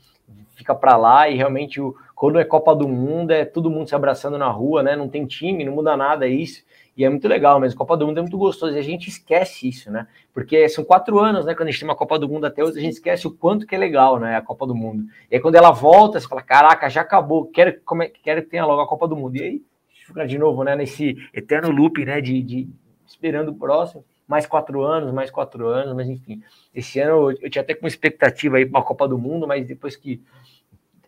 fica 0.55 0.75
para 0.75 0.95
lá 0.95 1.27
e 1.27 1.35
realmente 1.35 1.81
o, 1.81 1.95
quando 2.13 2.37
é 2.37 2.45
Copa 2.45 2.75
do 2.75 2.87
Mundo 2.87 3.31
é 3.31 3.45
todo 3.45 3.69
mundo 3.69 3.89
se 3.89 3.95
abraçando 3.95 4.37
na 4.37 4.47
rua, 4.47 4.83
né? 4.83 4.95
Não 4.95 5.09
tem 5.09 5.25
time, 5.25 5.65
não 5.65 5.73
muda 5.73 5.97
nada 5.97 6.27
é 6.27 6.29
isso. 6.29 6.63
E 6.95 7.03
é 7.03 7.10
muito 7.10 7.27
legal, 7.27 7.60
mas 7.60 7.73
a 7.73 7.75
Copa 7.75 7.97
do 7.97 8.06
Mundo 8.06 8.19
é 8.19 8.21
muito 8.21 8.38
gostoso. 8.38 8.75
E 8.75 8.79
a 8.79 8.84
gente 8.84 9.10
esquece 9.10 9.67
isso, 9.67 9.89
né? 9.91 10.08
Porque 10.32 10.69
são 10.69 10.84
quatro 10.84 11.19
anos, 11.19 11.43
né? 11.43 11.56
Quando 11.56 11.67
a 11.67 11.71
gente 11.71 11.79
tem 11.79 11.89
uma 11.89 11.95
Copa 11.95 12.19
do 12.19 12.29
Mundo 12.29 12.45
até 12.45 12.63
hoje, 12.63 12.77
a 12.77 12.82
gente 12.82 12.93
esquece 12.93 13.27
o 13.27 13.32
quanto 13.32 13.65
que 13.65 13.73
é 13.73 13.77
legal, 13.77 14.19
né? 14.19 14.36
A 14.36 14.41
Copa 14.41 14.67
do 14.67 14.75
Mundo. 14.75 15.06
E 15.29 15.36
aí 15.36 15.41
quando 15.41 15.56
ela 15.56 15.71
volta, 15.71 16.19
você 16.19 16.27
fala: 16.27 16.43
caraca, 16.43 16.89
já 16.89 17.01
acabou, 17.01 17.47
quero, 17.47 17.82
como 17.84 18.03
é, 18.03 18.10
quero 18.10 18.43
que 18.43 18.49
tenha 18.49 18.65
logo 18.65 18.82
a 18.82 18.88
Copa 18.88 19.08
do 19.08 19.15
Mundo. 19.15 19.38
E 19.38 19.41
aí 19.41 19.62
fica 20.06 20.27
de 20.27 20.38
novo, 20.38 20.63
né? 20.63 20.75
Nesse 20.75 21.17
eterno 21.34 21.71
loop, 21.71 22.06
né? 22.06 22.21
De, 22.21 22.41
de 22.43 22.69
esperando 23.08 23.49
o 23.49 23.56
próximo. 23.56 24.06
Mais 24.27 24.45
quatro 24.45 24.84
anos, 24.84 25.12
mais 25.12 25.32
quatro 25.32 25.67
anos, 25.67 25.95
mas 25.95 26.08
enfim. 26.08 26.43
Esse 26.73 26.99
ano 26.99 27.32
eu, 27.32 27.38
eu 27.41 27.49
tinha 27.49 27.63
até 27.63 27.73
com 27.73 27.88
expectativa 27.88 28.58
aí 28.58 28.65
para 28.65 28.79
a 28.79 28.84
Copa 28.84 29.08
do 29.08 29.17
Mundo, 29.17 29.47
mas 29.47 29.65
depois 29.65 29.95
que 29.95 30.21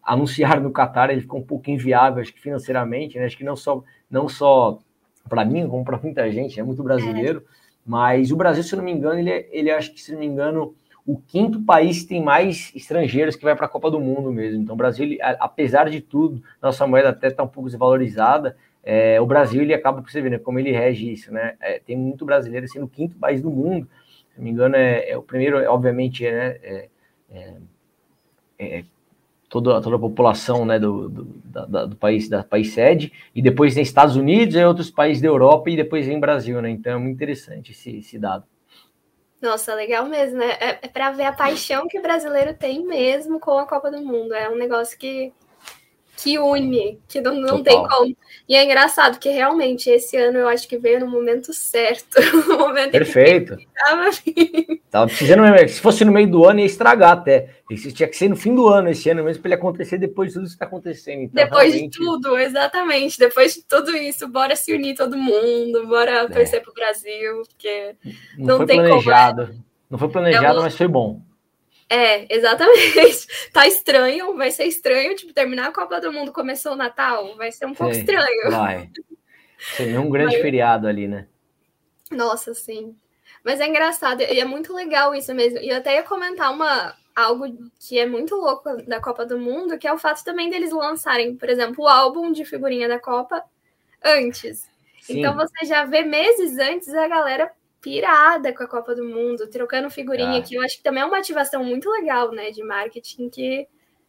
anunciaram 0.03 0.61
no 0.61 0.71
Qatar, 0.71 1.09
ele 1.09 1.21
ficou 1.21 1.39
um 1.39 1.45
pouco 1.45 1.69
inviável, 1.69 2.21
acho 2.21 2.33
que 2.33 2.41
financeiramente, 2.41 3.17
né? 3.17 3.25
Acho 3.25 3.37
que 3.37 3.43
não 3.43 3.55
só, 3.55 3.83
não 4.09 4.27
só 4.27 4.79
para 5.27 5.45
mim, 5.45 5.67
como 5.67 5.83
para 5.83 5.97
muita 5.97 6.29
gente, 6.31 6.59
é 6.59 6.63
muito 6.63 6.83
brasileiro. 6.83 7.43
É. 7.51 7.55
Mas 7.85 8.31
o 8.31 8.35
Brasil, 8.35 8.63
se 8.63 8.73
eu 8.73 8.77
não 8.77 8.85
me 8.85 8.91
engano, 8.91 9.19
ele, 9.19 9.29
é, 9.29 9.47
ele 9.51 9.71
acho 9.71 9.93
que, 9.93 10.01
se 10.01 10.11
não 10.11 10.19
me 10.19 10.25
engano, 10.25 10.73
o 11.05 11.17
quinto 11.17 11.61
país 11.61 12.01
que 12.01 12.07
tem 12.07 12.23
mais 12.23 12.71
estrangeiros 12.75 13.35
que 13.35 13.43
vai 13.43 13.55
para 13.55 13.67
a 13.67 13.69
Copa 13.69 13.91
do 13.91 13.99
Mundo 13.99 14.31
mesmo. 14.31 14.61
Então, 14.61 14.73
o 14.73 14.77
Brasil, 14.77 15.05
ele, 15.05 15.19
apesar 15.21 15.89
de 15.89 16.01
tudo, 16.01 16.41
nossa 16.61 16.87
moeda 16.87 17.09
até 17.09 17.27
está 17.27 17.43
um 17.43 17.47
pouco 17.47 17.69
desvalorizada, 17.69 18.57
é, 18.83 19.19
o 19.21 19.25
Brasil 19.25 19.61
ele 19.61 19.73
acaba 19.73 20.01
por 20.01 20.11
você 20.11 20.21
ver 20.21 20.31
né, 20.31 20.39
como 20.39 20.59
ele 20.59 20.71
rege 20.71 21.11
isso, 21.11 21.31
né? 21.31 21.55
É, 21.59 21.79
tem 21.79 21.95
muito 21.95 22.23
brasileiro 22.23 22.67
sendo 22.67 22.85
o 22.85 22.89
quinto 22.89 23.15
país 23.15 23.41
do 23.41 23.49
mundo. 23.49 23.87
Se 24.31 24.37
não 24.37 24.45
me 24.45 24.51
engano, 24.51 24.75
é, 24.75 25.09
é 25.09 25.17
o 25.17 25.23
primeiro, 25.23 25.57
obviamente, 25.71 26.23
né, 26.23 26.57
é, 26.61 26.89
é, 27.31 27.53
é 28.59 28.83
toda, 29.61 29.81
toda 29.81 29.95
a 29.95 29.99
população 29.99 30.65
né, 30.65 30.77
do, 30.77 31.07
do, 31.07 31.23
da, 31.45 31.85
do 31.85 31.95
país 31.95 32.27
da 32.27 32.43
país 32.43 32.73
sede, 32.73 33.13
e 33.33 33.41
depois 33.41 33.73
tem 33.73 33.83
Estados 33.83 34.15
Unidos, 34.15 34.55
e 34.55 34.63
outros 34.63 34.91
países 34.91 35.21
da 35.21 35.29
Europa, 35.29 35.69
e 35.69 35.77
depois 35.77 36.07
em 36.07 36.19
Brasil, 36.19 36.61
né? 36.61 36.69
Então 36.69 36.93
é 36.93 36.97
muito 36.97 37.15
interessante 37.15 37.71
esse, 37.71 37.97
esse 37.97 38.19
dado. 38.19 38.43
Nossa, 39.41 39.73
legal 39.75 40.05
mesmo, 40.07 40.39
né? 40.39 40.51
É, 40.59 40.79
é 40.81 40.87
para 40.87 41.11
ver 41.11 41.25
a 41.25 41.31
paixão 41.31 41.87
que 41.87 41.99
o 41.99 42.01
brasileiro 42.01 42.53
tem 42.53 42.85
mesmo 42.85 43.39
com 43.39 43.57
a 43.57 43.65
Copa 43.65 43.91
do 43.91 44.01
Mundo. 44.01 44.33
É 44.33 44.49
um 44.49 44.57
negócio 44.57 44.97
que 44.97 45.31
que 46.17 46.39
une, 46.39 46.99
que 47.07 47.19
não, 47.19 47.35
não 47.35 47.63
tem 47.63 47.75
como. 47.75 48.15
E 48.47 48.55
é 48.55 48.63
engraçado, 48.63 49.19
que 49.19 49.29
realmente 49.29 49.89
esse 49.89 50.15
ano 50.15 50.37
eu 50.37 50.47
acho 50.47 50.67
que 50.67 50.77
veio 50.77 50.99
no 50.99 51.07
momento 51.07 51.53
certo. 51.53 52.15
No 52.45 52.59
momento 52.59 52.91
Perfeito. 52.91 53.57
Tava... 53.75 54.09
tava 54.89 55.07
precisando, 55.07 55.43
se 55.67 55.81
fosse 55.81 56.05
no 56.05 56.11
meio 56.11 56.29
do 56.29 56.45
ano, 56.45 56.59
ia 56.59 56.65
estragar 56.65 57.11
até. 57.11 57.49
Isso 57.69 57.91
tinha 57.91 58.07
que 58.07 58.15
ser 58.15 58.29
no 58.29 58.35
fim 58.35 58.53
do 58.53 58.67
ano, 58.67 58.89
esse 58.89 59.09
ano 59.09 59.23
mesmo, 59.23 59.41
para 59.41 59.49
ele 59.49 59.55
acontecer 59.55 59.97
depois 59.97 60.29
de 60.29 60.35
tudo 60.35 60.43
isso 60.45 60.53
que 60.53 60.55
está 60.55 60.65
acontecendo. 60.65 61.23
Então, 61.23 61.43
depois 61.43 61.73
realmente... 61.73 61.99
de 61.99 62.05
tudo, 62.05 62.37
exatamente. 62.37 63.19
Depois 63.19 63.53
de 63.53 63.63
tudo 63.63 63.95
isso, 63.95 64.27
bora 64.27 64.55
se 64.55 64.73
unir 64.73 64.95
todo 64.95 65.17
mundo, 65.17 65.87
bora 65.87 66.11
é. 66.11 66.27
torcer 66.27 66.61
para 66.61 66.71
o 66.71 66.73
Brasil, 66.73 67.41
porque 67.47 67.95
não, 68.37 68.45
não 68.45 68.57
foi 68.57 68.65
tem 68.67 68.77
planejado. 68.77 69.47
como. 69.47 69.65
Não 69.89 69.99
foi 69.99 70.09
planejado, 70.09 70.59
é 70.59 70.61
mas 70.61 70.75
foi 70.75 70.87
bom. 70.87 71.21
É, 71.89 72.33
exatamente. 72.33 73.27
Tá 73.53 73.67
estranho, 73.67 74.35
vai 74.35 74.51
ser 74.51 74.65
estranho, 74.65 75.15
tipo, 75.15 75.33
terminar 75.33 75.67
a 75.67 75.71
Copa 75.71 76.01
do 76.01 76.11
Mundo, 76.11 76.33
começou 76.33 76.73
o 76.73 76.75
Natal, 76.75 77.35
vai 77.37 77.51
ser 77.51 77.65
um 77.65 77.73
pouco 77.73 77.93
estranho. 77.93 78.51
Vai. 78.51 78.89
Seria 79.57 80.01
um 80.01 80.09
grande 80.09 80.41
feriado 80.41 80.87
ali, 80.87 81.07
né? 81.07 81.27
Nossa, 82.11 82.53
sim. 82.53 82.95
Mas 83.43 83.61
é 83.61 83.67
engraçado, 83.67 84.21
e 84.21 84.39
é 84.39 84.45
muito 84.45 84.73
legal 84.73 85.15
isso 85.15 85.33
mesmo. 85.33 85.59
E 85.59 85.69
eu 85.69 85.77
até 85.77 85.95
ia 85.95 86.03
comentar 86.03 86.51
uma, 86.51 86.95
algo 87.15 87.45
que 87.79 87.97
é 87.97 88.05
muito 88.05 88.35
louco 88.35 88.75
da 88.85 88.99
Copa 88.99 89.25
do 89.25 89.39
Mundo, 89.39 89.77
que 89.77 89.87
é 89.87 89.93
o 89.93 89.97
fato 89.97 90.23
também 90.23 90.49
deles 90.49 90.71
lançarem, 90.71 91.35
por 91.35 91.49
exemplo, 91.49 91.85
o 91.85 91.87
álbum 91.87 92.31
de 92.31 92.43
figurinha 92.43 92.89
da 92.89 92.99
Copa 92.99 93.41
antes. 94.03 94.69
Sim. 95.01 95.19
Então 95.19 95.35
você 95.35 95.65
já 95.65 95.85
vê 95.85 96.01
meses 96.01 96.57
antes 96.57 96.93
a 96.93 97.07
galera 97.07 97.51
pirada 97.85 98.51
com 98.51 98.63
a 98.63 98.67
Copa 98.67 98.95
do 98.95 99.05
Mundo, 99.05 99.47
trocando 99.47 99.91
figurinha, 99.91 100.39
ah. 100.39 100.41
que 100.41 100.55
eu 100.55 100.61
acho 100.63 100.77
que 100.77 100.83
também 100.83 101.03
é 101.03 101.05
uma 101.05 101.19
ativação 101.19 101.63
muito 101.63 101.87
legal, 101.91 102.31
né, 102.31 102.49
de 102.49 102.63
marketing 102.63 103.29
que 103.29 103.67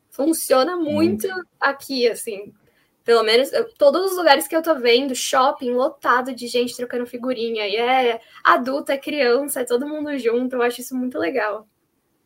funciona 0.08 0.76
muito, 0.76 1.28
muito. 1.28 1.46
aqui, 1.60 2.08
assim. 2.08 2.54
Pelo 3.04 3.22
menos 3.22 3.50
todos 3.76 4.12
os 4.12 4.16
lugares 4.16 4.48
que 4.48 4.56
eu 4.56 4.62
tô 4.62 4.74
vendo, 4.76 5.14
shopping 5.14 5.72
lotado 5.72 6.34
de 6.34 6.46
gente 6.46 6.74
trocando 6.74 7.06
figurinha, 7.06 7.68
e 7.68 7.76
é 7.76 8.18
adulto, 8.42 8.92
é 8.92 8.96
criança, 8.96 9.60
é 9.60 9.64
todo 9.64 9.86
mundo 9.86 10.16
junto, 10.18 10.56
eu 10.56 10.62
acho 10.62 10.80
isso 10.80 10.96
muito 10.96 11.18
legal. 11.18 11.68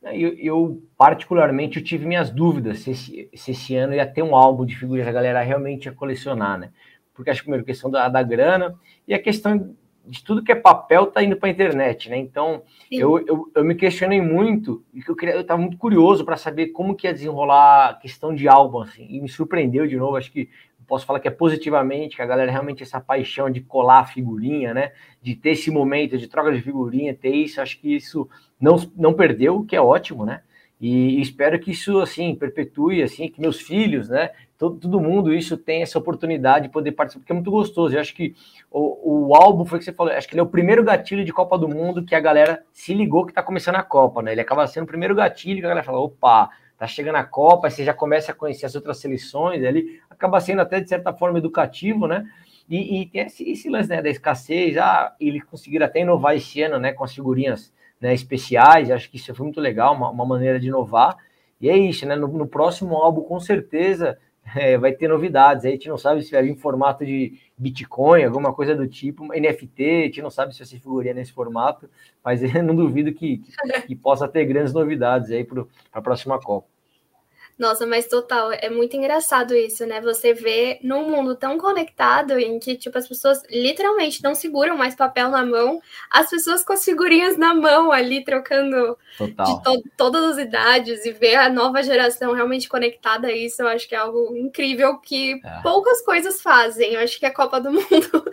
Eu, 0.05 0.33
eu 0.39 0.83
particularmente, 0.97 1.79
eu 1.79 1.85
tive 1.85 2.07
minhas 2.07 2.31
dúvidas 2.31 2.79
se 2.79 2.93
esse, 2.93 3.31
se 3.35 3.51
esse 3.51 3.75
ano 3.75 3.93
ia 3.93 4.07
ter 4.07 4.23
um 4.23 4.37
álbum 4.37 4.65
de 4.65 4.77
figurinhas, 4.77 5.09
a 5.09 5.13
galera 5.13 5.43
realmente 5.43 5.87
ia 5.87 5.93
colecionar, 5.93 6.61
né? 6.61 6.71
Porque 7.13 7.29
acho 7.29 7.41
que, 7.41 7.47
primeiro, 7.47 7.65
a 7.65 7.67
questão 7.67 7.91
da, 7.91 8.09
da 8.09 8.23
grana 8.23 8.79
e 9.07 9.13
a 9.13 9.21
questão 9.21 9.77
de 10.11 10.25
tudo 10.25 10.42
que 10.42 10.51
é 10.51 10.57
papel 10.57 11.07
tá 11.07 11.23
indo 11.23 11.37
para 11.37 11.49
a 11.49 11.53
internet, 11.53 12.11
né? 12.11 12.18
Então, 12.18 12.62
eu, 12.90 13.18
eu, 13.27 13.51
eu, 13.55 13.64
me 13.64 13.77
questionei 13.77 14.20
muito, 14.20 14.85
e 14.92 15.01
eu 15.07 15.14
queria, 15.14 15.37
eu 15.37 15.42
estava 15.42 15.61
muito 15.61 15.79
curioso 15.79 16.25
para 16.25 16.37
saber 16.37 16.68
como 16.68 16.96
que 16.96 17.07
ia 17.07 17.12
desenrolar 17.12 17.90
a 17.90 17.94
questão 17.94 18.35
de 18.35 18.49
álbum, 18.49 18.81
assim, 18.81 19.07
e 19.09 19.20
me 19.20 19.29
surpreendeu 19.29 19.87
de 19.87 19.96
novo, 19.96 20.16
acho 20.16 20.33
que 20.33 20.49
posso 20.88 21.07
falar 21.07 21.20
que 21.20 21.29
é 21.29 21.31
positivamente, 21.31 22.16
que 22.16 22.23
a 22.23 22.27
galera 22.27 22.51
realmente 22.51 22.83
essa 22.83 23.01
paixão 23.01 23.49
de 23.49 23.61
colar 23.61 24.01
a 24.01 24.05
figurinha, 24.05 24.75
né? 24.75 24.90
De 25.23 25.37
ter 25.37 25.51
esse 25.51 25.70
momento 25.70 26.18
de 26.18 26.27
troca 26.27 26.51
de 26.53 26.61
figurinha, 26.61 27.14
ter 27.14 27.31
isso, 27.31 27.61
acho 27.61 27.79
que 27.79 27.94
isso 27.94 28.29
não, 28.61 28.77
não 28.96 29.14
perdeu, 29.14 29.59
o 29.59 29.64
que 29.64 29.77
é 29.77 29.81
ótimo, 29.81 30.27
né? 30.27 30.42
E 30.81 31.21
espero 31.21 31.61
que 31.61 31.73
isso 31.73 32.01
assim 32.01 32.35
perpetue, 32.35 33.03
assim, 33.03 33.29
que 33.29 33.38
meus 33.38 33.61
filhos, 33.61 34.09
né, 34.09 34.31
todo, 34.57 34.79
todo 34.79 35.01
mundo 35.01 35.35
isso 35.35 35.59
tenha 35.59 35.83
essa 35.83 35.99
oportunidade 35.99 36.69
de 36.69 36.73
poder 36.73 36.93
participar, 36.93 37.21
porque 37.21 37.33
é 37.33 37.35
muito 37.35 37.51
gostoso. 37.51 37.95
Eu 37.95 38.01
acho 38.01 38.14
que 38.14 38.35
o, 38.71 39.29
o 39.29 39.35
álbum 39.35 39.66
foi 39.66 39.79
que 39.79 39.85
você 39.85 39.93
falou, 39.93 40.11
acho 40.12 40.27
que 40.27 40.33
ele 40.33 40.40
é 40.40 40.43
o 40.43 40.49
primeiro 40.49 40.83
gatilho 40.83 41.23
de 41.23 41.33
Copa 41.35 41.59
do 41.59 41.69
Mundo 41.69 42.03
que 42.03 42.14
a 42.14 42.21
galera 42.21 42.62
se 42.73 42.95
ligou 42.95 43.27
que 43.27 43.33
tá 43.35 43.43
começando 43.43 43.77
a 43.77 43.83
Copa, 43.83 44.23
né? 44.23 44.33
Ele 44.33 44.40
acaba 44.40 44.66
sendo 44.66 44.85
o 44.85 44.87
primeiro 44.87 45.14
gatilho 45.14 45.61
que 45.61 45.66
a 45.66 45.69
galera 45.69 45.85
fala, 45.85 45.99
opa, 45.99 46.49
tá 46.79 46.87
chegando 46.87 47.16
a 47.16 47.25
Copa, 47.25 47.69
você 47.69 47.85
já 47.85 47.93
começa 47.93 48.33
a 48.33 48.35
conhecer 48.35 48.64
as 48.64 48.75
outras 48.75 48.97
seleções, 48.97 49.62
ali 49.62 50.01
acaba 50.09 50.40
sendo 50.40 50.62
até 50.62 50.81
de 50.81 50.88
certa 50.88 51.12
forma 51.12 51.38
educativo, 51.38 52.07
né? 52.07 52.27
E, 52.71 53.03
e 53.03 53.07
tem 53.07 53.27
esse, 53.27 53.51
esse, 53.51 53.69
lance 53.69 53.90
né, 53.90 54.01
da 54.01 54.09
escassez, 54.09 54.79
ah, 54.79 55.14
eles 55.21 55.43
conseguiram 55.45 55.85
até 55.85 56.01
inovar 56.01 56.37
esse 56.37 56.62
ano, 56.62 56.79
né, 56.79 56.93
com 56.93 57.05
as 57.05 57.12
figurinhas 57.12 57.71
né, 58.01 58.15
especiais, 58.15 58.91
acho 58.91 59.11
que 59.11 59.17
isso 59.17 59.35
foi 59.35 59.45
muito 59.45 59.61
legal, 59.61 59.95
uma, 59.95 60.11
uma 60.11 60.25
maneira 60.25 60.59
de 60.59 60.69
inovar. 60.69 61.17
E 61.61 61.69
é 61.69 61.77
isso, 61.77 62.07
né? 62.07 62.17
No, 62.17 62.27
no 62.29 62.47
próximo 62.47 62.97
álbum, 62.97 63.23
com 63.23 63.39
certeza, 63.39 64.19
é, 64.57 64.79
vai 64.79 64.93
ter 64.93 65.09
novidades. 65.09 65.65
Aí 65.65 65.73
a 65.73 65.75
gente 65.75 65.89
não 65.89 65.99
sabe 65.99 66.23
se 66.23 66.31
vai 66.31 66.43
vir 66.43 66.51
em 66.51 66.57
formato 66.57 67.05
de 67.05 67.39
Bitcoin, 67.57 68.25
alguma 68.25 68.53
coisa 68.55 68.75
do 68.75 68.89
tipo, 68.89 69.27
NFT, 69.27 69.85
a 69.85 70.05
gente 70.07 70.23
não 70.23 70.31
sabe 70.31 70.53
se 70.53 70.61
vai 70.61 70.67
ser 70.67 70.79
figurinha 70.79 71.15
nesse 71.15 71.33
formato, 71.33 71.89
mas 72.25 72.41
não 72.65 72.75
duvido 72.75 73.13
que, 73.13 73.39
que, 73.39 73.83
que 73.89 73.97
possa 73.97 74.27
ter 74.27 74.47
grandes 74.47 74.73
novidades 74.73 75.31
aí 75.31 75.45
para 75.45 75.65
a 75.93 76.01
próxima 76.01 76.41
Copa. 76.41 76.67
Nossa, 77.59 77.87
mas 77.87 78.07
total, 78.07 78.53
é 78.53 78.71
muito 78.71 78.97
engraçado 78.97 79.55
isso, 79.55 79.85
né? 79.85 80.01
Você 80.01 80.33
vê 80.33 80.79
num 80.83 81.11
mundo 81.11 81.35
tão 81.35 81.59
conectado 81.59 82.39
em 82.39 82.59
que, 82.59 82.75
tipo, 82.75 82.97
as 82.97 83.07
pessoas 83.07 83.43
literalmente 83.51 84.23
não 84.23 84.35
seguram 84.35 84.77
mais 84.77 84.95
papel 84.95 85.29
na 85.29 85.45
mão, 85.45 85.81
as 86.11 86.31
pessoas 86.31 86.65
com 86.65 86.73
as 86.73 86.85
figurinhas 86.85 87.37
na 87.37 87.55
mão 87.55 87.93
ali, 87.93 88.25
trocando 88.25 88.97
total. 89.19 89.47
de 89.47 89.63
to 89.63 89.83
todas 89.97 90.25
as 90.25 90.39
idades 90.39 91.05
e 91.05 91.13
ver 91.13 91.37
a 91.37 91.51
nova 91.51 91.83
geração 91.83 92.33
realmente 92.33 92.69
conectada 92.69 93.29
a 93.29 93.33
isso, 93.33 93.61
eu 93.61 93.69
acho 93.69 93.87
que 93.87 93.95
é 93.95 93.99
algo 93.99 94.35
incrível 94.37 94.99
que 94.99 95.41
é. 95.45 95.63
poucas 95.63 96.01
coisas 96.03 96.41
fazem. 96.41 96.95
Eu 96.95 97.01
acho 97.01 97.19
que 97.19 97.27
a 97.27 97.35
Copa 97.35 97.61
do 97.61 97.71
Mundo 97.73 98.25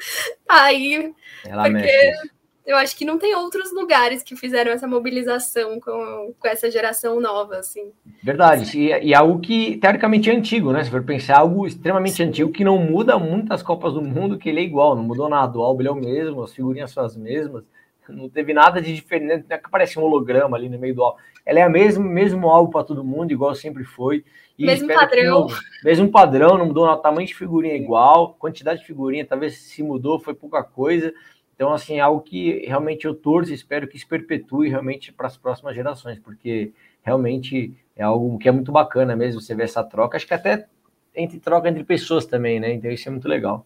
tá 0.47 0.63
aí. 0.63 1.13
Ela 1.45 1.63
porque... 1.63 1.73
mexe 1.73 2.36
eu 2.67 2.75
acho 2.75 2.97
que 2.97 3.05
não 3.05 3.17
tem 3.17 3.33
outros 3.33 3.71
lugares 3.71 4.21
que 4.21 4.35
fizeram 4.35 4.73
essa 4.73 4.85
mobilização 4.85 5.79
com, 5.79 6.33
com 6.37 6.47
essa 6.49 6.69
geração 6.69 7.21
nova, 7.21 7.59
assim. 7.59 7.93
Verdade, 8.21 8.77
e, 8.77 9.07
e 9.07 9.15
algo 9.15 9.39
que 9.39 9.77
teoricamente 9.77 10.29
é 10.29 10.35
antigo, 10.35 10.73
né? 10.73 10.83
Se 10.83 10.91
for 10.91 11.01
pensar, 11.01 11.39
algo 11.39 11.65
extremamente 11.65 12.17
Sim. 12.17 12.23
antigo 12.23 12.51
que 12.51 12.65
não 12.65 12.77
muda 12.77 13.17
muitas 13.17 13.63
Copas 13.63 13.93
do 13.93 14.01
Mundo, 14.01 14.37
que 14.37 14.49
ele 14.49 14.59
é 14.59 14.63
igual, 14.63 14.97
não 14.97 15.03
mudou 15.03 15.29
nada. 15.29 15.57
O 15.57 15.61
álbum 15.61 15.85
é 15.85 15.89
o 15.89 15.95
mesmo, 15.95 16.43
as 16.43 16.53
figurinhas 16.53 16.91
são 16.91 17.05
as 17.05 17.15
mesmas, 17.15 17.63
não 18.09 18.27
teve 18.27 18.53
nada 18.53 18.81
de 18.81 18.93
diferente, 18.93 19.45
não 19.49 19.55
é 19.55 19.57
que 19.57 19.71
parece 19.71 19.97
um 19.97 20.03
holograma 20.03 20.57
ali 20.57 20.67
no 20.67 20.77
meio 20.77 20.93
do 20.93 21.03
álbum. 21.03 21.19
Ela 21.45 21.59
é 21.59 21.63
a 21.63 21.69
mesma, 21.69 22.03
mesmo 22.03 22.49
álbum 22.49 22.69
para 22.69 22.83
todo 22.83 23.01
mundo, 23.01 23.31
igual 23.31 23.55
sempre 23.55 23.85
foi. 23.85 24.25
E 24.59 24.65
mesmo 24.65 24.93
padrão. 24.93 25.47
Não, 25.47 25.57
mesmo 25.85 26.11
padrão, 26.11 26.57
não 26.57 26.65
mudou, 26.65 26.85
o 26.85 26.97
tamanho 26.97 27.27
de 27.27 27.33
figurinha 27.33 27.75
é 27.75 27.77
igual, 27.77 28.35
quantidade 28.37 28.81
de 28.81 28.85
figurinha 28.85 29.25
talvez 29.25 29.57
se 29.57 29.81
mudou, 29.81 30.19
foi 30.19 30.33
pouca 30.33 30.61
coisa. 30.61 31.13
Então, 31.57 31.73
assim, 31.73 31.97
é 31.97 32.01
algo 32.01 32.21
que 32.21 32.59
realmente 32.67 33.05
eu 33.05 33.15
torço 33.15 33.51
e 33.51 33.55
espero 33.55 33.87
que 33.87 33.97
se 33.97 34.05
perpetue 34.05 34.69
realmente 34.69 35.11
para 35.11 35.25
as 35.25 35.35
próximas 35.35 35.73
gerações, 35.73 36.19
porque 36.19 36.71
realmente 37.01 37.73
é 37.95 38.03
algo 38.03 38.37
que 38.37 38.47
é 38.47 38.51
muito 38.51 38.71
bacana 38.71 39.15
mesmo 39.15 39.41
você 39.41 39.55
ver 39.55 39.63
essa 39.63 39.83
troca. 39.83 40.17
Acho 40.17 40.27
que 40.27 40.35
até 40.35 40.67
entre 41.15 41.39
troca 41.39 41.67
entre 41.67 41.83
pessoas 41.83 42.27
também, 42.27 42.59
né? 42.59 42.73
Então 42.73 42.91
isso 42.91 43.09
é 43.09 43.11
muito 43.11 43.27
legal. 43.27 43.65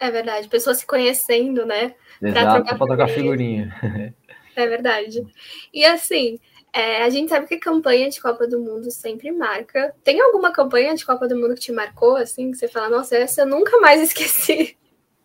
É 0.00 0.10
verdade, 0.10 0.48
pessoas 0.48 0.78
se 0.78 0.86
conhecendo, 0.86 1.64
né? 1.64 1.94
Exato, 2.20 2.76
para 2.76 2.86
trocar 2.86 3.08
figurinha. 3.08 3.72
É 4.56 4.66
verdade. 4.66 5.24
E 5.72 5.84
assim, 5.84 6.40
é, 6.72 7.02
a 7.02 7.08
gente 7.08 7.28
sabe 7.28 7.46
que 7.46 7.54
a 7.54 7.60
campanha 7.60 8.08
de 8.08 8.20
Copa 8.20 8.48
do 8.48 8.58
Mundo 8.58 8.90
sempre 8.90 9.30
marca. 9.30 9.94
Tem 10.02 10.20
alguma 10.20 10.50
campanha 10.52 10.94
de 10.94 11.06
Copa 11.06 11.28
do 11.28 11.36
Mundo 11.36 11.54
que 11.54 11.60
te 11.60 11.72
marcou, 11.72 12.16
assim, 12.16 12.50
que 12.50 12.56
você 12.56 12.66
fala, 12.66 12.88
nossa, 12.88 13.16
essa 13.16 13.42
eu 13.42 13.46
nunca 13.46 13.78
mais 13.78 14.00
esqueci? 14.02 14.76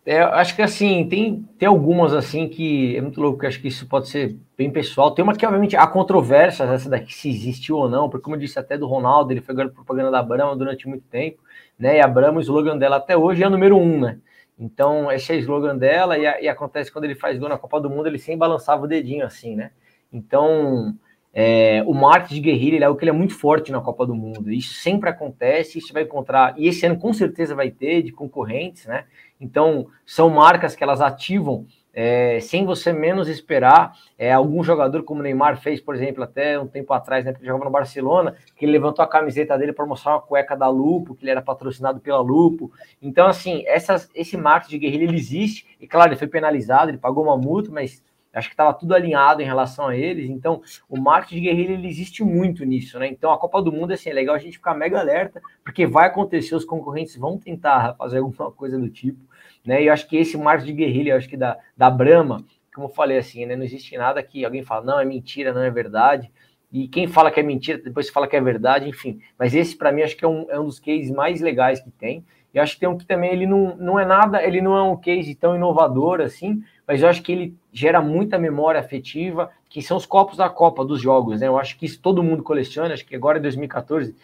É, 0.04 0.20
acho 0.20 0.56
que 0.56 0.62
assim, 0.62 1.08
tem, 1.08 1.48
tem 1.56 1.68
algumas 1.68 2.12
assim 2.12 2.48
que 2.48 2.96
é 2.96 3.00
muito 3.00 3.20
louco, 3.20 3.38
que 3.38 3.46
acho 3.46 3.60
que 3.60 3.68
isso 3.68 3.86
pode 3.86 4.08
ser 4.08 4.36
bem 4.58 4.68
pessoal. 4.68 5.12
Tem 5.12 5.22
uma 5.22 5.34
que, 5.34 5.46
obviamente, 5.46 5.76
há 5.76 5.86
controvérsias, 5.86 6.68
essa 6.68 6.90
daqui 6.90 7.14
se 7.14 7.28
existiu 7.30 7.76
ou 7.76 7.88
não, 7.88 8.10
porque 8.10 8.24
como 8.24 8.34
eu 8.34 8.40
disse 8.40 8.58
até 8.58 8.76
do 8.76 8.88
Ronaldo, 8.88 9.32
ele 9.32 9.40
foi 9.40 9.54
garoto 9.54 9.76
propaganda 9.76 10.10
da 10.10 10.20
Brahma 10.20 10.56
durante 10.56 10.88
muito 10.88 11.04
tempo, 11.08 11.40
né? 11.78 11.98
E 11.98 12.00
a 12.00 12.08
Brahma, 12.08 12.38
o 12.38 12.40
slogan 12.40 12.76
dela 12.76 12.96
até 12.96 13.16
hoje 13.16 13.44
é 13.44 13.46
o 13.46 13.50
número 13.50 13.76
um, 13.76 14.00
né? 14.00 14.18
Então, 14.58 15.10
esse 15.10 15.32
é 15.32 15.36
o 15.36 15.38
slogan 15.38 15.76
dela, 15.76 16.18
e, 16.18 16.22
e 16.22 16.48
acontece 16.48 16.90
quando 16.90 17.04
ele 17.04 17.14
faz 17.14 17.38
gol 17.38 17.48
na 17.48 17.58
Copa 17.58 17.80
do 17.80 17.88
Mundo, 17.88 18.08
ele 18.08 18.18
sempre 18.18 18.38
balançava 18.38 18.84
o 18.84 18.88
dedinho 18.88 19.24
assim, 19.24 19.54
né? 19.54 19.70
Então, 20.12 20.94
é, 21.32 21.82
o 21.86 21.94
marketing 21.94 22.34
de 22.34 22.40
guerrilha 22.40 22.84
é 22.84 22.86
algo 22.86 22.98
que 22.98 23.04
ele 23.04 23.10
é 23.10 23.14
muito 23.14 23.34
forte 23.34 23.72
na 23.72 23.80
Copa 23.80 24.04
do 24.04 24.14
Mundo. 24.14 24.52
Isso 24.52 24.74
sempre 24.74 25.08
acontece, 25.08 25.78
isso 25.78 25.92
vai 25.92 26.02
encontrar, 26.02 26.54
e 26.58 26.68
esse 26.68 26.84
ano 26.84 26.98
com 26.98 27.12
certeza 27.12 27.54
vai 27.54 27.70
ter 27.70 28.02
de 28.02 28.12
concorrentes, 28.12 28.86
né? 28.86 29.04
Então, 29.42 29.88
são 30.06 30.30
marcas 30.30 30.76
que 30.76 30.84
elas 30.84 31.00
ativam 31.00 31.66
é, 31.92 32.38
sem 32.40 32.64
você 32.64 32.92
menos 32.92 33.28
esperar. 33.28 33.92
É, 34.16 34.32
algum 34.32 34.62
jogador, 34.62 35.02
como 35.02 35.20
o 35.20 35.22
Neymar 35.22 35.60
fez, 35.60 35.80
por 35.80 35.94
exemplo, 35.96 36.22
até 36.22 36.58
um 36.58 36.66
tempo 36.66 36.92
atrás, 36.92 37.24
né, 37.24 37.32
que 37.32 37.44
jogava 37.44 37.64
no 37.64 37.70
Barcelona, 37.70 38.36
que 38.56 38.64
ele 38.64 38.72
levantou 38.72 39.04
a 39.04 39.08
camiseta 39.08 39.58
dele 39.58 39.72
para 39.72 39.84
mostrar 39.84 40.12
uma 40.12 40.22
cueca 40.22 40.56
da 40.56 40.68
Lupo, 40.68 41.14
que 41.14 41.24
ele 41.24 41.32
era 41.32 41.42
patrocinado 41.42 42.00
pela 42.00 42.20
Lupo. 42.20 42.70
Então, 43.02 43.26
assim, 43.26 43.64
essas, 43.66 44.08
esse 44.14 44.36
marketing 44.36 44.70
de 44.70 44.78
guerrilha 44.78 45.04
ele 45.04 45.16
existe, 45.16 45.66
e 45.80 45.86
claro, 45.86 46.10
ele 46.10 46.18
foi 46.18 46.28
penalizado, 46.28 46.90
ele 46.90 46.98
pagou 46.98 47.24
uma 47.24 47.36
multa, 47.36 47.70
mas 47.70 48.02
acho 48.32 48.48
que 48.48 48.54
estava 48.54 48.72
tudo 48.72 48.94
alinhado 48.94 49.42
em 49.42 49.44
relação 49.44 49.88
a 49.88 49.96
eles. 49.96 50.30
Então, 50.30 50.62
o 50.88 50.98
marketing 50.98 51.34
de 51.34 51.40
guerrilha 51.42 51.72
ele 51.72 51.88
existe 51.88 52.24
muito 52.24 52.64
nisso, 52.64 52.98
né? 52.98 53.06
Então, 53.06 53.30
a 53.30 53.38
Copa 53.38 53.60
do 53.60 53.70
Mundo 53.70 53.92
assim, 53.92 54.08
é 54.08 54.12
legal 54.12 54.34
a 54.34 54.38
gente 54.38 54.56
ficar 54.56 54.74
mega 54.74 54.98
alerta, 54.98 55.42
porque 55.62 55.86
vai 55.86 56.06
acontecer, 56.06 56.54
os 56.54 56.64
concorrentes 56.64 57.16
vão 57.16 57.36
tentar 57.36 57.94
fazer 57.96 58.18
alguma 58.18 58.50
coisa 58.52 58.78
do 58.78 58.88
tipo, 58.88 59.20
né? 59.64 59.82
E 59.82 59.86
eu 59.86 59.92
acho 59.92 60.08
que 60.08 60.16
esse 60.16 60.36
marketing 60.36 60.72
de 60.72 60.84
guerrilha, 60.84 61.12
eu 61.12 61.16
acho 61.16 61.28
que 61.28 61.36
da, 61.36 61.58
da 61.76 61.90
Brahma, 61.90 62.44
como 62.74 62.86
eu 62.86 62.92
falei 62.92 63.18
assim, 63.18 63.46
né? 63.46 63.56
Não 63.56 63.64
existe 63.64 63.96
nada 63.96 64.22
que 64.22 64.44
alguém 64.44 64.62
fala, 64.62 64.84
não, 64.84 65.00
é 65.00 65.04
mentira, 65.04 65.52
não 65.52 65.62
é 65.62 65.70
verdade. 65.70 66.30
E 66.72 66.88
quem 66.88 67.06
fala 67.06 67.30
que 67.30 67.38
é 67.38 67.42
mentira, 67.42 67.78
depois 67.78 68.08
fala 68.08 68.26
que 68.26 68.34
é 68.34 68.40
verdade, 68.40 68.88
enfim. 68.88 69.20
Mas 69.38 69.54
esse, 69.54 69.76
para 69.76 69.92
mim, 69.92 70.02
acho 70.02 70.16
que 70.16 70.24
é 70.24 70.28
um, 70.28 70.46
é 70.48 70.58
um 70.58 70.64
dos 70.64 70.80
cases 70.80 71.10
mais 71.10 71.40
legais 71.40 71.80
que 71.80 71.90
tem. 71.90 72.24
E 72.54 72.58
acho 72.58 72.74
que 72.74 72.80
tem 72.80 72.88
um 72.88 72.96
que 72.96 73.06
também 73.06 73.30
ele 73.30 73.46
não, 73.46 73.76
não 73.76 73.98
é 73.98 74.04
nada, 74.04 74.42
ele 74.42 74.60
não 74.60 74.76
é 74.76 74.82
um 74.82 74.96
case 74.96 75.34
tão 75.34 75.56
inovador 75.56 76.20
assim, 76.20 76.62
mas 76.86 77.02
eu 77.02 77.08
acho 77.08 77.22
que 77.22 77.32
ele 77.32 77.56
gera 77.72 78.00
muita 78.00 78.38
memória 78.38 78.80
afetiva, 78.80 79.50
que 79.72 79.80
são 79.80 79.96
os 79.96 80.04
copos 80.04 80.36
da 80.36 80.50
Copa 80.50 80.84
dos 80.84 81.00
jogos, 81.00 81.40
né? 81.40 81.48
Eu 81.48 81.58
acho 81.58 81.78
que 81.78 81.86
isso 81.86 81.98
todo 81.98 82.22
mundo 82.22 82.42
coleciona, 82.42 82.92
acho 82.92 83.06
que 83.06 83.16
agora 83.16 83.38
em 83.38 83.42
2014, 83.42 84.14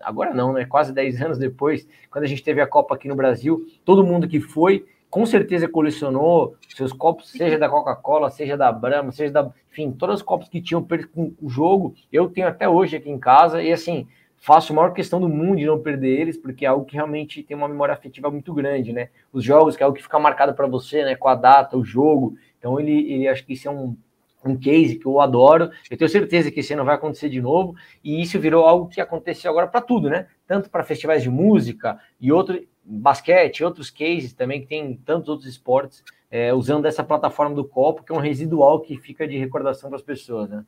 agora 0.00 0.34
não, 0.34 0.52
né? 0.52 0.64
Quase 0.64 0.92
10 0.92 1.22
anos 1.22 1.38
depois, 1.38 1.88
quando 2.10 2.24
a 2.24 2.26
gente 2.26 2.42
teve 2.42 2.60
a 2.60 2.66
Copa 2.66 2.96
aqui 2.96 3.06
no 3.06 3.14
Brasil, 3.14 3.64
todo 3.84 4.02
mundo 4.02 4.26
que 4.26 4.40
foi, 4.40 4.84
com 5.08 5.24
certeza 5.24 5.68
colecionou 5.68 6.56
seus 6.74 6.92
copos, 6.92 7.30
seja 7.30 7.56
da 7.56 7.68
Coca-Cola, 7.68 8.28
seja 8.28 8.56
da 8.56 8.72
Brahma, 8.72 9.12
seja 9.12 9.32
da, 9.32 9.52
enfim, 9.70 9.92
todos 9.92 10.16
os 10.16 10.22
copos 10.22 10.48
que 10.48 10.60
tinham 10.60 10.84
com 11.14 11.32
o 11.40 11.48
jogo, 11.48 11.94
eu 12.12 12.28
tenho 12.28 12.48
até 12.48 12.68
hoje 12.68 12.96
aqui 12.96 13.08
em 13.08 13.20
casa, 13.20 13.62
e 13.62 13.72
assim, 13.72 14.04
faço 14.36 14.72
a 14.72 14.76
maior 14.76 14.92
questão 14.92 15.20
do 15.20 15.28
mundo 15.28 15.58
de 15.58 15.66
não 15.66 15.78
perder 15.78 16.20
eles, 16.20 16.36
porque 16.36 16.66
é 16.66 16.68
algo 16.68 16.84
que 16.84 16.96
realmente 16.96 17.40
tem 17.44 17.56
uma 17.56 17.68
memória 17.68 17.94
afetiva 17.94 18.32
muito 18.32 18.52
grande, 18.52 18.92
né? 18.92 19.10
Os 19.32 19.44
jogos, 19.44 19.76
que 19.76 19.82
é 19.84 19.86
algo 19.86 19.96
que 19.96 20.02
fica 20.02 20.18
marcado 20.18 20.54
para 20.54 20.66
você, 20.66 21.04
né? 21.04 21.14
Com 21.14 21.28
a 21.28 21.36
data, 21.36 21.76
o 21.76 21.84
jogo. 21.84 22.36
Então, 22.58 22.80
ele, 22.80 23.12
ele 23.12 23.28
acho 23.28 23.46
que 23.46 23.52
isso 23.52 23.68
é 23.68 23.70
um, 23.70 23.96
um 24.44 24.56
case 24.56 24.96
que 24.96 25.06
eu 25.06 25.20
adoro. 25.20 25.70
Eu 25.90 25.96
tenho 25.96 26.08
certeza 26.08 26.50
que 26.50 26.60
esse 26.60 26.72
ano 26.72 26.84
vai 26.84 26.94
acontecer 26.94 27.28
de 27.28 27.40
novo. 27.40 27.74
E 28.02 28.22
isso 28.22 28.38
virou 28.38 28.66
algo 28.66 28.88
que 28.88 29.00
aconteceu 29.00 29.50
agora 29.50 29.66
para 29.66 29.80
tudo, 29.80 30.08
né? 30.08 30.28
Tanto 30.46 30.70
para 30.70 30.84
festivais 30.84 31.22
de 31.22 31.30
música 31.30 31.98
e 32.20 32.32
outro 32.32 32.66
basquete, 32.84 33.62
outros 33.62 33.90
cases 33.90 34.32
também, 34.32 34.62
que 34.62 34.66
tem 34.66 34.96
tantos 34.96 35.28
outros 35.28 35.48
esportes, 35.48 36.02
é, 36.30 36.54
usando 36.54 36.86
essa 36.86 37.04
plataforma 37.04 37.54
do 37.54 37.64
copo, 37.64 38.02
que 38.02 38.12
é 38.12 38.14
um 38.14 38.20
residual 38.20 38.80
que 38.80 38.96
fica 38.96 39.28
de 39.28 39.36
recordação 39.36 39.90
para 39.90 39.96
as 39.98 40.02
pessoas, 40.02 40.48
né? 40.48 40.64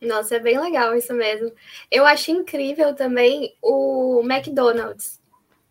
Nossa, 0.00 0.36
é 0.36 0.40
bem 0.40 0.58
legal 0.58 0.94
isso 0.96 1.14
mesmo. 1.14 1.52
Eu 1.90 2.04
achei 2.04 2.34
incrível 2.34 2.94
também 2.94 3.54
o 3.62 4.20
McDonald's, 4.24 5.20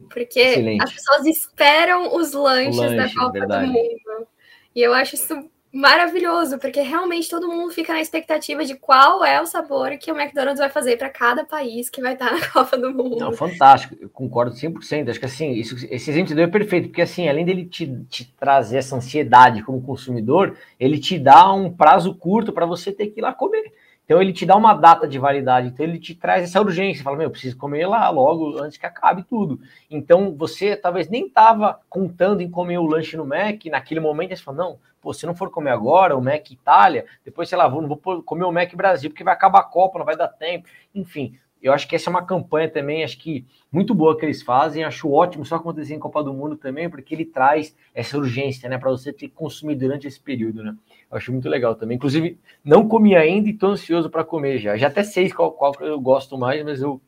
porque 0.10 0.40
Excelente. 0.40 0.84
as 0.84 0.94
pessoas 0.94 1.26
esperam 1.26 2.16
os 2.16 2.32
lanches 2.32 2.78
lanche, 2.78 2.96
da 2.96 3.14
Copa 3.14 3.32
verdade. 3.32 3.68
do 3.68 3.74
Mundo. 3.74 4.28
E 4.74 4.82
eu 4.82 4.94
acho 4.94 5.16
isso 5.16 5.50
maravilhoso, 5.72 6.60
porque 6.60 6.82
realmente 6.82 7.30
todo 7.30 7.48
mundo 7.48 7.72
fica 7.72 7.94
na 7.94 8.02
expectativa 8.02 8.66
de 8.66 8.76
qual 8.76 9.24
é 9.24 9.42
o 9.42 9.46
sabor 9.46 9.98
que 9.98 10.12
o 10.12 10.20
McDonald's 10.20 10.60
vai 10.60 10.70
fazer 10.70 10.98
para 10.98 11.10
cada 11.10 11.46
país 11.46 11.90
que 11.90 12.02
vai 12.02 12.14
estar 12.14 12.32
na 12.38 12.46
Copa 12.48 12.78
do 12.78 12.94
Mundo. 12.94 13.18
Não, 13.18 13.32
fantástico, 13.32 13.96
eu 14.00 14.10
concordo 14.10 14.54
100%. 14.54 15.10
Acho 15.10 15.20
que 15.20 15.26
assim, 15.26 15.52
isso, 15.52 15.76
esse 15.90 16.12
exemplo 16.12 16.36
deu 16.36 16.46
é 16.46 16.48
perfeito, 16.48 16.90
porque 16.90 17.02
assim, 17.02 17.30
além 17.30 17.46
dele 17.46 17.66
te, 17.66 17.88
te 18.10 18.26
trazer 18.40 18.78
essa 18.78 18.96
ansiedade 18.96 19.64
como 19.64 19.82
consumidor, 19.82 20.58
ele 20.80 21.00
te 21.00 21.18
dá 21.18 21.52
um 21.54 21.72
prazo 21.72 22.14
curto 22.16 22.52
para 22.52 22.66
você 22.66 22.92
ter 22.92 23.08
que 23.08 23.20
ir 23.20 23.24
lá 23.24 23.34
comer. 23.34 23.72
Então 24.12 24.22
ele 24.22 24.34
te 24.34 24.46
dá 24.46 24.58
uma 24.58 24.74
data 24.74 25.08
de 25.08 25.18
validade, 25.18 25.70
então 25.70 25.86
ele 25.86 25.98
te 25.98 26.14
traz 26.14 26.44
essa 26.44 26.60
urgência, 26.60 27.02
fala, 27.02 27.16
meu, 27.16 27.28
eu 27.28 27.32
preciso 27.32 27.56
comer 27.56 27.88
lá 27.88 28.10
logo 28.10 28.62
antes 28.62 28.78
que 28.78 28.86
acabe 28.86 29.24
tudo. 29.24 29.62
Então 29.90 30.36
você 30.36 30.76
talvez 30.76 31.08
nem 31.08 31.28
estava 31.28 31.80
contando 31.90 32.42
em 32.42 32.52
comer 32.52 32.78
o 32.78 32.86
lanche 32.86 33.16
no 33.16 33.26
Mac, 33.26 33.64
naquele 33.68 34.02
momento 34.02 34.36
você 34.36 34.44
fala, 34.44 34.58
não, 34.58 34.80
pô, 35.00 35.14
se 35.14 35.26
não 35.26 35.34
for 35.34 35.50
comer 35.50 35.70
agora, 35.70 36.18
o 36.18 36.22
Mac 36.22 36.52
Itália, 36.52 37.06
depois, 37.24 37.48
sei 37.48 37.58
lá, 37.58 37.70
vou, 37.70 37.82
não 37.82 37.88
vou 37.88 38.22
comer 38.22 38.44
o 38.44 38.52
Mac 38.52 38.76
Brasil, 38.76 39.10
porque 39.10 39.24
vai 39.24 39.34
acabar 39.34 39.60
a 39.60 39.64
Copa, 39.64 39.98
não 39.98 40.06
vai 40.06 40.18
dar 40.18 40.28
tempo. 40.28 40.68
Enfim, 40.94 41.40
eu 41.64 41.72
acho 41.72 41.88
que 41.88 41.96
essa 41.96 42.10
é 42.10 42.12
uma 42.12 42.26
campanha 42.26 42.70
também, 42.70 43.06
acho 43.06 43.18
que 43.18 43.46
muito 43.72 43.96
boa 43.96 44.18
que 44.18 44.26
eles 44.26 44.42
fazem, 44.42 44.84
acho 44.84 45.10
ótimo 45.10 45.46
só 45.46 45.56
acontecer 45.56 45.94
em 45.94 46.00
Copa 46.00 46.22
do 46.22 46.34
Mundo 46.34 46.58
também, 46.58 46.90
porque 46.90 47.16
ele 47.16 47.24
traz 47.24 47.74
essa 47.94 48.18
urgência, 48.18 48.68
né, 48.68 48.78
para 48.78 48.90
você 48.90 49.14
ter 49.14 49.30
que 49.30 49.36
consumir 49.36 49.76
durante 49.76 50.06
esse 50.06 50.20
período, 50.20 50.64
né? 50.64 50.76
Acho 51.12 51.32
muito 51.34 51.50
legal 51.50 51.76
também. 51.76 51.98
Inclusive, 51.98 52.40
não 52.64 52.88
comi 52.88 53.16
ainda 53.16 53.50
e 53.50 53.54
tô 53.54 53.68
ansioso 53.68 54.10
para 54.10 54.24
comer 54.24 54.60
já. 54.60 54.78
Já 54.78 54.88
até 54.88 55.04
sei 55.04 55.30
qual, 55.30 55.52
qual 55.52 55.74
eu 55.82 56.00
gosto 56.00 56.38
mais, 56.38 56.64
mas 56.64 56.82
eu 56.82 57.02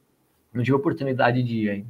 não 0.54 0.62
tive 0.62 0.76
oportunidade 0.76 1.42
de 1.42 1.56
ir 1.56 1.70
ainda. 1.70 1.88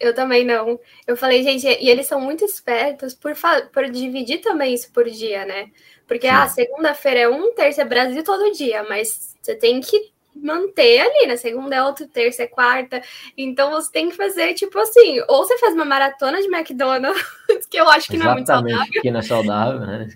Eu 0.00 0.14
também 0.14 0.44
não. 0.44 0.80
Eu 1.06 1.16
falei, 1.16 1.42
gente, 1.42 1.66
e 1.66 1.88
eles 1.88 2.06
são 2.06 2.20
muito 2.20 2.44
espertos 2.44 3.14
por, 3.14 3.32
por 3.72 3.90
dividir 3.90 4.40
também 4.40 4.74
isso 4.74 4.90
por 4.92 5.04
dia, 5.04 5.44
né? 5.44 5.70
Porque, 6.06 6.26
Sim. 6.26 6.32
ah, 6.32 6.48
segunda-feira 6.48 7.20
é 7.20 7.28
um, 7.28 7.54
terça 7.54 7.82
é 7.82 7.84
Brasil 7.84 8.24
todo 8.24 8.52
dia, 8.52 8.82
mas 8.88 9.36
você 9.40 9.54
tem 9.54 9.80
que 9.80 10.13
manter 10.34 11.00
ali, 11.00 11.26
né? 11.26 11.36
Segunda 11.36 11.76
é 11.76 11.82
outra, 11.82 12.06
terça 12.06 12.42
é 12.42 12.46
quarta. 12.46 13.02
Então 13.36 13.70
você 13.70 13.90
tem 13.90 14.10
que 14.10 14.16
fazer, 14.16 14.54
tipo 14.54 14.78
assim, 14.78 15.20
ou 15.28 15.44
você 15.44 15.56
faz 15.58 15.74
uma 15.74 15.84
maratona 15.84 16.40
de 16.40 16.48
McDonald's, 16.48 17.22
que 17.70 17.76
eu 17.76 17.88
acho 17.88 18.08
que 18.08 18.16
não 18.16 18.30
é 18.30 18.34
muito 18.34 18.46
saudável. 18.46 19.02
Que 19.02 19.10
não 19.10 19.20
é 19.20 19.22
saudável, 19.22 19.80
né? 19.80 20.08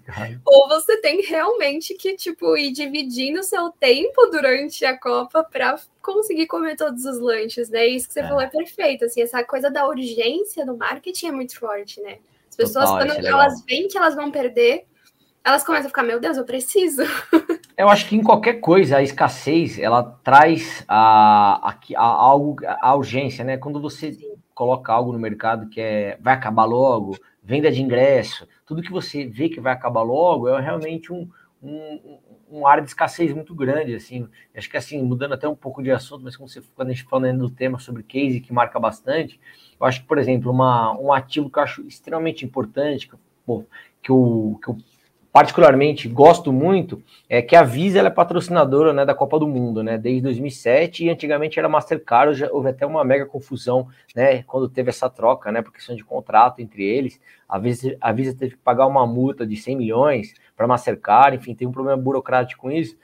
Ou 0.44 0.68
você 0.68 1.00
tem 1.00 1.22
realmente 1.22 1.94
que, 1.94 2.16
tipo, 2.16 2.56
ir 2.56 2.72
dividindo 2.72 3.40
o 3.40 3.44
seu 3.44 3.70
tempo 3.70 4.26
durante 4.26 4.84
a 4.84 4.98
Copa 4.98 5.44
para 5.44 5.78
conseguir 6.02 6.46
comer 6.46 6.76
todos 6.76 7.04
os 7.04 7.20
lanches, 7.20 7.68
né? 7.68 7.86
Isso 7.86 8.08
que 8.08 8.14
você 8.14 8.20
é. 8.20 8.28
falou 8.28 8.40
é 8.40 8.46
perfeito. 8.46 9.04
Assim, 9.04 9.22
essa 9.22 9.44
coisa 9.44 9.70
da 9.70 9.86
urgência 9.86 10.64
no 10.64 10.76
marketing 10.76 11.26
é 11.26 11.32
muito 11.32 11.58
forte, 11.58 12.00
né? 12.00 12.18
As 12.50 12.56
pessoas, 12.56 12.86
Total, 12.86 13.06
quando 13.06 13.24
é 13.24 13.28
elas 13.28 13.64
veem 13.64 13.86
que 13.86 13.96
elas 13.96 14.14
vão 14.14 14.30
perder, 14.30 14.84
elas 15.48 15.64
começam 15.64 15.86
a 15.86 15.88
ficar, 15.88 16.02
meu 16.02 16.20
Deus, 16.20 16.36
eu 16.36 16.44
preciso. 16.44 17.02
Eu 17.74 17.88
acho 17.88 18.08
que 18.08 18.16
em 18.16 18.22
qualquer 18.24 18.54
coisa, 18.54 18.96
a 18.96 19.02
escassez, 19.02 19.78
ela 19.78 20.02
traz 20.02 20.84
a, 20.88 21.70
a, 21.70 21.78
a, 21.94 22.04
algo, 22.04 22.56
a 22.66 22.94
urgência, 22.96 23.44
né? 23.44 23.56
Quando 23.56 23.80
você 23.80 24.18
coloca 24.52 24.92
algo 24.92 25.12
no 25.12 25.18
mercado 25.18 25.68
que 25.68 25.80
é, 25.80 26.18
vai 26.20 26.34
acabar 26.34 26.64
logo, 26.64 27.16
venda 27.40 27.70
de 27.70 27.80
ingresso, 27.80 28.48
tudo 28.66 28.82
que 28.82 28.90
você 28.90 29.24
vê 29.24 29.48
que 29.48 29.60
vai 29.60 29.72
acabar 29.72 30.02
logo 30.02 30.48
é 30.48 30.60
realmente 30.60 31.12
um, 31.12 31.30
um, 31.62 32.18
um 32.50 32.66
ar 32.66 32.80
de 32.80 32.88
escassez 32.88 33.32
muito 33.32 33.54
grande, 33.54 33.94
assim. 33.94 34.28
Acho 34.56 34.68
que 34.68 34.76
assim, 34.76 35.00
mudando 35.00 35.34
até 35.34 35.48
um 35.48 35.54
pouco 35.54 35.80
de 35.80 35.92
assunto, 35.92 36.24
mas 36.24 36.36
como 36.36 36.48
você, 36.48 36.60
quando 36.74 36.88
a 36.88 36.92
gente 36.92 37.04
falando 37.04 37.48
do 37.48 37.50
tema 37.50 37.78
sobre 37.78 38.02
case 38.02 38.40
que 38.40 38.52
marca 38.52 38.80
bastante, 38.80 39.38
eu 39.80 39.86
acho 39.86 40.00
que, 40.00 40.08
por 40.08 40.18
exemplo, 40.18 40.50
uma, 40.50 40.98
um 40.98 41.12
ativo 41.12 41.48
que 41.48 41.60
eu 41.60 41.62
acho 41.62 41.82
extremamente 41.86 42.44
importante, 42.44 43.08
que, 43.08 43.16
pô, 43.46 43.64
que, 44.02 44.10
eu, 44.10 44.58
que 44.60 44.68
eu 44.68 44.76
particularmente 45.32 46.08
gosto 46.08 46.52
muito 46.52 47.02
é 47.28 47.42
que 47.42 47.54
a 47.54 47.62
Visa 47.62 48.00
é 48.00 48.10
patrocinadora 48.10 48.92
né, 48.92 49.04
da 49.04 49.14
Copa 49.14 49.38
do 49.38 49.46
Mundo, 49.46 49.82
né, 49.82 49.98
desde 49.98 50.22
2007 50.22 51.04
e 51.04 51.10
antigamente 51.10 51.58
era 51.58 51.68
Mastercard, 51.68 52.38
já 52.38 52.48
houve 52.50 52.70
até 52.70 52.86
uma 52.86 53.04
mega 53.04 53.26
confusão, 53.26 53.88
né, 54.14 54.42
quando 54.44 54.68
teve 54.68 54.90
essa 54.90 55.08
troca, 55.10 55.52
né, 55.52 55.62
por 55.62 55.72
questão 55.72 55.94
de 55.94 56.02
contrato 56.04 56.60
entre 56.60 56.84
eles, 56.84 57.20
a 57.48 57.58
Visa, 57.58 57.96
a 58.00 58.12
Visa 58.12 58.36
teve 58.36 58.52
que 58.52 58.62
pagar 58.62 58.86
uma 58.86 59.06
multa 59.06 59.46
de 59.46 59.56
100 59.56 59.76
milhões 59.76 60.34
para 60.56 60.66
Mastercard, 60.66 61.36
enfim, 61.36 61.54
tem 61.54 61.68
um 61.68 61.72
problema 61.72 62.00
burocrático 62.00 62.62
com 62.62 62.70
isso, 62.70 62.96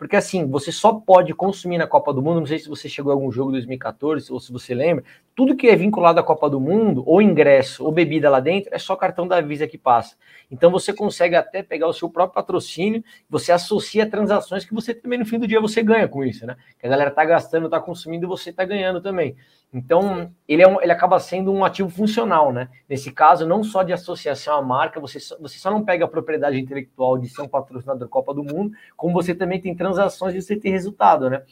porque 0.00 0.16
assim, 0.16 0.46
você 0.48 0.72
só 0.72 0.94
pode 0.94 1.34
consumir 1.34 1.76
na 1.76 1.86
Copa 1.86 2.10
do 2.10 2.22
Mundo, 2.22 2.40
não 2.40 2.46
sei 2.46 2.58
se 2.58 2.70
você 2.70 2.88
chegou 2.88 3.12
a 3.12 3.14
algum 3.14 3.30
jogo 3.30 3.52
2014 3.52 4.32
ou 4.32 4.40
se 4.40 4.50
você 4.50 4.74
lembra, 4.74 5.04
tudo 5.36 5.54
que 5.54 5.68
é 5.68 5.76
vinculado 5.76 6.18
à 6.18 6.22
Copa 6.22 6.48
do 6.48 6.58
Mundo, 6.58 7.02
ou 7.04 7.20
ingresso, 7.20 7.84
ou 7.84 7.92
bebida 7.92 8.30
lá 8.30 8.40
dentro, 8.40 8.74
é 8.74 8.78
só 8.78 8.96
cartão 8.96 9.28
da 9.28 9.42
Visa 9.42 9.66
que 9.66 9.76
passa. 9.76 10.16
Então 10.50 10.70
você 10.70 10.94
consegue 10.94 11.36
até 11.36 11.62
pegar 11.62 11.86
o 11.86 11.92
seu 11.92 12.08
próprio 12.08 12.34
patrocínio, 12.34 13.04
você 13.28 13.52
associa 13.52 14.08
transações 14.08 14.64
que 14.64 14.72
você 14.72 14.94
também 14.94 15.18
no 15.18 15.26
fim 15.26 15.38
do 15.38 15.46
dia 15.46 15.60
você 15.60 15.82
ganha 15.82 16.08
com 16.08 16.24
isso, 16.24 16.46
né? 16.46 16.56
Que 16.78 16.86
a 16.86 16.88
galera 16.88 17.10
tá 17.10 17.22
gastando, 17.22 17.68
tá 17.68 17.78
consumindo, 17.78 18.26
você 18.26 18.50
tá 18.50 18.64
ganhando 18.64 19.02
também. 19.02 19.36
Então, 19.72 20.32
ele, 20.48 20.62
é 20.62 20.68
um, 20.68 20.82
ele 20.82 20.90
acaba 20.90 21.20
sendo 21.20 21.52
um 21.52 21.64
ativo 21.64 21.88
funcional, 21.88 22.52
né? 22.52 22.68
Nesse 22.88 23.12
caso, 23.12 23.46
não 23.46 23.62
só 23.62 23.84
de 23.84 23.92
associação 23.92 24.58
à 24.58 24.62
marca, 24.62 24.98
você 24.98 25.20
só, 25.20 25.38
você 25.38 25.58
só 25.58 25.70
não 25.70 25.84
pega 25.84 26.04
a 26.04 26.08
propriedade 26.08 26.58
intelectual 26.58 27.16
de 27.16 27.28
ser 27.28 27.42
um 27.42 27.48
patrocinador 27.48 28.00
da 28.00 28.08
Copa 28.08 28.34
do 28.34 28.42
Mundo, 28.42 28.72
como 28.96 29.14
você 29.14 29.32
também 29.32 29.60
tem 29.60 29.74
transações 29.74 30.34
de 30.34 30.42
você 30.42 30.56
ter 30.56 30.70
resultado, 30.70 31.30
né? 31.30 31.42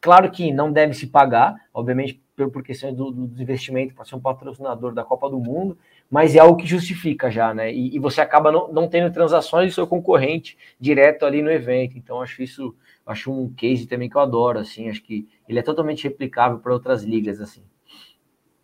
Claro 0.00 0.30
que 0.30 0.52
não 0.52 0.72
deve 0.72 0.94
se 0.94 1.06
pagar, 1.06 1.54
obviamente, 1.72 2.22
por, 2.34 2.50
por 2.50 2.62
questões 2.62 2.94
do, 2.94 3.10
do 3.10 3.42
investimento 3.42 3.94
para 3.94 4.04
ser 4.04 4.14
um 4.14 4.20
patrocinador 4.20 4.94
da 4.94 5.04
Copa 5.04 5.28
do 5.28 5.38
Mundo, 5.38 5.76
mas 6.10 6.34
é 6.34 6.38
algo 6.38 6.56
que 6.56 6.66
justifica 6.66 7.30
já, 7.30 7.52
né? 7.52 7.72
E, 7.72 7.94
e 7.94 7.98
você 7.98 8.22
acaba 8.22 8.50
não, 8.50 8.72
não 8.72 8.88
tendo 8.88 9.12
transações 9.12 9.70
do 9.70 9.74
seu 9.74 9.86
concorrente 9.86 10.56
direto 10.78 11.26
ali 11.26 11.42
no 11.42 11.50
evento. 11.50 11.98
Então, 11.98 12.22
acho 12.22 12.42
isso 12.42 12.74
acho 13.06 13.32
um 13.32 13.52
case 13.54 13.86
também 13.86 14.10
que 14.10 14.16
eu 14.16 14.20
adoro, 14.20 14.58
assim, 14.58 14.90
acho 14.90 15.02
que 15.02 15.28
ele 15.48 15.58
é 15.58 15.62
totalmente 15.62 16.04
replicável 16.04 16.58
para 16.58 16.72
outras 16.72 17.04
ligas, 17.04 17.40
assim. 17.40 17.62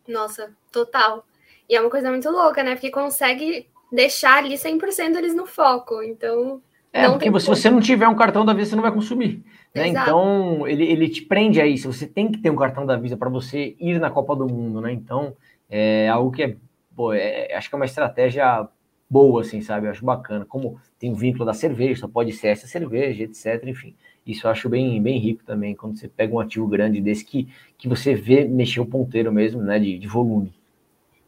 Nossa, 0.07 0.51
total. 0.71 1.25
E 1.69 1.77
é 1.77 1.81
uma 1.81 1.91
coisa 1.91 2.11
muito 2.11 2.29
louca, 2.29 2.63
né? 2.63 2.75
Porque 2.75 2.91
consegue 2.91 3.69
deixar 3.91 4.39
ali 4.39 4.57
100% 4.57 5.17
eles 5.17 5.35
no 5.35 5.47
foco, 5.47 6.03
então... 6.03 6.61
É, 6.93 7.09
porque 7.09 7.41
se 7.41 7.47
você 7.47 7.71
não 7.71 7.81
tiver 7.81 8.07
um 8.07 8.15
cartão 8.15 8.45
da 8.45 8.53
Visa, 8.53 8.71
você 8.71 8.77
não 8.77 8.83
vai 8.83 8.93
consumir. 8.93 9.43
Né? 9.75 9.89
Então, 9.89 10.69
ele, 10.69 10.85
ele 10.85 11.09
te 11.09 11.23
prende 11.23 11.59
a 11.59 11.67
isso. 11.67 11.91
Você 11.91 12.07
tem 12.07 12.31
que 12.31 12.39
ter 12.39 12.51
um 12.51 12.57
cartão 12.57 12.85
da 12.85 12.97
Visa 12.97 13.17
para 13.17 13.31
você 13.31 13.75
ir 13.81 13.99
na 13.99 14.11
Copa 14.11 14.37
do 14.37 14.47
Mundo, 14.47 14.79
né? 14.83 14.93
Então, 14.93 15.35
é 15.71 16.11
algo 16.11 16.31
que 16.31 16.43
é, 16.43 16.57
pô, 16.95 17.15
é, 17.15 17.55
acho 17.55 17.71
que 17.71 17.75
é 17.75 17.79
uma 17.79 17.87
estratégia 17.87 18.69
boa, 19.09 19.41
assim, 19.41 19.63
sabe? 19.63 19.87
Eu 19.87 19.91
acho 19.91 20.05
bacana. 20.05 20.45
Como 20.45 20.79
tem 20.99 21.11
o 21.11 21.15
vínculo 21.15 21.47
da 21.47 21.55
cerveja, 21.55 22.01
só 22.01 22.09
pode 22.09 22.33
ser 22.33 22.49
essa 22.49 22.67
cerveja, 22.67 23.25
etc. 23.25 23.63
Enfim, 23.67 23.95
isso 24.27 24.47
eu 24.47 24.51
acho 24.51 24.69
bem, 24.69 25.03
bem 25.03 25.19
rico 25.19 25.45
também, 25.45 25.75
quando 25.75 25.99
você 25.99 26.09
pega 26.09 26.35
um 26.35 26.41
ativo 26.41 26.67
grande 26.67 27.01
desse 27.01 27.25
que, 27.25 27.49
que 27.77 27.89
você 27.89 28.15
vê 28.15 28.45
mexer 28.45 28.81
o 28.81 28.87
ponteiro 28.87 29.33
mesmo, 29.33 29.61
né, 29.63 29.79
de, 29.79 29.99
de 29.99 30.07
volume. 30.07 30.55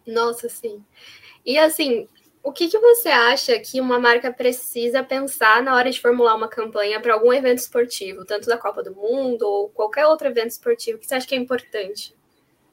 Nossa, 0.07 0.49
sim. 0.49 0.83
E 1.45 1.59
assim, 1.59 2.09
o 2.43 2.53
que, 2.53 2.69
que 2.69 2.79
você 2.79 3.09
acha 3.09 3.59
que 3.59 3.81
uma 3.81 3.99
marca 3.99 4.31
precisa 4.33 5.03
pensar 5.03 5.63
na 5.63 5.75
hora 5.75 5.91
de 5.91 6.01
formular 6.01 6.37
uma 6.37 6.47
campanha 6.47 7.01
para 7.01 7.15
algum 7.15 7.33
evento 7.33 7.59
esportivo, 7.59 8.25
tanto 8.25 8.47
da 8.47 8.59
Copa 8.59 8.83
do 8.83 8.95
Mundo 8.95 9.43
ou 9.43 9.71
qualquer 9.71 10.07
outro 10.07 10.29
evento 10.29 10.51
esportivo, 10.51 10.99
que 10.99 11.07
você 11.07 11.15
acha 11.15 11.27
que 11.27 11.35
é 11.35 11.39
importante? 11.39 12.15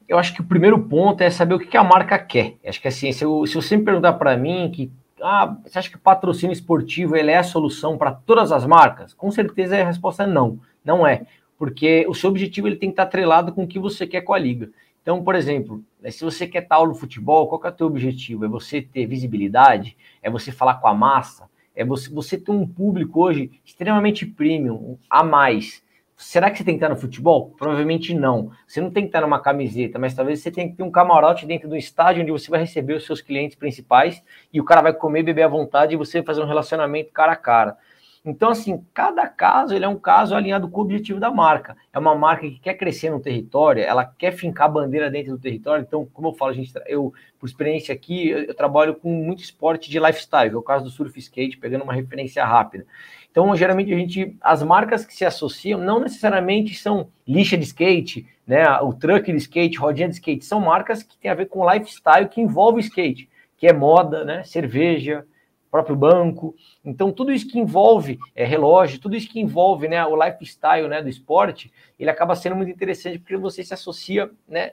Eu 0.06 0.18
acho 0.18 0.34
que 0.34 0.42
o 0.42 0.46
primeiro 0.46 0.78
ponto 0.78 1.22
é 1.22 1.30
saber 1.30 1.54
o 1.54 1.58
que, 1.58 1.76
a 1.76 1.82
marca 1.82 2.18
quer. 2.18 2.56
Acho 2.66 2.82
que 2.82 2.88
assim, 2.88 3.10
se, 3.12 3.24
eu, 3.24 3.46
se 3.46 3.54
você 3.54 3.76
me 3.76 3.84
perguntar 3.84 4.12
para 4.14 4.36
mim 4.36 4.70
que 4.70 4.92
ah, 5.22 5.56
você 5.64 5.78
acha 5.78 5.90
que 5.90 5.96
o 5.96 6.00
patrocínio 6.00 6.52
esportivo 6.52 7.16
ele 7.16 7.30
é 7.30 7.38
a 7.38 7.42
solução 7.42 7.96
para 7.96 8.12
todas 8.12 8.52
as 8.52 8.66
marcas? 8.66 9.14
Com 9.14 9.30
certeza 9.30 9.80
a 9.80 9.84
resposta 9.84 10.24
é 10.24 10.26
não, 10.26 10.58
não 10.84 11.06
é, 11.06 11.26
porque 11.58 12.04
o 12.08 12.14
seu 12.14 12.28
objetivo 12.30 12.66
ele 12.66 12.76
tem 12.76 12.88
que 12.88 12.94
estar 12.94 13.04
atrelado 13.04 13.52
com 13.52 13.64
o 13.64 13.66
que 13.66 13.78
você 13.78 14.06
quer 14.06 14.22
com 14.22 14.34
a 14.34 14.38
liga. 14.38 14.70
Então, 15.00 15.22
por 15.22 15.34
exemplo, 15.34 15.82
né, 16.00 16.10
se 16.10 16.24
você 16.24 16.46
quer 16.46 16.62
estar 16.62 16.84
no 16.86 16.94
futebol, 16.94 17.48
qual 17.48 17.60
é 17.64 17.68
o 17.68 17.72
teu 17.72 17.86
objetivo? 17.86 18.44
É 18.44 18.48
você 18.48 18.80
ter 18.80 19.06
visibilidade? 19.06 19.96
É 20.22 20.30
você 20.30 20.52
falar 20.52 20.74
com 20.74 20.86
a 20.86 20.94
massa? 20.94 21.50
É 21.74 21.84
você, 21.84 22.08
você 22.08 22.38
ter 22.38 22.52
um 22.52 22.66
público 22.66 23.20
hoje 23.20 23.50
extremamente 23.64 24.26
premium, 24.26 24.98
a 25.08 25.24
mais. 25.24 25.82
Será 26.22 26.50
que 26.50 26.56
você 26.56 26.64
tem 26.64 26.74
que 26.74 26.84
estar 26.84 26.88
no 26.88 27.00
futebol? 27.00 27.50
Provavelmente 27.58 28.14
não. 28.14 28.52
Você 28.64 28.80
não 28.80 28.92
tem 28.92 29.02
que 29.02 29.08
estar 29.08 29.20
numa 29.20 29.40
camiseta, 29.40 29.98
mas 29.98 30.14
talvez 30.14 30.40
você 30.40 30.52
tenha 30.52 30.68
que 30.68 30.76
ter 30.76 30.82
um 30.84 30.90
camarote 30.90 31.44
dentro 31.44 31.68
do 31.68 31.76
estádio 31.76 32.22
onde 32.22 32.30
você 32.30 32.48
vai 32.48 32.60
receber 32.60 32.94
os 32.94 33.04
seus 33.04 33.20
clientes 33.20 33.56
principais 33.56 34.22
e 34.52 34.60
o 34.60 34.64
cara 34.64 34.80
vai 34.80 34.92
comer, 34.92 35.24
beber 35.24 35.42
à 35.42 35.48
vontade 35.48 35.94
e 35.94 35.96
você 35.96 36.18
vai 36.18 36.26
fazer 36.26 36.40
um 36.40 36.46
relacionamento 36.46 37.12
cara 37.12 37.32
a 37.32 37.36
cara. 37.36 37.76
Então, 38.24 38.50
assim, 38.50 38.80
cada 38.94 39.26
caso 39.26 39.74
ele 39.74 39.84
é 39.84 39.88
um 39.88 39.98
caso 39.98 40.36
alinhado 40.36 40.68
com 40.68 40.80
o 40.80 40.84
objetivo 40.84 41.18
da 41.18 41.28
marca. 41.28 41.76
É 41.92 41.98
uma 41.98 42.14
marca 42.14 42.42
que 42.42 42.60
quer 42.60 42.74
crescer 42.74 43.10
no 43.10 43.18
território, 43.18 43.82
ela 43.82 44.04
quer 44.04 44.30
fincar 44.30 44.66
a 44.66 44.70
bandeira 44.70 45.10
dentro 45.10 45.32
do 45.32 45.40
território. 45.40 45.84
Então, 45.84 46.06
como 46.06 46.28
eu 46.28 46.32
falo, 46.32 46.52
gente, 46.52 46.72
eu, 46.86 47.12
por 47.36 47.46
experiência 47.46 47.92
aqui, 47.92 48.28
eu, 48.28 48.44
eu 48.44 48.54
trabalho 48.54 48.94
com 48.94 49.10
muito 49.10 49.42
esporte 49.42 49.90
de 49.90 49.98
lifestyle, 49.98 50.50
que 50.50 50.54
é 50.54 50.58
o 50.58 50.62
caso 50.62 50.84
do 50.84 50.90
surf 50.90 51.18
skate, 51.18 51.58
pegando 51.58 51.82
uma 51.82 51.92
referência 51.92 52.44
rápida. 52.44 52.86
Então, 53.32 53.56
geralmente, 53.56 53.92
a 53.92 53.96
gente, 53.96 54.36
as 54.42 54.62
marcas 54.62 55.06
que 55.06 55.14
se 55.14 55.24
associam 55.24 55.80
não 55.80 55.98
necessariamente 55.98 56.74
são 56.74 57.08
lixa 57.26 57.56
de 57.56 57.64
skate, 57.64 58.26
né? 58.46 58.70
O 58.80 58.92
truck 58.92 59.32
de 59.32 59.38
skate, 59.38 59.78
rodinha 59.78 60.06
de 60.06 60.14
skate, 60.14 60.44
são 60.44 60.60
marcas 60.60 61.02
que 61.02 61.16
têm 61.16 61.30
a 61.30 61.34
ver 61.34 61.46
com 61.46 61.68
lifestyle 61.68 62.28
que 62.28 62.42
envolve 62.42 62.80
skate, 62.80 63.30
que 63.56 63.66
é 63.66 63.72
moda, 63.72 64.22
né? 64.22 64.44
Cerveja, 64.44 65.26
próprio 65.70 65.96
banco. 65.96 66.54
Então, 66.84 67.10
tudo 67.10 67.32
isso 67.32 67.48
que 67.48 67.58
envolve 67.58 68.18
é, 68.36 68.44
relógio, 68.44 69.00
tudo 69.00 69.16
isso 69.16 69.30
que 69.30 69.40
envolve 69.40 69.88
né, 69.88 70.04
o 70.04 70.22
lifestyle 70.22 70.86
né, 70.86 71.00
do 71.00 71.08
esporte, 71.08 71.72
ele 71.98 72.10
acaba 72.10 72.36
sendo 72.36 72.54
muito 72.54 72.70
interessante 72.70 73.18
porque 73.18 73.38
você 73.38 73.64
se 73.64 73.72
associa 73.72 74.30
né, 74.46 74.72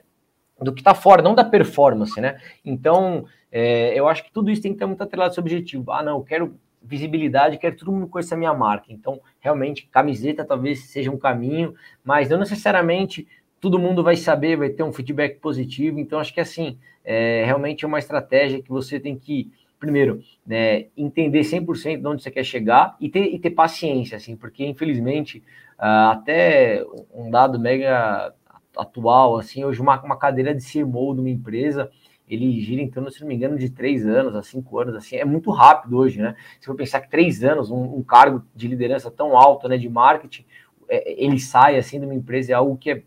do 0.60 0.74
que 0.74 0.82
está 0.82 0.94
fora, 0.94 1.22
não 1.22 1.34
da 1.34 1.42
performance, 1.42 2.20
né? 2.20 2.38
Então, 2.62 3.24
é, 3.50 3.98
eu 3.98 4.06
acho 4.06 4.22
que 4.22 4.30
tudo 4.30 4.50
isso 4.50 4.60
tem 4.60 4.74
que 4.74 4.78
ter 4.78 4.84
muito 4.84 5.02
atrelado 5.02 5.30
ao 5.30 5.34
seu 5.34 5.40
objetivo. 5.40 5.90
Ah, 5.90 6.02
não, 6.02 6.18
eu 6.18 6.22
quero 6.22 6.60
visibilidade, 6.82 7.58
quero 7.58 7.74
que 7.74 7.80
todo 7.84 7.92
mundo 7.92 8.08
conheça 8.08 8.34
a 8.34 8.38
minha 8.38 8.54
marca. 8.54 8.86
Então, 8.88 9.20
realmente, 9.38 9.86
camiseta 9.86 10.44
talvez 10.44 10.84
seja 10.84 11.10
um 11.10 11.18
caminho, 11.18 11.74
mas 12.04 12.28
não 12.28 12.38
necessariamente 12.38 13.26
todo 13.60 13.78
mundo 13.78 14.02
vai 14.02 14.16
saber, 14.16 14.56
vai 14.56 14.70
ter 14.70 14.82
um 14.82 14.92
feedback 14.92 15.38
positivo. 15.38 15.98
Então, 16.00 16.18
acho 16.18 16.32
que 16.32 16.40
assim, 16.40 16.78
é 17.04 17.44
realmente 17.44 17.84
é 17.84 17.88
uma 17.88 17.98
estratégia 17.98 18.62
que 18.62 18.70
você 18.70 18.98
tem 18.98 19.16
que, 19.16 19.52
primeiro, 19.78 20.22
né, 20.46 20.86
entender 20.96 21.40
100% 21.40 22.00
de 22.00 22.06
onde 22.06 22.22
você 22.22 22.30
quer 22.30 22.44
chegar 22.44 22.96
e 23.00 23.08
ter, 23.08 23.24
e 23.24 23.38
ter 23.38 23.50
paciência, 23.50 24.16
assim, 24.16 24.36
porque 24.36 24.64
infelizmente, 24.64 25.38
uh, 25.78 26.10
até 26.12 26.84
um 27.14 27.30
dado 27.30 27.58
mega 27.58 28.32
atual, 28.76 29.38
assim, 29.38 29.64
hoje 29.64 29.80
uma, 29.80 30.00
uma 30.02 30.16
cadeira 30.16 30.54
de 30.54 30.62
CMO 30.64 31.14
de 31.14 31.20
uma 31.20 31.30
empresa, 31.30 31.90
ele 32.30 32.60
gira 32.60 32.80
em 32.80 32.88
torno, 32.88 33.10
se 33.10 33.20
não 33.20 33.26
me 33.28 33.34
engano, 33.34 33.58
de 33.58 33.68
três 33.68 34.06
anos 34.06 34.36
a 34.36 34.42
cinco 34.42 34.78
anos, 34.78 34.94
assim, 34.94 35.16
é 35.16 35.24
muito 35.24 35.50
rápido 35.50 35.98
hoje, 35.98 36.22
né? 36.22 36.36
Se 36.60 36.66
for 36.66 36.76
pensar 36.76 37.00
que 37.00 37.10
três 37.10 37.42
anos, 37.42 37.70
um, 37.70 37.96
um 37.96 38.02
cargo 38.02 38.44
de 38.54 38.68
liderança 38.68 39.10
tão 39.10 39.36
alto, 39.36 39.68
né, 39.68 39.76
de 39.76 39.88
marketing, 39.88 40.44
é, 40.88 41.22
ele 41.22 41.40
sai, 41.40 41.76
assim, 41.76 41.98
de 41.98 42.06
uma 42.06 42.14
empresa, 42.14 42.52
é 42.52 42.54
algo 42.54 42.76
que 42.76 42.90
é, 42.92 43.02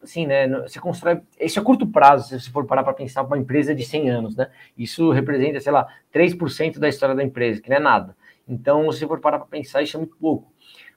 assim, 0.00 0.26
né, 0.26 0.48
você 0.60 0.78
constrói, 0.78 1.20
isso 1.40 1.58
é 1.58 1.62
curto 1.62 1.86
prazo, 1.86 2.28
se 2.28 2.40
você 2.40 2.50
for 2.50 2.64
parar 2.64 2.84
para 2.84 2.92
pensar 2.92 3.22
uma 3.22 3.38
empresa 3.38 3.74
de 3.74 3.84
100 3.84 4.10
anos, 4.10 4.36
né? 4.36 4.48
Isso 4.78 5.10
representa, 5.10 5.58
sei 5.58 5.72
lá, 5.72 5.88
3% 6.12 6.78
da 6.78 6.88
história 6.88 7.16
da 7.16 7.24
empresa, 7.24 7.60
que 7.60 7.68
não 7.68 7.76
é 7.76 7.80
nada. 7.80 8.16
Então, 8.46 8.90
se 8.92 9.06
for 9.06 9.18
parar 9.20 9.38
para 9.38 9.48
pensar, 9.48 9.82
isso 9.82 9.96
é 9.96 9.98
muito 9.98 10.16
pouco. 10.16 10.51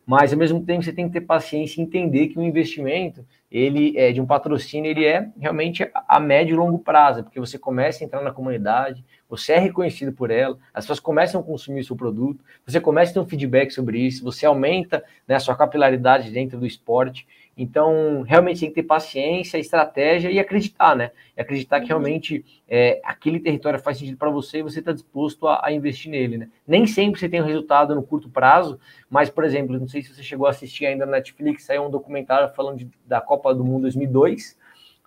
Mas, 0.05 0.31
ao 0.31 0.37
mesmo 0.37 0.63
tempo, 0.63 0.83
você 0.83 0.93
tem 0.93 1.07
que 1.07 1.13
ter 1.13 1.21
paciência 1.21 1.81
e 1.81 1.83
entender 1.83 2.27
que 2.27 2.37
o 2.37 2.43
investimento, 2.43 3.25
ele 3.49 3.97
é 3.97 4.11
de 4.11 4.21
um 4.21 4.25
patrocínio, 4.25 4.91
ele 4.91 5.03
é 5.03 5.29
realmente 5.39 5.89
a 5.93 6.19
médio 6.19 6.53
e 6.53 6.57
longo 6.57 6.77
prazo, 6.77 7.23
porque 7.23 7.39
você 7.39 7.57
começa 7.57 8.03
a 8.03 8.05
entrar 8.05 8.21
na 8.21 8.31
comunidade, 8.31 9.03
você 9.27 9.53
é 9.53 9.57
reconhecido 9.57 10.13
por 10.13 10.29
ela, 10.29 10.57
as 10.73 10.83
pessoas 10.83 10.99
começam 10.99 11.41
a 11.41 11.43
consumir 11.43 11.81
o 11.81 11.83
seu 11.83 11.95
produto, 11.95 12.43
você 12.65 12.79
começa 12.79 13.11
a 13.11 13.13
ter 13.15 13.19
um 13.19 13.25
feedback 13.25 13.71
sobre 13.71 13.97
isso, 13.99 14.23
você 14.23 14.45
aumenta 14.45 15.03
né, 15.27 15.35
a 15.35 15.39
sua 15.39 15.55
capilaridade 15.55 16.29
dentro 16.29 16.59
do 16.59 16.67
esporte. 16.67 17.25
Então, 17.57 18.21
realmente 18.27 18.59
tem 18.59 18.69
que 18.69 18.75
ter 18.75 18.83
paciência, 18.83 19.57
estratégia 19.57 20.29
e 20.29 20.37
acreditar, 20.39 20.93
né? 20.93 21.11
E 21.37 21.41
acreditar 21.41 21.77
que 21.79 21.83
uhum. 21.85 21.99
realmente 21.99 22.43
é, 22.67 22.99
aquele 23.03 23.39
território 23.39 23.79
faz 23.79 23.97
sentido 23.97 24.17
para 24.17 24.29
você 24.29 24.59
e 24.59 24.63
você 24.63 24.79
está 24.79 24.91
disposto 24.91 25.47
a, 25.47 25.61
a, 25.63 25.71
investir 25.71 26.11
nele, 26.11 26.37
né? 26.37 26.49
Nem 26.67 26.85
sempre 26.85 27.17
você 27.19 27.29
tem 27.29 27.41
um 27.41 27.45
resultado 27.45 27.95
no 27.95 28.03
curto 28.03 28.29
prazo, 28.29 28.77
mas, 29.09 29.29
por 29.29 29.45
exemplo, 29.45 29.79
não 29.79 29.87
sei 29.87 30.01
se 30.01 30.13
você 30.13 30.21
chegou 30.21 30.47
a 30.47 30.49
assistir 30.49 30.85
ainda 30.85 31.05
na 31.05 31.13
Netflix, 31.13 31.63
saiu 31.63 31.83
um 31.83 31.89
documentário 31.89 32.53
falando 32.53 32.79
de, 32.79 32.89
da 33.05 33.21
Copa 33.21 33.55
do 33.55 33.63
Mundo 33.63 33.83
2002. 33.83 34.57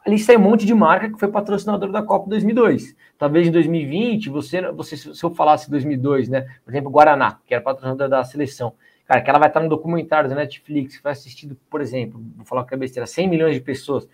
Ali 0.07 0.19
sai 0.19 0.39
um 0.39 0.41
monte 0.41 0.65
de 0.65 0.73
marca 0.73 1.11
que 1.11 1.19
foi 1.19 1.29
patrocinador 1.29 1.93
da 1.93 2.03
Copa 2.03 2.31
2002. 2.31 2.97
Talvez 3.19 3.47
em 3.47 3.51
2020, 3.51 4.31
você, 4.31 4.63
você 4.73 4.97
se 4.97 5.23
eu 5.23 5.35
falasse 5.35 5.71
2002, 5.71 6.31
né? 6.31 6.47
Por 6.65 6.71
exemplo, 6.71 6.91
Guaraná, 6.91 7.41
que 7.47 7.53
era 7.53 7.63
patrocinador 7.63 8.09
da 8.09 8.25
seleção 8.25 8.73
Cara, 9.09 9.23
que 9.23 9.31
ela 9.31 9.39
vai 9.39 9.49
estar 9.49 9.61
no 9.61 9.71
documentário 9.71 10.29
da 10.29 10.37
Netflix, 10.37 10.99
foi 10.99 11.11
assistido, 11.11 11.57
por 11.71 11.81
exemplo, 11.81 12.23
vou 12.37 12.45
falar 12.45 12.67
que 12.67 12.75
é 12.75 12.77
besteira, 12.77 13.07
100 13.07 13.27
milhões 13.27 13.55
de 13.55 13.61
pessoas. 13.63 14.07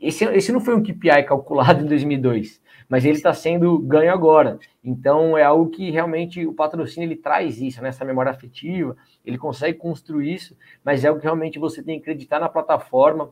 Esse, 0.00 0.24
esse 0.24 0.50
não 0.50 0.58
foi 0.58 0.74
um 0.74 0.82
KPI 0.82 1.22
calculado 1.22 1.84
em 1.84 1.86
2002, 1.86 2.60
mas 2.88 3.04
ele 3.04 3.16
está 3.16 3.32
sendo 3.32 3.78
ganho 3.78 4.12
agora. 4.12 4.58
Então, 4.82 5.38
é 5.38 5.44
algo 5.44 5.70
que 5.70 5.88
realmente 5.92 6.44
o 6.44 6.52
patrocínio 6.52 7.06
ele 7.06 7.14
traz 7.14 7.60
isso, 7.60 7.80
né? 7.80 7.90
essa 7.90 8.04
memória 8.04 8.32
afetiva, 8.32 8.96
ele 9.24 9.38
consegue 9.38 9.78
construir 9.78 10.34
isso, 10.34 10.56
mas 10.84 11.04
é 11.04 11.08
algo 11.08 11.20
que 11.20 11.26
realmente 11.26 11.56
você 11.56 11.80
tem 11.80 11.94
que 11.94 12.02
acreditar 12.02 12.40
na 12.40 12.48
plataforma, 12.48 13.30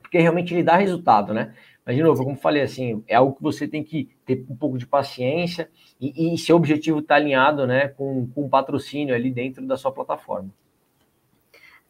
porque 0.00 0.18
realmente 0.18 0.54
ele 0.54 0.62
dá 0.62 0.76
resultado, 0.76 1.34
né? 1.34 1.52
Mas, 1.84 1.94
de 1.94 2.02
novo, 2.02 2.24
como 2.24 2.36
falei, 2.36 2.62
assim, 2.62 3.04
é 3.06 3.16
algo 3.16 3.34
que 3.36 3.42
você 3.42 3.68
tem 3.68 3.84
que 3.84 4.08
ter 4.24 4.44
um 4.48 4.56
pouco 4.56 4.78
de 4.78 4.86
paciência 4.86 5.70
e, 6.00 6.34
e 6.34 6.38
seu 6.38 6.56
objetivo 6.56 7.00
está 7.00 7.16
alinhado 7.16 7.66
né, 7.66 7.88
com, 7.88 8.28
com 8.28 8.44
um 8.44 8.48
patrocínio 8.48 9.14
ali 9.14 9.30
dentro 9.30 9.66
da 9.66 9.76
sua 9.76 9.92
plataforma. 9.92 10.50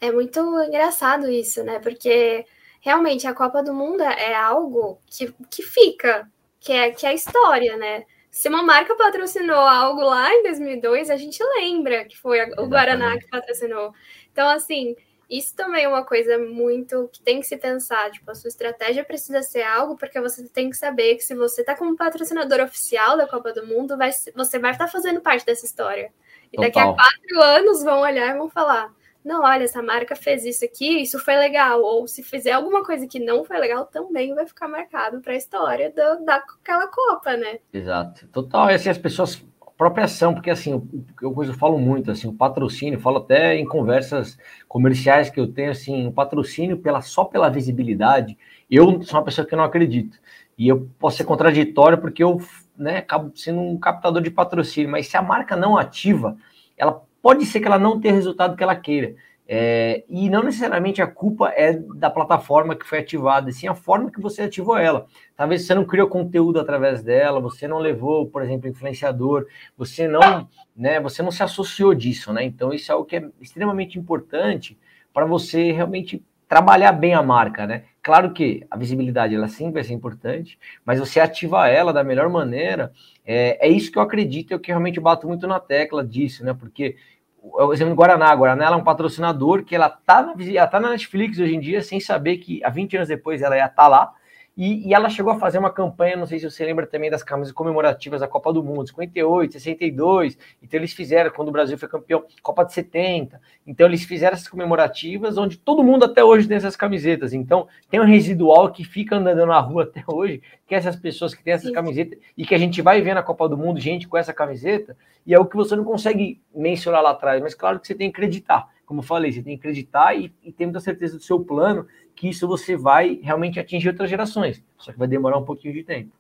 É 0.01 0.11
muito 0.11 0.41
engraçado 0.63 1.31
isso, 1.31 1.63
né? 1.65 1.79
Porque 1.79 2.45
realmente 2.81 3.27
a 3.27 3.35
Copa 3.35 3.63
do 3.63 3.73
Mundo 3.73 4.03
é 4.03 4.35
algo 4.35 4.99
que, 5.07 5.33
que 5.49 5.63
fica, 5.63 6.29
que 6.61 6.73
é, 6.73 6.91
que 6.91 7.07
é 7.07 7.15
história, 7.15 7.77
né? 7.77 8.05
Se 8.31 8.49
uma 8.49 8.63
marca 8.63 8.97
patrocinou 8.97 9.61
algo 9.61 10.03
lá 10.03 10.31
em 10.35 10.43
2002, 10.43 11.09
a 11.09 11.17
gente 11.17 11.43
lembra 11.57 12.05
que 12.05 12.19
foi 12.19 12.43
o 12.59 12.67
Guaraná 12.67 13.17
que 13.17 13.29
patrocinou. 13.29 13.93
Então, 14.33 14.49
assim, 14.49 14.97
isso 15.29 15.55
também 15.55 15.85
é 15.85 15.89
uma 15.89 16.05
coisa 16.05 16.39
muito 16.39 17.09
que 17.13 17.21
tem 17.21 17.41
que 17.41 17.47
se 17.47 17.57
pensar. 17.57 18.11
Tipo, 18.11 18.31
a 18.31 18.35
sua 18.35 18.49
estratégia 18.49 19.05
precisa 19.05 19.43
ser 19.43 19.63
algo, 19.63 19.97
porque 19.97 20.21
você 20.21 20.49
tem 20.49 20.71
que 20.71 20.77
saber 20.77 21.17
que 21.17 21.23
se 21.23 21.35
você 21.35 21.63
está 21.63 21.77
como 21.77 21.97
patrocinador 21.97 22.61
oficial 22.61 23.17
da 23.17 23.27
Copa 23.27 23.53
do 23.53 23.67
Mundo, 23.67 23.97
vai, 23.97 24.11
você 24.35 24.59
vai 24.59 24.73
estar 24.73 24.89
fazendo 24.89 25.21
parte 25.21 25.47
dessa 25.47 25.65
história. 25.65 26.13
E 26.53 26.57
Total. 26.57 26.65
daqui 26.67 26.79
a 26.79 26.93
quatro 26.93 27.41
anos 27.43 27.83
vão 27.83 28.01
olhar 28.01 28.35
e 28.35 28.39
vão 28.39 28.49
falar: 28.49 28.93
não, 29.25 29.43
olha, 29.43 29.65
essa 29.65 29.83
marca 29.83 30.15
fez 30.15 30.45
isso 30.45 30.65
aqui, 30.65 31.01
isso 31.01 31.19
foi 31.19 31.35
legal. 31.37 31.81
Ou 31.81 32.07
se 32.07 32.23
fizer 32.23 32.53
alguma 32.53 32.85
coisa 32.85 33.07
que 33.07 33.19
não 33.19 33.43
foi 33.43 33.59
legal, 33.59 33.87
também 33.87 34.35
vai 34.35 34.47
ficar 34.47 34.69
marcado 34.69 35.21
para 35.23 35.33
a 35.33 35.37
história 35.37 35.91
do, 35.91 36.25
daquela 36.25 36.87
Copa, 36.89 37.35
né? 37.35 37.59
Exato. 37.73 38.29
Total. 38.29 38.71
E 38.71 38.75
assim, 38.75 38.91
as 38.91 38.99
pessoas 38.99 39.43
própria 39.77 40.05
ação, 40.05 40.35
porque 40.35 40.51
assim, 40.51 40.73
eu, 41.21 41.35
eu 41.43 41.55
falo 41.55 41.79
muito, 41.79 42.11
assim, 42.11 42.29
o 42.29 42.33
patrocínio, 42.33 43.01
falo 43.01 43.19
até 43.19 43.57
em 43.57 43.65
conversas 43.65 44.39
comerciais 44.69 45.31
que 45.31 45.41
eu 45.41 45.47
tenho, 45.53 45.71
assim, 45.71 46.07
o 46.07 46.13
patrocínio 46.13 46.79
pela, 46.79 47.01
só 47.01 47.25
pela 47.25 47.51
visibilidade, 47.51 48.37
eu 48.71 49.03
sou 49.03 49.19
uma 49.19 49.25
pessoa 49.25 49.47
que 49.47 49.57
não 49.57 49.65
acredito. 49.65 50.19
E 50.57 50.69
eu 50.69 50.89
posso 50.99 51.17
ser 51.17 51.25
contraditório 51.25 51.99
porque 51.99 52.23
eu 52.23 52.41
né, 52.77 52.99
acabo 52.99 53.33
sendo 53.37 53.61
um 53.61 53.79
captador 53.79 54.23
de 54.23 54.31
patrocínio, 54.31 54.91
mas 54.91 55.09
se 55.09 55.17
a 55.17 55.23
marca 55.23 55.57
não 55.57 55.77
ativa, 55.77 56.37
ela 56.77 57.03
pode 57.21 57.45
ser 57.47 57.61
que 57.61 57.67
ela 57.67 57.79
não 57.79 58.01
tenha 58.01 58.15
resultado 58.15 58.57
que 58.57 58.63
ela 58.63 58.77
queira. 58.77 59.15
É, 59.47 60.05
e 60.09 60.31
não 60.31 60.43
necessariamente 60.43 61.03
a 61.03 61.07
culpa 61.07 61.51
é 61.51 61.75
da 61.75 62.09
plataforma 62.09 62.75
que 62.75 62.87
foi 62.87 63.01
ativada, 63.01 63.53
sim 63.53 63.69
a 63.69 63.75
forma 63.75 64.11
que 64.11 64.21
você 64.21 64.43
ativou 64.43 64.79
ela. 64.79 65.07
Talvez 65.37 65.67
você 65.67 65.75
não 65.75 65.85
criou 65.85 66.09
conteúdo 66.09 66.59
através 66.59 67.03
dela, 67.03 67.41
você 67.41 67.69
não 67.69 67.79
levou, 67.79 68.27
por 68.27 68.43
exemplo, 68.43 68.69
influenciador, 68.69 69.47
você 69.77 70.09
não, 70.09 70.49
né, 70.75 70.99
você 70.99 71.23
não 71.23 71.31
se 71.31 71.43
associou 71.43 71.95
disso, 71.95 72.33
né? 72.33 72.43
Então 72.43 72.73
isso 72.73 72.91
é 72.91 72.95
algo 72.95 73.07
que 73.07 73.17
é 73.17 73.29
extremamente 73.41 73.99
importante 73.99 74.79
para 75.13 75.27
você 75.27 75.73
realmente 75.73 76.25
trabalhar 76.49 76.93
bem 76.93 77.15
a 77.15 77.23
marca, 77.23 77.67
né? 77.67 77.85
Claro 78.03 78.33
que 78.33 78.67
a 78.71 78.77
visibilidade 78.77 79.35
ela 79.35 79.49
sim 79.49 79.71
vai 79.71 79.83
ser 79.83 79.95
importante, 79.95 80.59
mas 80.85 81.01
você 81.01 81.19
ativar 81.21 81.71
ela 81.71 81.93
da 81.93 82.05
melhor 82.05 82.29
maneira, 82.29 82.93
é, 83.27 83.67
é 83.67 83.69
isso 83.69 83.91
que 83.91 83.99
eu 83.99 84.03
acredito, 84.03 84.53
é 84.53 84.57
o 84.57 84.61
que 84.61 84.71
realmente 84.71 85.01
bato 85.01 85.27
muito 85.27 85.47
na 85.47 85.59
tecla 85.59 86.05
disso, 86.05 86.45
né? 86.45 86.55
Porque 86.55 86.97
o 87.45 87.73
exemplo 87.73 87.95
do 87.95 87.99
Guaraná. 87.99 88.31
A 88.31 88.35
Guaraná 88.35 88.67
é 88.67 88.71
um 88.71 88.83
patrocinador 88.83 89.65
que 89.65 89.75
ela 89.75 89.91
tá, 89.91 90.23
na, 90.23 90.35
ela 90.55 90.67
tá 90.67 90.81
na 90.81 90.91
Netflix 90.91 91.39
hoje 91.39 91.55
em 91.55 91.61
dia, 91.61 91.83
sem 91.83 92.01
saber 92.01 92.39
que 92.39 92.65
há 92.65 92.71
20 92.71 92.97
anos 92.97 93.09
depois 93.09 93.43
ela 93.43 93.57
ia 93.57 93.67
estar 93.67 93.83
tá 93.83 93.89
lá. 93.89 94.15
E, 94.57 94.89
e, 94.89 94.95
ela 94.95 95.11
chegou 95.11 95.33
a 95.33 95.39
fazer 95.39 95.59
uma 95.59 95.71
campanha, 95.71 96.17
não 96.17 96.27
sei 96.27 96.39
se 96.39 96.49
você 96.49 96.65
lembra 96.65 96.87
também 96.87 97.11
das 97.11 97.25
camisas 97.25 97.53
comemorativas 97.53 98.21
da 98.21 98.29
Copa 98.29 98.53
do 98.53 98.63
Mundo, 98.63 98.87
58, 98.87 99.55
62. 99.55 100.39
Então 100.63 100.79
eles 100.79 100.93
fizeram, 100.93 101.29
quando 101.31 101.49
o 101.49 101.51
Brasil 101.51 101.77
foi 101.77 101.89
campeão, 101.89 102.25
Copa 102.41 102.65
de 102.65 102.73
70. 102.73 103.41
Então 103.67 103.85
eles 103.85 104.05
fizeram 104.05 104.35
essas 104.35 104.47
comemorativas, 104.47 105.37
onde 105.37 105.59
todo 105.59 105.83
mundo 105.83 106.05
até 106.05 106.23
hoje 106.23 106.47
tem 106.47 106.57
essas 106.57 106.77
camisetas. 106.77 107.33
Então 107.33 107.67
tem 107.91 108.01
um 108.01 108.05
residual 108.05 108.71
que 108.71 108.85
fica 108.85 109.17
andando 109.17 109.45
na 109.45 109.59
rua 109.59 109.83
até 109.83 110.05
hoje, 110.07 110.41
que 110.69 110.75
é 110.75 110.79
essas 110.79 110.95
pessoas 110.95 111.35
que 111.35 111.43
têm 111.43 111.55
essas 111.55 111.69
Sim. 111.69 111.75
camisetas, 111.75 112.17
e 112.39 112.47
que 112.47 112.55
a 112.55 112.59
gente 112.59 112.81
vai 112.81 113.01
ver 113.03 113.15
na 113.15 113.25
Copa 113.25 113.49
do 113.49 113.59
Mundo 113.59 113.81
gente 113.81 114.07
com 114.07 114.17
essa 114.17 114.33
camiseta, 114.33 114.97
e 115.27 115.35
é 115.35 115.39
o 115.39 115.47
que 115.47 115.57
você 115.57 115.75
não 115.75 115.85
consegue 115.85 116.41
mencionar 116.55 117.03
lá 117.03 117.11
atrás, 117.11 117.41
mas 117.43 117.55
claro 117.55 117.81
que 117.81 117.87
você 117.87 117.95
tem 117.95 118.11
que 118.11 118.17
acreditar. 118.17 118.69
Como 118.85 119.01
eu 119.01 119.05
falei, 119.05 119.33
você 119.33 119.43
tem 119.43 119.57
que 119.57 119.61
acreditar 119.61 120.15
e, 120.15 120.33
e 120.43 120.53
ter 120.53 120.67
muita 120.67 120.81
certeza 120.81 121.17
do 121.17 121.23
seu 121.23 121.41
plano 121.41 121.87
que 122.15 122.29
isso 122.29 122.47
você 122.47 122.77
vai 122.77 123.19
realmente 123.23 123.59
atingir 123.59 123.89
outras 123.89 124.11
gerações. 124.11 124.63
Só 124.79 124.93
que 124.93 124.99
vai 124.99 125.09
demorar 125.09 125.39
um 125.39 125.45
pouquinho 125.45 125.75
de 125.75 125.83
tempo. 125.83 126.13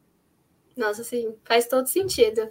Nossa, 0.76 1.05
sim, 1.05 1.32
faz 1.44 1.68
todo 1.68 1.86
sentido. 1.86 2.48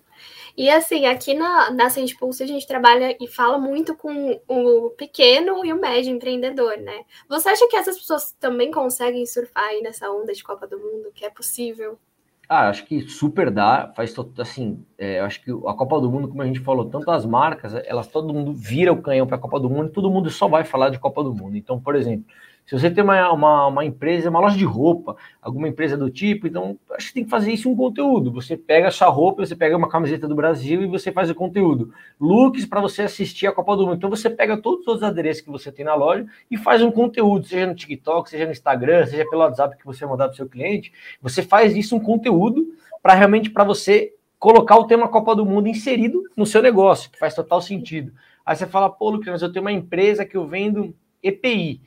E 0.56 0.70
assim, 0.70 1.06
aqui 1.06 1.34
na, 1.34 1.72
na 1.72 1.90
Sente 1.90 2.16
a 2.22 2.46
gente 2.46 2.66
trabalha 2.66 3.18
e 3.20 3.28
fala 3.28 3.58
muito 3.58 3.96
com 3.96 4.40
o 4.48 4.92
pequeno 4.92 5.66
e 5.66 5.74
o 5.74 5.80
médio 5.80 6.14
empreendedor, 6.14 6.78
né? 6.78 7.04
Você 7.28 7.50
acha 7.50 7.68
que 7.68 7.76
essas 7.76 7.98
pessoas 7.98 8.32
também 8.40 8.72
conseguem 8.72 9.26
surfar 9.26 9.66
aí 9.66 9.82
nessa 9.82 10.10
onda 10.10 10.32
de 10.32 10.44
Copa 10.44 10.66
do 10.66 10.80
Mundo, 10.80 11.12
que 11.14 11.26
é 11.26 11.30
possível? 11.30 12.00
Ah, 12.48 12.70
acho 12.70 12.86
que 12.86 13.02
super 13.02 13.50
dá, 13.50 13.92
faz 13.96 14.14
assim, 14.38 14.86
é, 14.98 15.20
acho 15.22 15.42
que 15.42 15.50
a 15.50 15.74
Copa 15.74 16.00
do 16.02 16.12
Mundo, 16.12 16.28
como 16.28 16.42
a 16.42 16.46
gente 16.46 16.60
falou, 16.60 16.90
tanto 16.90 17.10
as 17.10 17.26
marcas, 17.26 17.74
elas 17.74 18.08
todo 18.08 18.34
mundo 18.34 18.54
vira 18.54 18.92
o 18.92 19.02
canhão 19.02 19.26
para 19.26 19.38
a 19.38 19.40
Copa 19.40 19.60
do 19.60 19.70
Mundo, 19.70 19.90
todo 19.90 20.10
mundo 20.10 20.30
só 20.30 20.48
vai 20.48 20.66
falar 20.66 20.90
de 20.90 21.00
Copa 21.00 21.24
do 21.24 21.34
Mundo. 21.34 21.56
Então, 21.56 21.80
por 21.80 21.96
exemplo, 21.96 22.26
Se 22.66 22.80
você 22.80 22.90
tem 22.90 23.04
uma, 23.04 23.32
uma, 23.32 23.68
uma, 23.68 23.86
empresa, 23.86 24.30
uma 24.30 24.40
loja 24.40 24.58
de 24.58 24.64
roupa, 24.64 25.18
alguma 25.42 25.68
empresa 25.68 25.98
do 25.98 26.10
tipo, 26.10 26.48
então 26.48 26.80
acho 26.92 27.08
que 27.10 27.16
tem 27.16 27.24
que 27.26 27.30
fazer 27.30 27.52
isso 27.52 27.70
um 27.70 27.76
conteúdo. 27.76 28.32
Você 28.32 28.56
pega 28.56 28.88
a 28.88 28.92
sua 28.92 29.10
roupa, 29.10 29.46
você 29.46 29.56
pega 29.56 29.76
uma 29.76 29.90
camiseta 29.90 30.28
do 30.28 30.36
Brasil 30.36 30.82
e 30.82 30.88
você 30.88 31.12
faz 31.12 31.30
o 31.30 31.36
conteúdo. 31.36 31.94
Looks 32.20 32.66
para 32.66 32.80
você 32.80 33.02
assistir 33.02 33.48
a 33.48 33.52
Copa 33.52 33.76
do 33.76 33.86
Mundo. 33.86 33.98
Então 33.98 34.10
você 34.10 34.30
pega 34.30 34.56
todos 34.56 34.88
os 34.88 35.04
adereços 35.04 35.44
que 35.44 35.52
você 35.52 35.72
tem 35.72 35.84
na 35.84 35.94
loja 35.94 36.26
e 36.50 36.58
faz 36.58 36.82
um 36.82 36.92
conteúdo, 36.92 37.46
seja 37.46 37.68
no 37.68 37.76
TikTok, 37.76 38.30
seja 38.30 38.46
no 38.46 38.52
Instagram, 38.52 39.06
seja 39.08 39.30
pelo 39.30 39.42
WhatsApp 39.42 39.78
que 39.78 39.86
você 39.86 40.06
mandar 40.06 40.26
para 40.26 40.34
o 40.34 40.38
seu 40.38 40.48
cliente. 40.48 40.94
Você 41.22 41.42
faz 41.44 41.76
isso 41.76 41.96
um 41.96 42.00
conteúdo 42.00 42.66
para 43.02 43.14
realmente 43.14 43.50
para 43.50 43.66
você 43.66 44.14
colocar 44.40 44.78
o 44.78 44.88
tema 44.88 45.08
Copa 45.10 45.36
do 45.36 45.46
Mundo 45.46 45.68
inserido 45.68 46.24
no 46.36 46.46
seu 46.46 46.62
negócio, 46.62 47.10
que 47.10 47.20
faz 47.20 47.36
total 47.36 47.62
sentido. 47.62 48.14
Aí 48.46 48.56
você 48.56 48.66
fala, 48.66 48.90
pô, 48.90 49.10
Lucas, 49.10 49.42
eu 49.42 49.52
tenho 49.52 49.64
uma 49.64 49.72
empresa 49.72 50.26
que 50.26 50.36
eu 50.36 50.48
vendo 50.48 50.96
EPI 51.22 51.82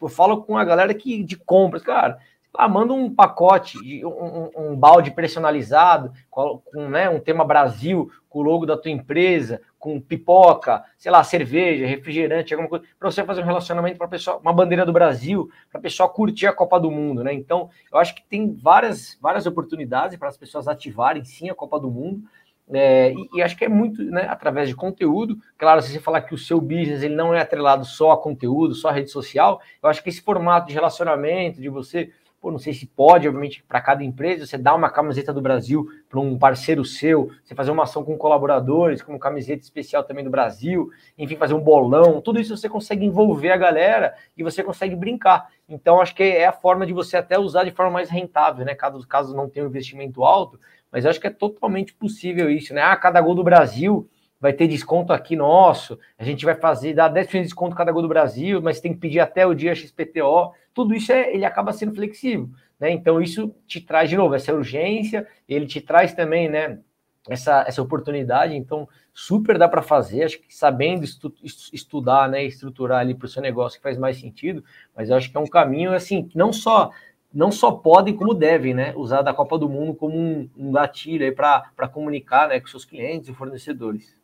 eu 0.00 0.08
falo 0.08 0.42
com 0.42 0.56
a 0.56 0.64
galera 0.64 0.94
que 0.94 1.22
de 1.22 1.36
compras, 1.36 1.82
cara, 1.82 2.18
ah, 2.54 2.68
manda 2.68 2.92
um 2.92 3.14
pacote, 3.14 3.78
um, 4.04 4.50
um, 4.56 4.76
balde 4.76 5.12
personalizado, 5.12 6.12
com, 6.28 6.60
com 6.64 6.88
né, 6.88 7.08
um 7.08 7.20
tema 7.20 7.44
Brasil, 7.44 8.10
com 8.28 8.40
o 8.40 8.42
logo 8.42 8.66
da 8.66 8.76
tua 8.76 8.90
empresa, 8.90 9.60
com 9.78 10.00
pipoca, 10.00 10.82
sei 10.96 11.12
lá, 11.12 11.22
cerveja, 11.22 11.86
refrigerante, 11.86 12.52
alguma 12.52 12.68
coisa, 12.68 12.84
para 12.98 13.10
você 13.10 13.22
fazer 13.22 13.42
um 13.42 13.46
relacionamento 13.46 13.96
para 13.96 14.08
pessoa, 14.08 14.38
uma 14.38 14.52
bandeira 14.52 14.84
do 14.84 14.92
Brasil, 14.92 15.48
para 15.70 15.78
a 15.78 15.82
pessoa 15.82 16.08
curtir 16.08 16.48
a 16.48 16.52
Copa 16.52 16.80
do 16.80 16.90
Mundo, 16.90 17.22
né? 17.22 17.32
Então, 17.32 17.70
eu 17.92 17.98
acho 17.98 18.14
que 18.14 18.22
tem 18.22 18.52
várias, 18.52 19.16
várias 19.20 19.46
oportunidades 19.46 20.18
para 20.18 20.28
as 20.28 20.36
pessoas 20.36 20.66
ativarem 20.66 21.24
sim 21.24 21.48
a 21.48 21.54
Copa 21.54 21.78
do 21.78 21.90
Mundo. 21.90 22.22
É, 22.72 23.12
e, 23.12 23.38
e, 23.38 23.42
acho 23.42 23.56
que 23.56 23.64
é 23.64 23.68
muito 23.68 24.02
né, 24.04 24.26
através 24.28 24.68
de 24.68 24.74
conteúdo. 24.74 25.38
Claro, 25.56 25.80
se 25.80 25.90
você 25.90 26.00
falar 26.00 26.20
que 26.22 26.34
o 26.34 26.38
seu 26.38 26.60
business 26.60 27.02
ele 27.02 27.14
não 27.14 27.34
é 27.34 27.40
atrelado 27.40 27.84
só 27.84 28.12
a 28.12 28.18
conteúdo, 28.18 28.74
só 28.74 28.88
a 28.88 28.92
rede 28.92 29.10
social, 29.10 29.60
eu 29.82 29.88
acho 29.88 30.02
que 30.02 30.08
esse 30.08 30.20
formato 30.20 30.68
de 30.68 30.74
relacionamento, 30.74 31.60
de 31.60 31.68
você, 31.68 32.10
pô, 32.40 32.50
não 32.50 32.58
sei 32.58 32.74
se 32.74 32.86
pode, 32.86 33.26
obviamente, 33.26 33.64
para 33.66 33.80
cada 33.80 34.04
empresa, 34.04 34.46
você 34.46 34.58
dá 34.58 34.74
uma 34.74 34.90
camiseta 34.90 35.32
do 35.32 35.40
Brasil 35.40 35.86
para 36.10 36.20
um 36.20 36.38
parceiro 36.38 36.84
seu, 36.84 37.30
você 37.42 37.54
fazer 37.54 37.70
uma 37.70 37.84
ação 37.84 38.04
com 38.04 38.16
colaboradores, 38.18 39.00
como 39.00 39.18
camiseta 39.18 39.62
especial 39.62 40.04
também 40.04 40.24
do 40.24 40.30
Brasil, 40.30 40.90
enfim, 41.16 41.36
fazer 41.36 41.54
um 41.54 41.60
bolão, 41.60 42.20
tudo 42.20 42.38
isso 42.38 42.56
você 42.56 42.68
consegue 42.68 43.04
envolver 43.04 43.50
a 43.50 43.56
galera 43.56 44.14
e 44.36 44.42
você 44.42 44.62
consegue 44.62 44.94
brincar. 44.94 45.48
Então, 45.68 46.00
acho 46.00 46.14
que 46.14 46.22
é 46.22 46.46
a 46.46 46.52
forma 46.52 46.86
de 46.86 46.92
você 46.92 47.16
até 47.16 47.38
usar 47.38 47.64
de 47.64 47.70
forma 47.70 47.92
mais 47.92 48.08
rentável, 48.08 48.64
né? 48.64 48.74
Caso, 48.74 49.06
caso 49.06 49.36
não 49.36 49.48
tenha 49.48 49.66
um 49.66 49.68
investimento 49.68 50.24
alto, 50.24 50.58
mas 50.90 51.06
acho 51.06 51.20
que 51.20 51.26
é 51.26 51.30
totalmente 51.30 51.94
possível 51.94 52.50
isso, 52.50 52.74
né? 52.74 52.82
Ah, 52.82 52.96
cada 52.96 53.20
gol 53.20 53.34
do 53.34 53.44
Brasil 53.44 54.08
vai 54.40 54.52
ter 54.52 54.68
desconto 54.68 55.12
aqui 55.12 55.34
nosso, 55.34 55.98
a 56.16 56.24
gente 56.24 56.44
vai 56.44 56.54
fazer, 56.54 56.94
dar 56.94 57.12
10% 57.12 57.32
de 57.32 57.42
desconto 57.42 57.74
cada 57.74 57.90
gol 57.90 58.02
do 58.02 58.08
Brasil, 58.08 58.62
mas 58.62 58.80
tem 58.80 58.92
que 58.92 59.00
pedir 59.00 59.20
até 59.20 59.46
o 59.46 59.54
dia 59.54 59.74
XPTO, 59.74 60.52
tudo 60.72 60.94
isso 60.94 61.12
é, 61.12 61.34
ele 61.34 61.44
acaba 61.44 61.72
sendo 61.72 61.94
flexível, 61.94 62.48
né? 62.78 62.90
Então 62.90 63.20
isso 63.20 63.54
te 63.66 63.80
traz 63.80 64.08
de 64.08 64.16
novo 64.16 64.34
essa 64.34 64.54
urgência, 64.54 65.26
ele 65.48 65.66
te 65.66 65.80
traz 65.80 66.14
também, 66.14 66.48
né, 66.48 66.78
essa, 67.28 67.64
essa 67.66 67.82
oportunidade, 67.82 68.54
então 68.54 68.88
super 69.12 69.58
dá 69.58 69.68
para 69.68 69.82
fazer, 69.82 70.22
acho 70.22 70.40
que 70.40 70.54
sabendo 70.54 71.04
estu, 71.04 71.32
estudar, 71.72 72.28
né, 72.28 72.44
estruturar 72.44 73.00
ali 73.00 73.14
para 73.14 73.26
o 73.26 73.28
seu 73.28 73.42
negócio 73.42 73.78
que 73.78 73.82
faz 73.82 73.98
mais 73.98 74.18
sentido, 74.18 74.64
mas 74.96 75.10
eu 75.10 75.16
acho 75.16 75.30
que 75.30 75.36
é 75.36 75.40
um 75.40 75.46
caminho 75.46 75.92
assim, 75.92 76.30
não 76.34 76.52
só 76.52 76.90
não 77.32 77.52
só 77.52 77.72
podem, 77.72 78.16
como 78.16 78.34
devem, 78.34 78.74
né, 78.74 78.92
usar 78.96 79.22
da 79.22 79.34
Copa 79.34 79.58
do 79.58 79.68
Mundo 79.68 79.94
como 79.94 80.16
um, 80.16 80.48
um 80.56 80.72
gatilho 80.72 81.34
para 81.34 81.88
comunicar 81.92 82.48
né, 82.48 82.60
com 82.60 82.66
seus 82.66 82.84
clientes 82.84 83.28
e 83.28 83.34
fornecedores. 83.34 84.16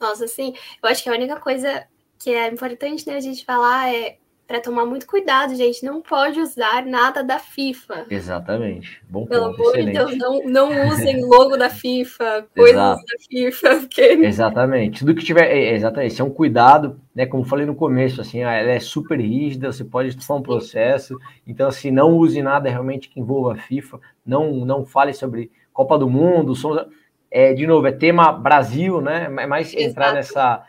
Nossa, 0.00 0.26
sim, 0.26 0.54
eu 0.82 0.88
acho 0.88 1.02
que 1.02 1.08
a 1.08 1.12
única 1.12 1.38
coisa 1.38 1.86
que 2.18 2.30
é 2.30 2.48
importante 2.48 3.06
né, 3.06 3.16
a 3.16 3.20
gente 3.20 3.44
falar 3.44 3.94
é 3.94 4.18
para 4.46 4.60
tomar 4.60 4.84
muito 4.84 5.06
cuidado, 5.06 5.54
gente. 5.54 5.84
Não 5.84 6.02
pode 6.02 6.38
usar 6.38 6.84
nada 6.84 7.22
da 7.22 7.38
FIFA. 7.38 8.06
Exatamente. 8.10 9.02
Bom 9.08 9.26
Pelo 9.26 9.50
ponto, 9.50 9.62
amor 9.62 9.76
de 9.76 9.92
Deus, 9.92 10.16
não, 10.18 10.44
não 10.44 10.88
usem 10.88 11.24
logo 11.24 11.56
da 11.56 11.70
FIFA, 11.70 12.46
coisas 12.54 12.76
Exato. 12.76 13.02
da 13.06 13.24
FIFA. 13.28 13.76
Porque... 13.76 14.02
Exatamente. 14.24 14.98
Tudo 14.98 15.14
que 15.14 15.24
tiver. 15.24 15.50
É, 15.50 15.74
exatamente. 15.74 16.12
Esse 16.12 16.20
é 16.20 16.24
um 16.24 16.30
cuidado, 16.30 17.00
né? 17.14 17.24
Como 17.24 17.44
falei 17.44 17.64
no 17.64 17.74
começo, 17.74 18.20
assim, 18.20 18.40
ela 18.40 18.52
é 18.52 18.80
super 18.80 19.18
rígida, 19.18 19.72
você 19.72 19.84
pode 19.84 20.14
tomar 20.16 20.40
um 20.40 20.42
processo. 20.42 21.16
Então, 21.46 21.68
assim, 21.68 21.90
não 21.90 22.12
use 22.12 22.42
nada 22.42 22.68
realmente 22.68 23.08
que 23.08 23.20
envolva 23.20 23.54
a 23.54 23.56
FIFA. 23.56 23.98
Não, 24.26 24.64
não 24.64 24.84
fale 24.84 25.14
sobre 25.14 25.50
Copa 25.72 25.98
do 25.98 26.08
Mundo. 26.08 26.54
Somos, 26.54 26.84
é, 27.30 27.54
de 27.54 27.66
novo, 27.66 27.86
é 27.86 27.92
tema 27.92 28.30
Brasil, 28.30 29.00
né? 29.00 29.26
É 29.26 29.60
Exato. 29.60 29.82
entrar 29.82 30.12
nessa 30.12 30.64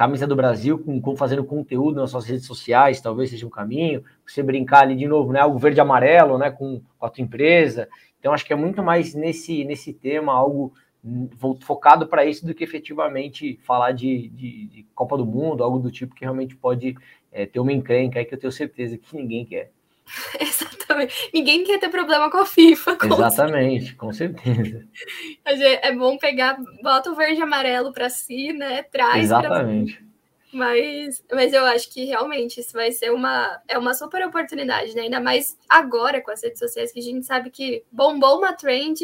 camisa 0.00 0.26
do 0.26 0.34
Brasil 0.34 0.78
com, 0.78 0.98
com, 0.98 1.14
fazendo 1.14 1.44
conteúdo 1.44 2.00
nas 2.00 2.10
suas 2.10 2.24
redes 2.24 2.46
sociais, 2.46 3.02
talvez 3.02 3.28
seja 3.28 3.46
um 3.46 3.50
caminho. 3.50 4.02
Você 4.26 4.42
brincar 4.42 4.80
ali 4.80 4.96
de 4.96 5.06
novo, 5.06 5.30
né? 5.30 5.40
Algo 5.40 5.58
verde 5.58 5.78
amarelo, 5.78 6.38
né? 6.38 6.50
Com, 6.50 6.80
com 6.98 7.04
a 7.04 7.10
tua 7.10 7.22
empresa. 7.22 7.86
Então, 8.18 8.32
acho 8.32 8.46
que 8.46 8.52
é 8.54 8.56
muito 8.56 8.82
mais 8.82 9.14
nesse, 9.14 9.62
nesse 9.62 9.92
tema, 9.92 10.32
algo 10.32 10.72
focado 11.60 12.06
para 12.06 12.24
isso 12.24 12.46
do 12.46 12.54
que 12.54 12.64
efetivamente 12.64 13.60
falar 13.62 13.92
de, 13.92 14.28
de, 14.28 14.66
de, 14.68 14.86
Copa 14.94 15.18
do 15.18 15.26
Mundo, 15.26 15.62
algo 15.62 15.78
do 15.78 15.90
tipo 15.90 16.14
que 16.14 16.24
realmente 16.24 16.56
pode 16.56 16.96
é, 17.30 17.44
ter 17.44 17.60
uma 17.60 17.72
encrenca 17.72 18.18
aí 18.18 18.24
que 18.24 18.34
eu 18.34 18.38
tenho 18.38 18.52
certeza 18.52 18.96
que 18.96 19.14
ninguém 19.14 19.44
quer. 19.44 19.70
Exatamente. 20.40 20.89
Ninguém 21.32 21.64
quer 21.64 21.78
ter 21.78 21.88
problema 21.88 22.30
com 22.30 22.38
a 22.38 22.46
FIFA. 22.46 22.96
Com 23.00 23.06
Exatamente, 23.06 23.94
com 23.94 24.12
certeza. 24.12 24.86
É 25.44 25.92
bom 25.92 26.16
pegar, 26.16 26.58
bota 26.82 27.10
o 27.10 27.14
verde 27.14 27.40
e 27.40 27.42
amarelo 27.42 27.92
para 27.92 28.08
si, 28.08 28.52
né? 28.52 28.82
Traz. 28.84 29.24
Exatamente. 29.24 29.94
Pra... 29.94 30.10
Mas, 30.52 31.24
mas 31.30 31.52
eu 31.52 31.64
acho 31.64 31.92
que 31.92 32.04
realmente 32.04 32.60
isso 32.60 32.72
vai 32.72 32.90
ser 32.90 33.12
uma, 33.12 33.60
é 33.68 33.78
uma 33.78 33.94
super 33.94 34.26
oportunidade, 34.26 34.94
né? 34.94 35.02
Ainda 35.02 35.20
mais 35.20 35.56
agora 35.68 36.20
com 36.20 36.30
as 36.30 36.42
redes 36.42 36.58
sociais, 36.58 36.92
que 36.92 36.98
a 36.98 37.02
gente 37.02 37.24
sabe 37.24 37.50
que 37.50 37.84
bombou 37.90 38.38
uma 38.38 38.52
trend, 38.52 39.00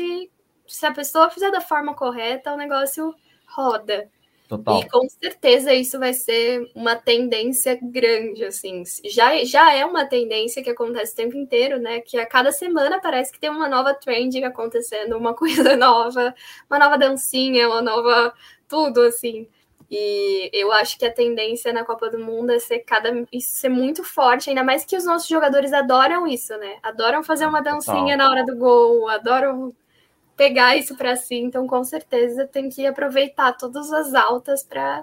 se 0.67 0.87
a 0.87 0.93
pessoa 0.93 1.31
fizer 1.31 1.51
da 1.51 1.61
forma 1.61 1.95
correta, 1.95 2.53
o 2.53 2.57
negócio 2.57 3.15
roda. 3.47 4.11
Total. 4.49 4.81
E 4.81 4.89
com 4.89 5.09
certeza 5.09 5.75
isso 5.75 5.99
vai 5.99 6.15
ser 6.15 6.71
uma 6.75 6.95
tendência 6.95 7.79
grande, 7.83 8.45
assim. 8.45 8.85
Já, 9.05 9.43
já 9.45 9.75
é 9.75 9.85
uma 9.85 10.07
tendência 10.07 10.63
que 10.63 10.71
acontece 10.71 11.13
o 11.13 11.17
tempo 11.17 11.37
inteiro, 11.37 11.81
né? 11.81 12.01
Que 12.01 12.17
a 12.19 12.27
cada 12.27 12.53
semana 12.53 13.01
parece 13.01 13.33
que 13.33 13.41
tem 13.41 13.51
uma 13.51 13.69
nova 13.69 13.93
trend 13.93 14.43
acontecendo, 14.45 15.17
uma 15.17 15.35
coisa 15.37 15.77
nova, 15.77 16.35
uma 16.71 16.79
nova 16.79 16.97
dancinha, 16.97 17.69
uma 17.69 17.83
nova. 17.83 18.33
tudo, 18.69 19.01
assim. 19.03 19.49
E 19.91 20.51
eu 20.53 20.73
acho 20.73 20.99
que 20.99 21.07
a 21.07 21.13
tendência 21.13 21.73
na 21.73 21.85
Copa 21.85 22.11
do 22.11 22.19
Mundo 22.19 22.51
é 22.51 22.59
ser 22.59 22.81
cada 22.81 23.11
isso 23.33 23.55
ser 23.55 23.69
muito 23.69 24.03
forte, 24.03 24.51
ainda 24.51 24.65
mais 24.65 24.85
que 24.85 24.97
os 24.97 25.05
nossos 25.05 25.29
jogadores 25.29 25.73
adoram 25.73 26.27
isso, 26.27 26.57
né? 26.57 26.79
Adoram 26.83 27.23
fazer 27.23 27.47
uma 27.47 27.61
dancinha 27.63 28.17
Total. 28.17 28.19
na 28.19 28.31
hora 28.31 28.45
do 28.45 28.57
gol, 28.57 29.09
adoram 29.09 29.75
pegar 30.37 30.77
isso 30.77 30.97
para 30.97 31.17
si. 31.17 31.37
Então, 31.37 31.67
com 31.67 31.83
certeza, 31.83 32.47
tem 32.47 32.69
que 32.69 32.87
aproveitar 32.87 33.53
todas 33.55 33.93
as 33.93 34.15
altas 34.15 34.63
para 34.63 35.03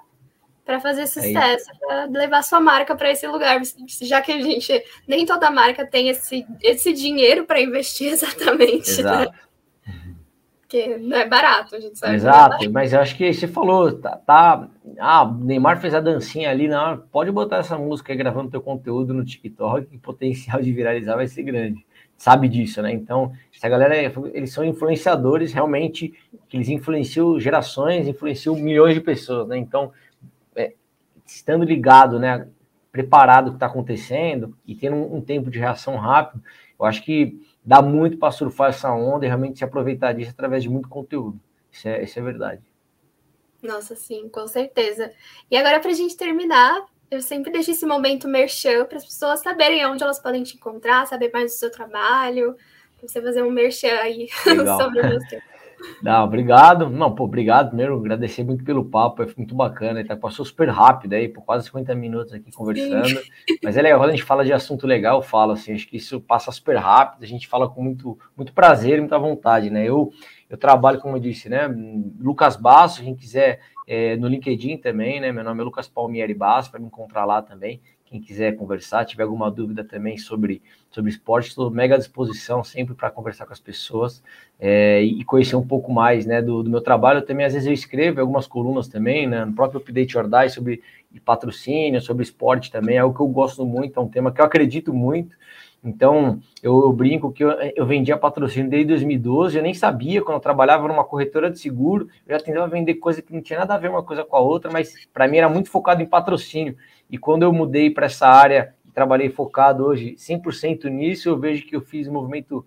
para 0.65 0.79
fazer 0.79 1.01
é 1.01 1.05
sucesso, 1.05 1.69
é 1.69 1.75
para 1.86 2.05
levar 2.05 2.41
sua 2.41 2.61
marca 2.61 2.95
para 2.95 3.11
esse 3.11 3.27
lugar, 3.27 3.61
já 4.01 4.21
que 4.21 4.31
a 4.31 4.41
gente 4.41 4.81
nem 5.05 5.25
toda 5.25 5.51
marca 5.51 5.86
tem 5.86 6.07
esse, 6.07 6.47
esse 6.61 6.93
dinheiro 6.93 7.45
para 7.45 7.59
investir 7.59 8.07
exatamente. 8.13 9.03
Né? 9.03 9.11
Exato. 9.11 9.31
Né? 9.31 9.39
Porque 10.61 10.97
não 10.99 11.17
é 11.17 11.27
barato, 11.27 11.75
a 11.75 11.81
gente 11.81 11.99
sabe. 11.99 12.15
Exato, 12.15 12.63
é 12.63 12.69
mas 12.69 12.93
eu 12.93 13.01
acho 13.01 13.17
que 13.17 13.34
você 13.34 13.45
falou, 13.45 13.91
tá, 13.91 14.15
tá, 14.15 14.69
Ah, 14.97 15.29
Neymar 15.38 15.81
fez 15.81 15.93
a 15.93 15.99
dancinha 15.99 16.49
ali, 16.49 16.69
não, 16.69 16.97
pode 17.11 17.29
botar 17.29 17.57
essa 17.57 17.77
música 17.77 18.13
aí 18.13 18.17
gravando 18.17 18.49
teu 18.49 18.61
conteúdo 18.61 19.13
no 19.13 19.25
TikTok, 19.25 19.86
que 19.88 19.97
o 19.97 19.99
potencial 19.99 20.61
de 20.61 20.71
viralizar 20.71 21.17
vai 21.17 21.27
ser 21.27 21.43
grande 21.43 21.86
sabe 22.24 22.47
disso, 22.47 22.82
né? 22.82 22.93
Então, 22.93 23.34
essa 23.53 23.67
galera, 23.67 23.97
eles 24.34 24.53
são 24.53 24.63
influenciadores 24.63 25.51
realmente, 25.51 26.13
eles 26.53 26.69
influenciam 26.69 27.38
gerações, 27.38 28.07
influenciam 28.07 28.55
milhões 28.55 28.93
de 28.93 29.01
pessoas, 29.01 29.45
né? 29.49 29.57
Então, 29.57 29.91
é, 30.55 30.71
estando 31.26 31.65
ligado, 31.65 32.17
né, 32.17 32.47
preparado 32.93 33.47
o 33.47 33.49
que 33.49 33.55
está 33.57 33.65
acontecendo 33.65 34.57
e 34.65 34.74
tendo 34.74 34.95
um, 34.95 35.17
um, 35.17 35.21
tempo 35.21 35.51
de 35.51 35.59
reação 35.59 35.97
rápido, 35.97 36.41
eu 36.80 36.86
acho 36.86 37.03
que 37.03 37.45
dá 37.61 37.82
muito 37.82 38.17
para 38.17 38.32
surfar 38.32 38.69
essa 38.69 38.89
onda 38.89 39.26
e 39.26 39.28
realmente 39.28 39.57
se 39.57 39.65
aproveitar 39.65 40.13
disso 40.13 40.32
através 40.32 40.63
de 40.63 40.69
muito 40.69 40.88
conteúdo. 40.88 41.38
Isso 41.69 41.89
é, 41.89 42.03
isso 42.05 42.17
é 42.17 42.21
verdade. 42.21 42.61
Nossa, 43.61 43.97
sim, 43.97 44.30
com 44.30 44.47
certeza. 44.47 45.11
E 45.51 45.57
agora, 45.57 45.82
para 45.82 45.91
a 45.91 45.93
gente 45.93 46.15
terminar, 46.15 46.86
eu 47.14 47.22
sempre 47.22 47.51
deixo 47.51 47.72
esse 47.72 47.86
momento 47.86 48.28
merchan 48.28 48.86
para 48.86 48.97
as 48.97 49.05
pessoas 49.05 49.41
saberem 49.41 49.86
onde 49.86 50.03
elas 50.03 50.20
podem 50.20 50.43
te 50.43 50.55
encontrar, 50.55 51.05
saber 51.05 51.30
mais 51.32 51.51
do 51.51 51.57
seu 51.57 51.72
trabalho, 51.72 52.55
para 52.97 53.07
você 53.07 53.22
fazer 53.22 53.43
um 53.43 53.51
merchan 53.51 53.95
aí 54.01 54.28
sobre 54.78 55.01
você. 55.14 55.41
Não, 56.01 56.24
obrigado. 56.24 56.89
Não, 56.89 57.14
pô, 57.14 57.26
obrigado. 57.26 57.68
Primeiro, 57.68 57.97
agradecer 57.97 58.43
muito 58.43 58.64
pelo 58.64 58.86
papo, 58.86 59.22
é 59.22 59.28
muito 59.38 59.53
bacana. 59.53 60.03
Tá, 60.03 60.16
passou 60.16 60.45
super 60.45 60.70
rápido 60.70 61.14
aí, 61.14 61.28
por 61.28 61.43
quase 61.43 61.66
50 61.66 61.93
minutos 61.93 62.34
aqui 62.34 62.51
conversando. 62.51 63.07
Sim. 63.07 63.20
Mas 63.61 63.78
é 63.78 63.82
legal, 63.82 63.99
quando 63.99 64.09
a 64.09 64.14
gente 64.14 64.24
fala 64.24 64.45
de 64.45 64.53
assunto 64.53 64.88
legal, 64.88 65.18
eu 65.18 65.22
falo 65.22 65.51
assim, 65.51 65.74
acho 65.74 65.88
que 65.88 65.97
isso 65.97 66.22
passa 66.22 66.51
super 66.51 66.78
rápido, 66.78 67.24
a 67.24 67.28
gente 67.28 67.47
fala 67.47 67.70
com 67.70 67.84
muito, 67.84 68.18
muito 68.36 68.53
prazer 68.53 68.97
e 68.97 69.01
muita 69.01 69.20
vontade, 69.20 69.70
né? 69.70 69.88
Eu, 69.88 70.11
eu 70.49 70.57
trabalho, 70.57 70.99
como 70.99 71.18
eu 71.18 71.22
disse, 71.22 71.49
né? 71.49 71.68
Lucas 72.20 72.55
Basso, 72.55 73.03
quem 73.03 73.16
quiser 73.16 73.59
é, 73.88 74.15
no 74.15 74.27
LinkedIn 74.27 74.77
também, 74.77 75.19
né? 75.19 75.31
Meu 75.31 75.43
nome 75.43 75.61
é 75.61 75.63
Lucas 75.63 75.88
Palmieri 75.88 76.34
Basso, 76.34 76.71
para 76.71 76.79
me 76.79 76.88
encontrar 76.88 77.25
lá 77.25 77.41
também. 77.41 77.81
quem 78.05 78.21
quiser 78.21 78.55
conversar, 78.55 79.05
tiver 79.05 79.23
alguma 79.23 79.49
dúvida 79.49 79.84
também 79.84 80.17
sobre, 80.17 80.61
sobre 80.91 81.09
esporte, 81.09 81.49
estou 81.49 81.71
mega 81.71 81.95
à 81.95 81.97
disposição 81.97 82.63
sempre 82.63 82.93
para 82.93 83.09
conversar 83.09 83.47
com 83.47 83.53
as 83.53 83.59
pessoas 83.59 84.23
é, 84.59 85.01
e 85.01 85.23
conhecer 85.23 85.55
um 85.55 85.65
pouco 85.65 85.91
mais 85.91 86.25
né, 86.25 86.41
do, 86.41 86.61
do, 86.61 86.69
meu 86.69 86.81
trabalho. 86.81 87.23
Também, 87.23 87.45
às 87.45 87.53
vezes, 87.53 87.67
eu 87.67 87.73
escrevo 87.73 88.21
algumas 88.21 88.45
colunas 88.45 88.88
também, 88.88 89.27
né, 89.27 89.43
no 89.45 89.53
próprio 89.53 89.79
Update 89.79 90.17
or 90.17 90.29
Die, 90.29 90.49
sobre 90.49 90.81
patrocínio, 91.25 92.01
sobre 92.01 92.23
esporte 92.23 92.71
também, 92.71 92.97
é 92.97 92.99
algo 92.99 93.15
que 93.15 93.21
eu 93.21 93.27
gosto 93.27 93.65
muito, 93.65 93.99
é 93.99 94.03
um 94.03 94.07
tema 94.07 94.31
que 94.31 94.41
eu 94.41 94.45
acredito 94.45 94.93
muito. 94.93 95.36
Então, 95.84 96.39
eu, 96.61 96.91
brinco 96.93 97.31
que 97.31 97.43
eu, 97.43 97.51
eu 97.75 97.86
vendia 97.86 98.17
patrocínio 98.17 98.69
desde 98.69 98.88
2012, 98.88 99.57
eu 99.57 99.63
nem 99.63 99.73
sabia, 99.73 100.21
quando 100.21 100.36
eu 100.36 100.41
trabalhava 100.41 100.88
numa 100.88 101.03
corretora 101.03 101.51
de 101.51 101.59
seguro, 101.59 102.07
eu 102.25 102.38
já 102.38 102.43
tentava 102.43 102.67
vender 102.67 102.95
coisa 102.95 103.21
que 103.21 103.34
não 103.34 103.41
tinha 103.41 103.59
nada 103.59 103.75
a 103.75 103.77
ver 103.77 103.89
uma 103.89 104.01
coisa 104.01 104.23
com 104.23 104.36
a 104.36 104.39
outra, 104.39 104.71
mas 104.71 105.05
para 105.13 105.27
mim 105.27 105.38
era 105.38 105.49
muito 105.49 105.69
focado 105.69 106.01
em 106.01 106.05
patrocínio. 106.05 106.77
E 107.09 107.17
quando 107.17 107.43
eu 107.43 107.51
mudei 107.51 107.89
para 107.89 108.05
essa 108.05 108.27
área 108.27 108.73
trabalhei 108.93 109.29
focado 109.29 109.86
hoje 109.86 110.15
100% 110.15 110.86
nisso, 110.86 111.27
eu 111.27 111.38
vejo 111.38 111.65
que 111.65 111.75
eu 111.75 111.81
fiz 111.81 112.07
um 112.07 112.13
movimento 112.13 112.65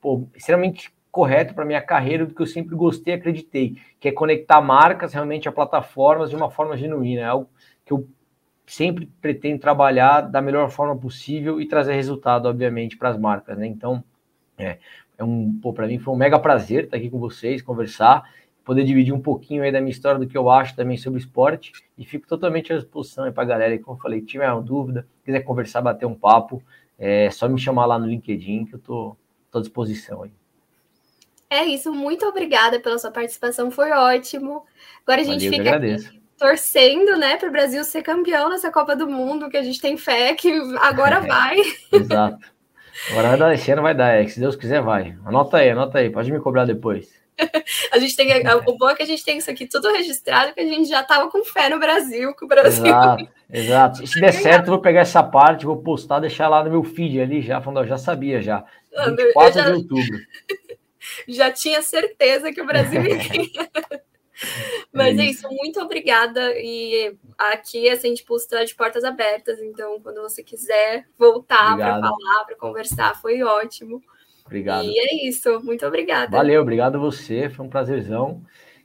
pô, 0.00 0.28
extremamente 0.34 0.92
correto 1.10 1.54
para 1.54 1.64
minha 1.64 1.80
carreira, 1.80 2.26
do 2.26 2.34
que 2.34 2.42
eu 2.42 2.46
sempre 2.46 2.76
gostei 2.76 3.14
e 3.14 3.16
acreditei, 3.16 3.76
que 3.98 4.08
é 4.08 4.12
conectar 4.12 4.60
marcas 4.60 5.14
realmente 5.14 5.48
a 5.48 5.52
plataformas 5.52 6.28
de 6.28 6.36
uma 6.36 6.50
forma 6.50 6.76
genuína, 6.76 7.22
é 7.22 7.24
algo 7.24 7.48
que 7.84 7.92
eu 7.92 8.06
sempre 8.66 9.06
pretendo 9.20 9.60
trabalhar 9.60 10.22
da 10.22 10.42
melhor 10.42 10.70
forma 10.70 10.96
possível 10.96 11.60
e 11.60 11.66
trazer 11.66 11.94
resultado, 11.94 12.46
obviamente, 12.46 12.96
para 12.96 13.10
as 13.10 13.18
marcas, 13.18 13.56
né? 13.56 13.66
Então, 13.66 14.02
é, 14.58 14.78
é 15.16 15.24
um, 15.24 15.58
pô, 15.62 15.72
para 15.72 15.86
mim 15.86 15.98
foi 15.98 16.12
um 16.12 16.16
mega 16.16 16.38
prazer 16.38 16.84
estar 16.84 16.96
aqui 16.96 17.08
com 17.08 17.18
vocês, 17.18 17.62
conversar, 17.62 18.28
poder 18.64 18.84
dividir 18.84 19.14
um 19.14 19.20
pouquinho 19.20 19.62
aí 19.62 19.70
da 19.70 19.80
minha 19.80 19.92
história, 19.92 20.18
do 20.18 20.26
que 20.26 20.36
eu 20.36 20.50
acho 20.50 20.74
também 20.74 20.96
sobre 20.96 21.20
esporte, 21.20 21.72
e 21.96 22.04
fico 22.04 22.26
totalmente 22.26 22.72
à 22.72 22.76
disposição 22.76 23.30
para 23.32 23.44
a 23.44 23.46
galera, 23.46 23.74
e 23.74 23.78
como 23.78 23.96
eu 23.96 24.02
falei, 24.02 24.20
tiver 24.20 24.50
uma 24.52 24.60
dúvida, 24.60 25.06
quiser 25.24 25.40
conversar, 25.40 25.80
bater 25.80 26.06
um 26.06 26.14
papo, 26.14 26.60
é 26.98 27.30
só 27.30 27.48
me 27.48 27.60
chamar 27.60 27.86
lá 27.86 27.98
no 27.98 28.06
LinkedIn, 28.06 28.64
que 28.64 28.74
eu 28.74 28.78
tô, 28.80 29.16
tô 29.50 29.58
à 29.58 29.60
disposição 29.60 30.24
aí. 30.24 30.32
É 31.48 31.64
isso, 31.64 31.92
muito 31.92 32.26
obrigada 32.26 32.80
pela 32.80 32.98
sua 32.98 33.12
participação, 33.12 33.70
foi 33.70 33.92
ótimo. 33.92 34.64
Agora 35.06 35.20
a 35.20 35.24
gente 35.24 35.48
Valeu, 35.48 35.64
fica 35.64 35.76
aqui 35.76 36.25
torcendo, 36.38 37.16
né, 37.16 37.36
para 37.36 37.48
o 37.48 37.52
Brasil 37.52 37.82
ser 37.84 38.02
campeão 38.02 38.48
nessa 38.48 38.70
Copa 38.70 38.94
do 38.94 39.08
Mundo, 39.08 39.48
que 39.48 39.56
a 39.56 39.62
gente 39.62 39.80
tem 39.80 39.96
fé 39.96 40.34
que 40.34 40.52
agora 40.80 41.20
vai. 41.26 41.56
Exato. 41.92 42.56
Agora 43.10 43.28
vai 43.28 43.38
dar, 43.38 43.54
esse 43.54 43.70
ano 43.70 43.82
vai 43.82 43.94
dar, 43.94 44.14
é, 44.14 44.24
que 44.24 44.30
se 44.30 44.40
Deus 44.40 44.56
quiser 44.56 44.80
vai. 44.80 45.16
Anota 45.24 45.58
aí, 45.58 45.70
anota 45.70 45.98
aí, 45.98 46.10
pode 46.10 46.32
me 46.32 46.40
cobrar 46.40 46.64
depois. 46.64 47.14
a 47.92 47.98
gente 47.98 48.16
tem, 48.16 48.32
o 48.66 48.78
bom 48.78 48.88
é 48.88 48.94
que 48.94 49.02
a 49.02 49.06
gente 49.06 49.24
tem 49.24 49.38
isso 49.38 49.50
aqui 49.50 49.66
tudo 49.66 49.92
registrado, 49.92 50.54
que 50.54 50.60
a 50.60 50.66
gente 50.66 50.88
já 50.88 51.02
tava 51.02 51.30
com 51.30 51.44
fé 51.44 51.68
no 51.68 51.78
Brasil, 51.78 52.34
que 52.34 52.44
o 52.44 52.48
Brasil. 52.48 52.86
Exato, 52.86 53.28
exato. 53.50 54.02
E 54.02 54.06
se 54.08 54.20
der 54.20 54.32
certo, 54.32 54.66
eu 54.66 54.72
vou 54.72 54.80
pegar 54.80 55.00
essa 55.00 55.22
parte, 55.22 55.66
vou 55.66 55.76
postar, 55.76 56.20
deixar 56.20 56.48
lá 56.48 56.64
no 56.64 56.70
meu 56.70 56.82
feed 56.82 57.20
ali 57.20 57.42
já, 57.42 57.60
falando, 57.60 57.84
eu 57.84 57.88
já 57.88 57.98
sabia 57.98 58.40
já. 58.40 58.64
24 58.90 59.52
já, 59.52 59.64
de 59.64 59.72
outubro. 59.72 60.18
Já 61.28 61.52
tinha 61.52 61.82
certeza 61.82 62.52
que 62.52 62.60
o 62.60 62.66
Brasil 62.66 63.02
ia 63.02 63.18
Mas 64.92 65.18
é, 65.18 65.22
é 65.22 65.24
isso, 65.26 65.48
muito 65.50 65.80
obrigada. 65.80 66.52
E 66.56 67.16
aqui 67.38 67.88
a 67.88 67.96
Sente 67.96 68.24
Pulse 68.24 68.44
está 68.44 68.64
de 68.64 68.74
portas 68.74 69.04
abertas, 69.04 69.60
então 69.60 70.00
quando 70.00 70.20
você 70.20 70.42
quiser 70.42 71.06
voltar 71.18 71.76
para 71.76 72.00
falar, 72.00 72.44
para 72.44 72.56
conversar, 72.56 73.20
foi 73.20 73.42
ótimo. 73.42 74.02
Obrigado. 74.44 74.84
E 74.84 74.98
é 74.98 75.28
isso, 75.28 75.60
muito 75.64 75.84
obrigada. 75.84 76.36
Valeu, 76.36 76.62
obrigado 76.62 76.96
a 76.96 77.00
você, 77.00 77.50
foi 77.50 77.66
um 77.66 77.70
prazerzão. 77.70 78.42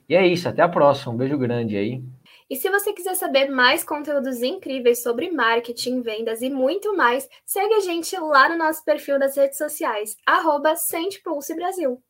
E 0.08 0.14
é 0.14 0.26
isso, 0.26 0.48
até 0.48 0.62
a 0.62 0.68
próxima. 0.68 1.12
Um 1.12 1.16
beijo 1.16 1.38
grande 1.38 1.76
aí. 1.76 2.02
E 2.50 2.56
se 2.56 2.68
você 2.68 2.92
quiser 2.92 3.14
saber 3.14 3.48
mais 3.48 3.82
conteúdos 3.82 4.42
incríveis 4.42 5.02
sobre 5.02 5.30
marketing, 5.30 6.02
vendas 6.02 6.42
e 6.42 6.50
muito 6.50 6.94
mais, 6.94 7.26
segue 7.46 7.72
a 7.74 7.80
gente 7.80 8.14
lá 8.18 8.48
no 8.48 8.58
nosso 8.58 8.84
perfil 8.84 9.18
das 9.18 9.36
redes 9.36 9.56
sociais, 9.56 10.18
arroba 10.26 10.76
Sente 10.76 11.22
Pulse 11.22 11.54
Brasil. 11.54 12.02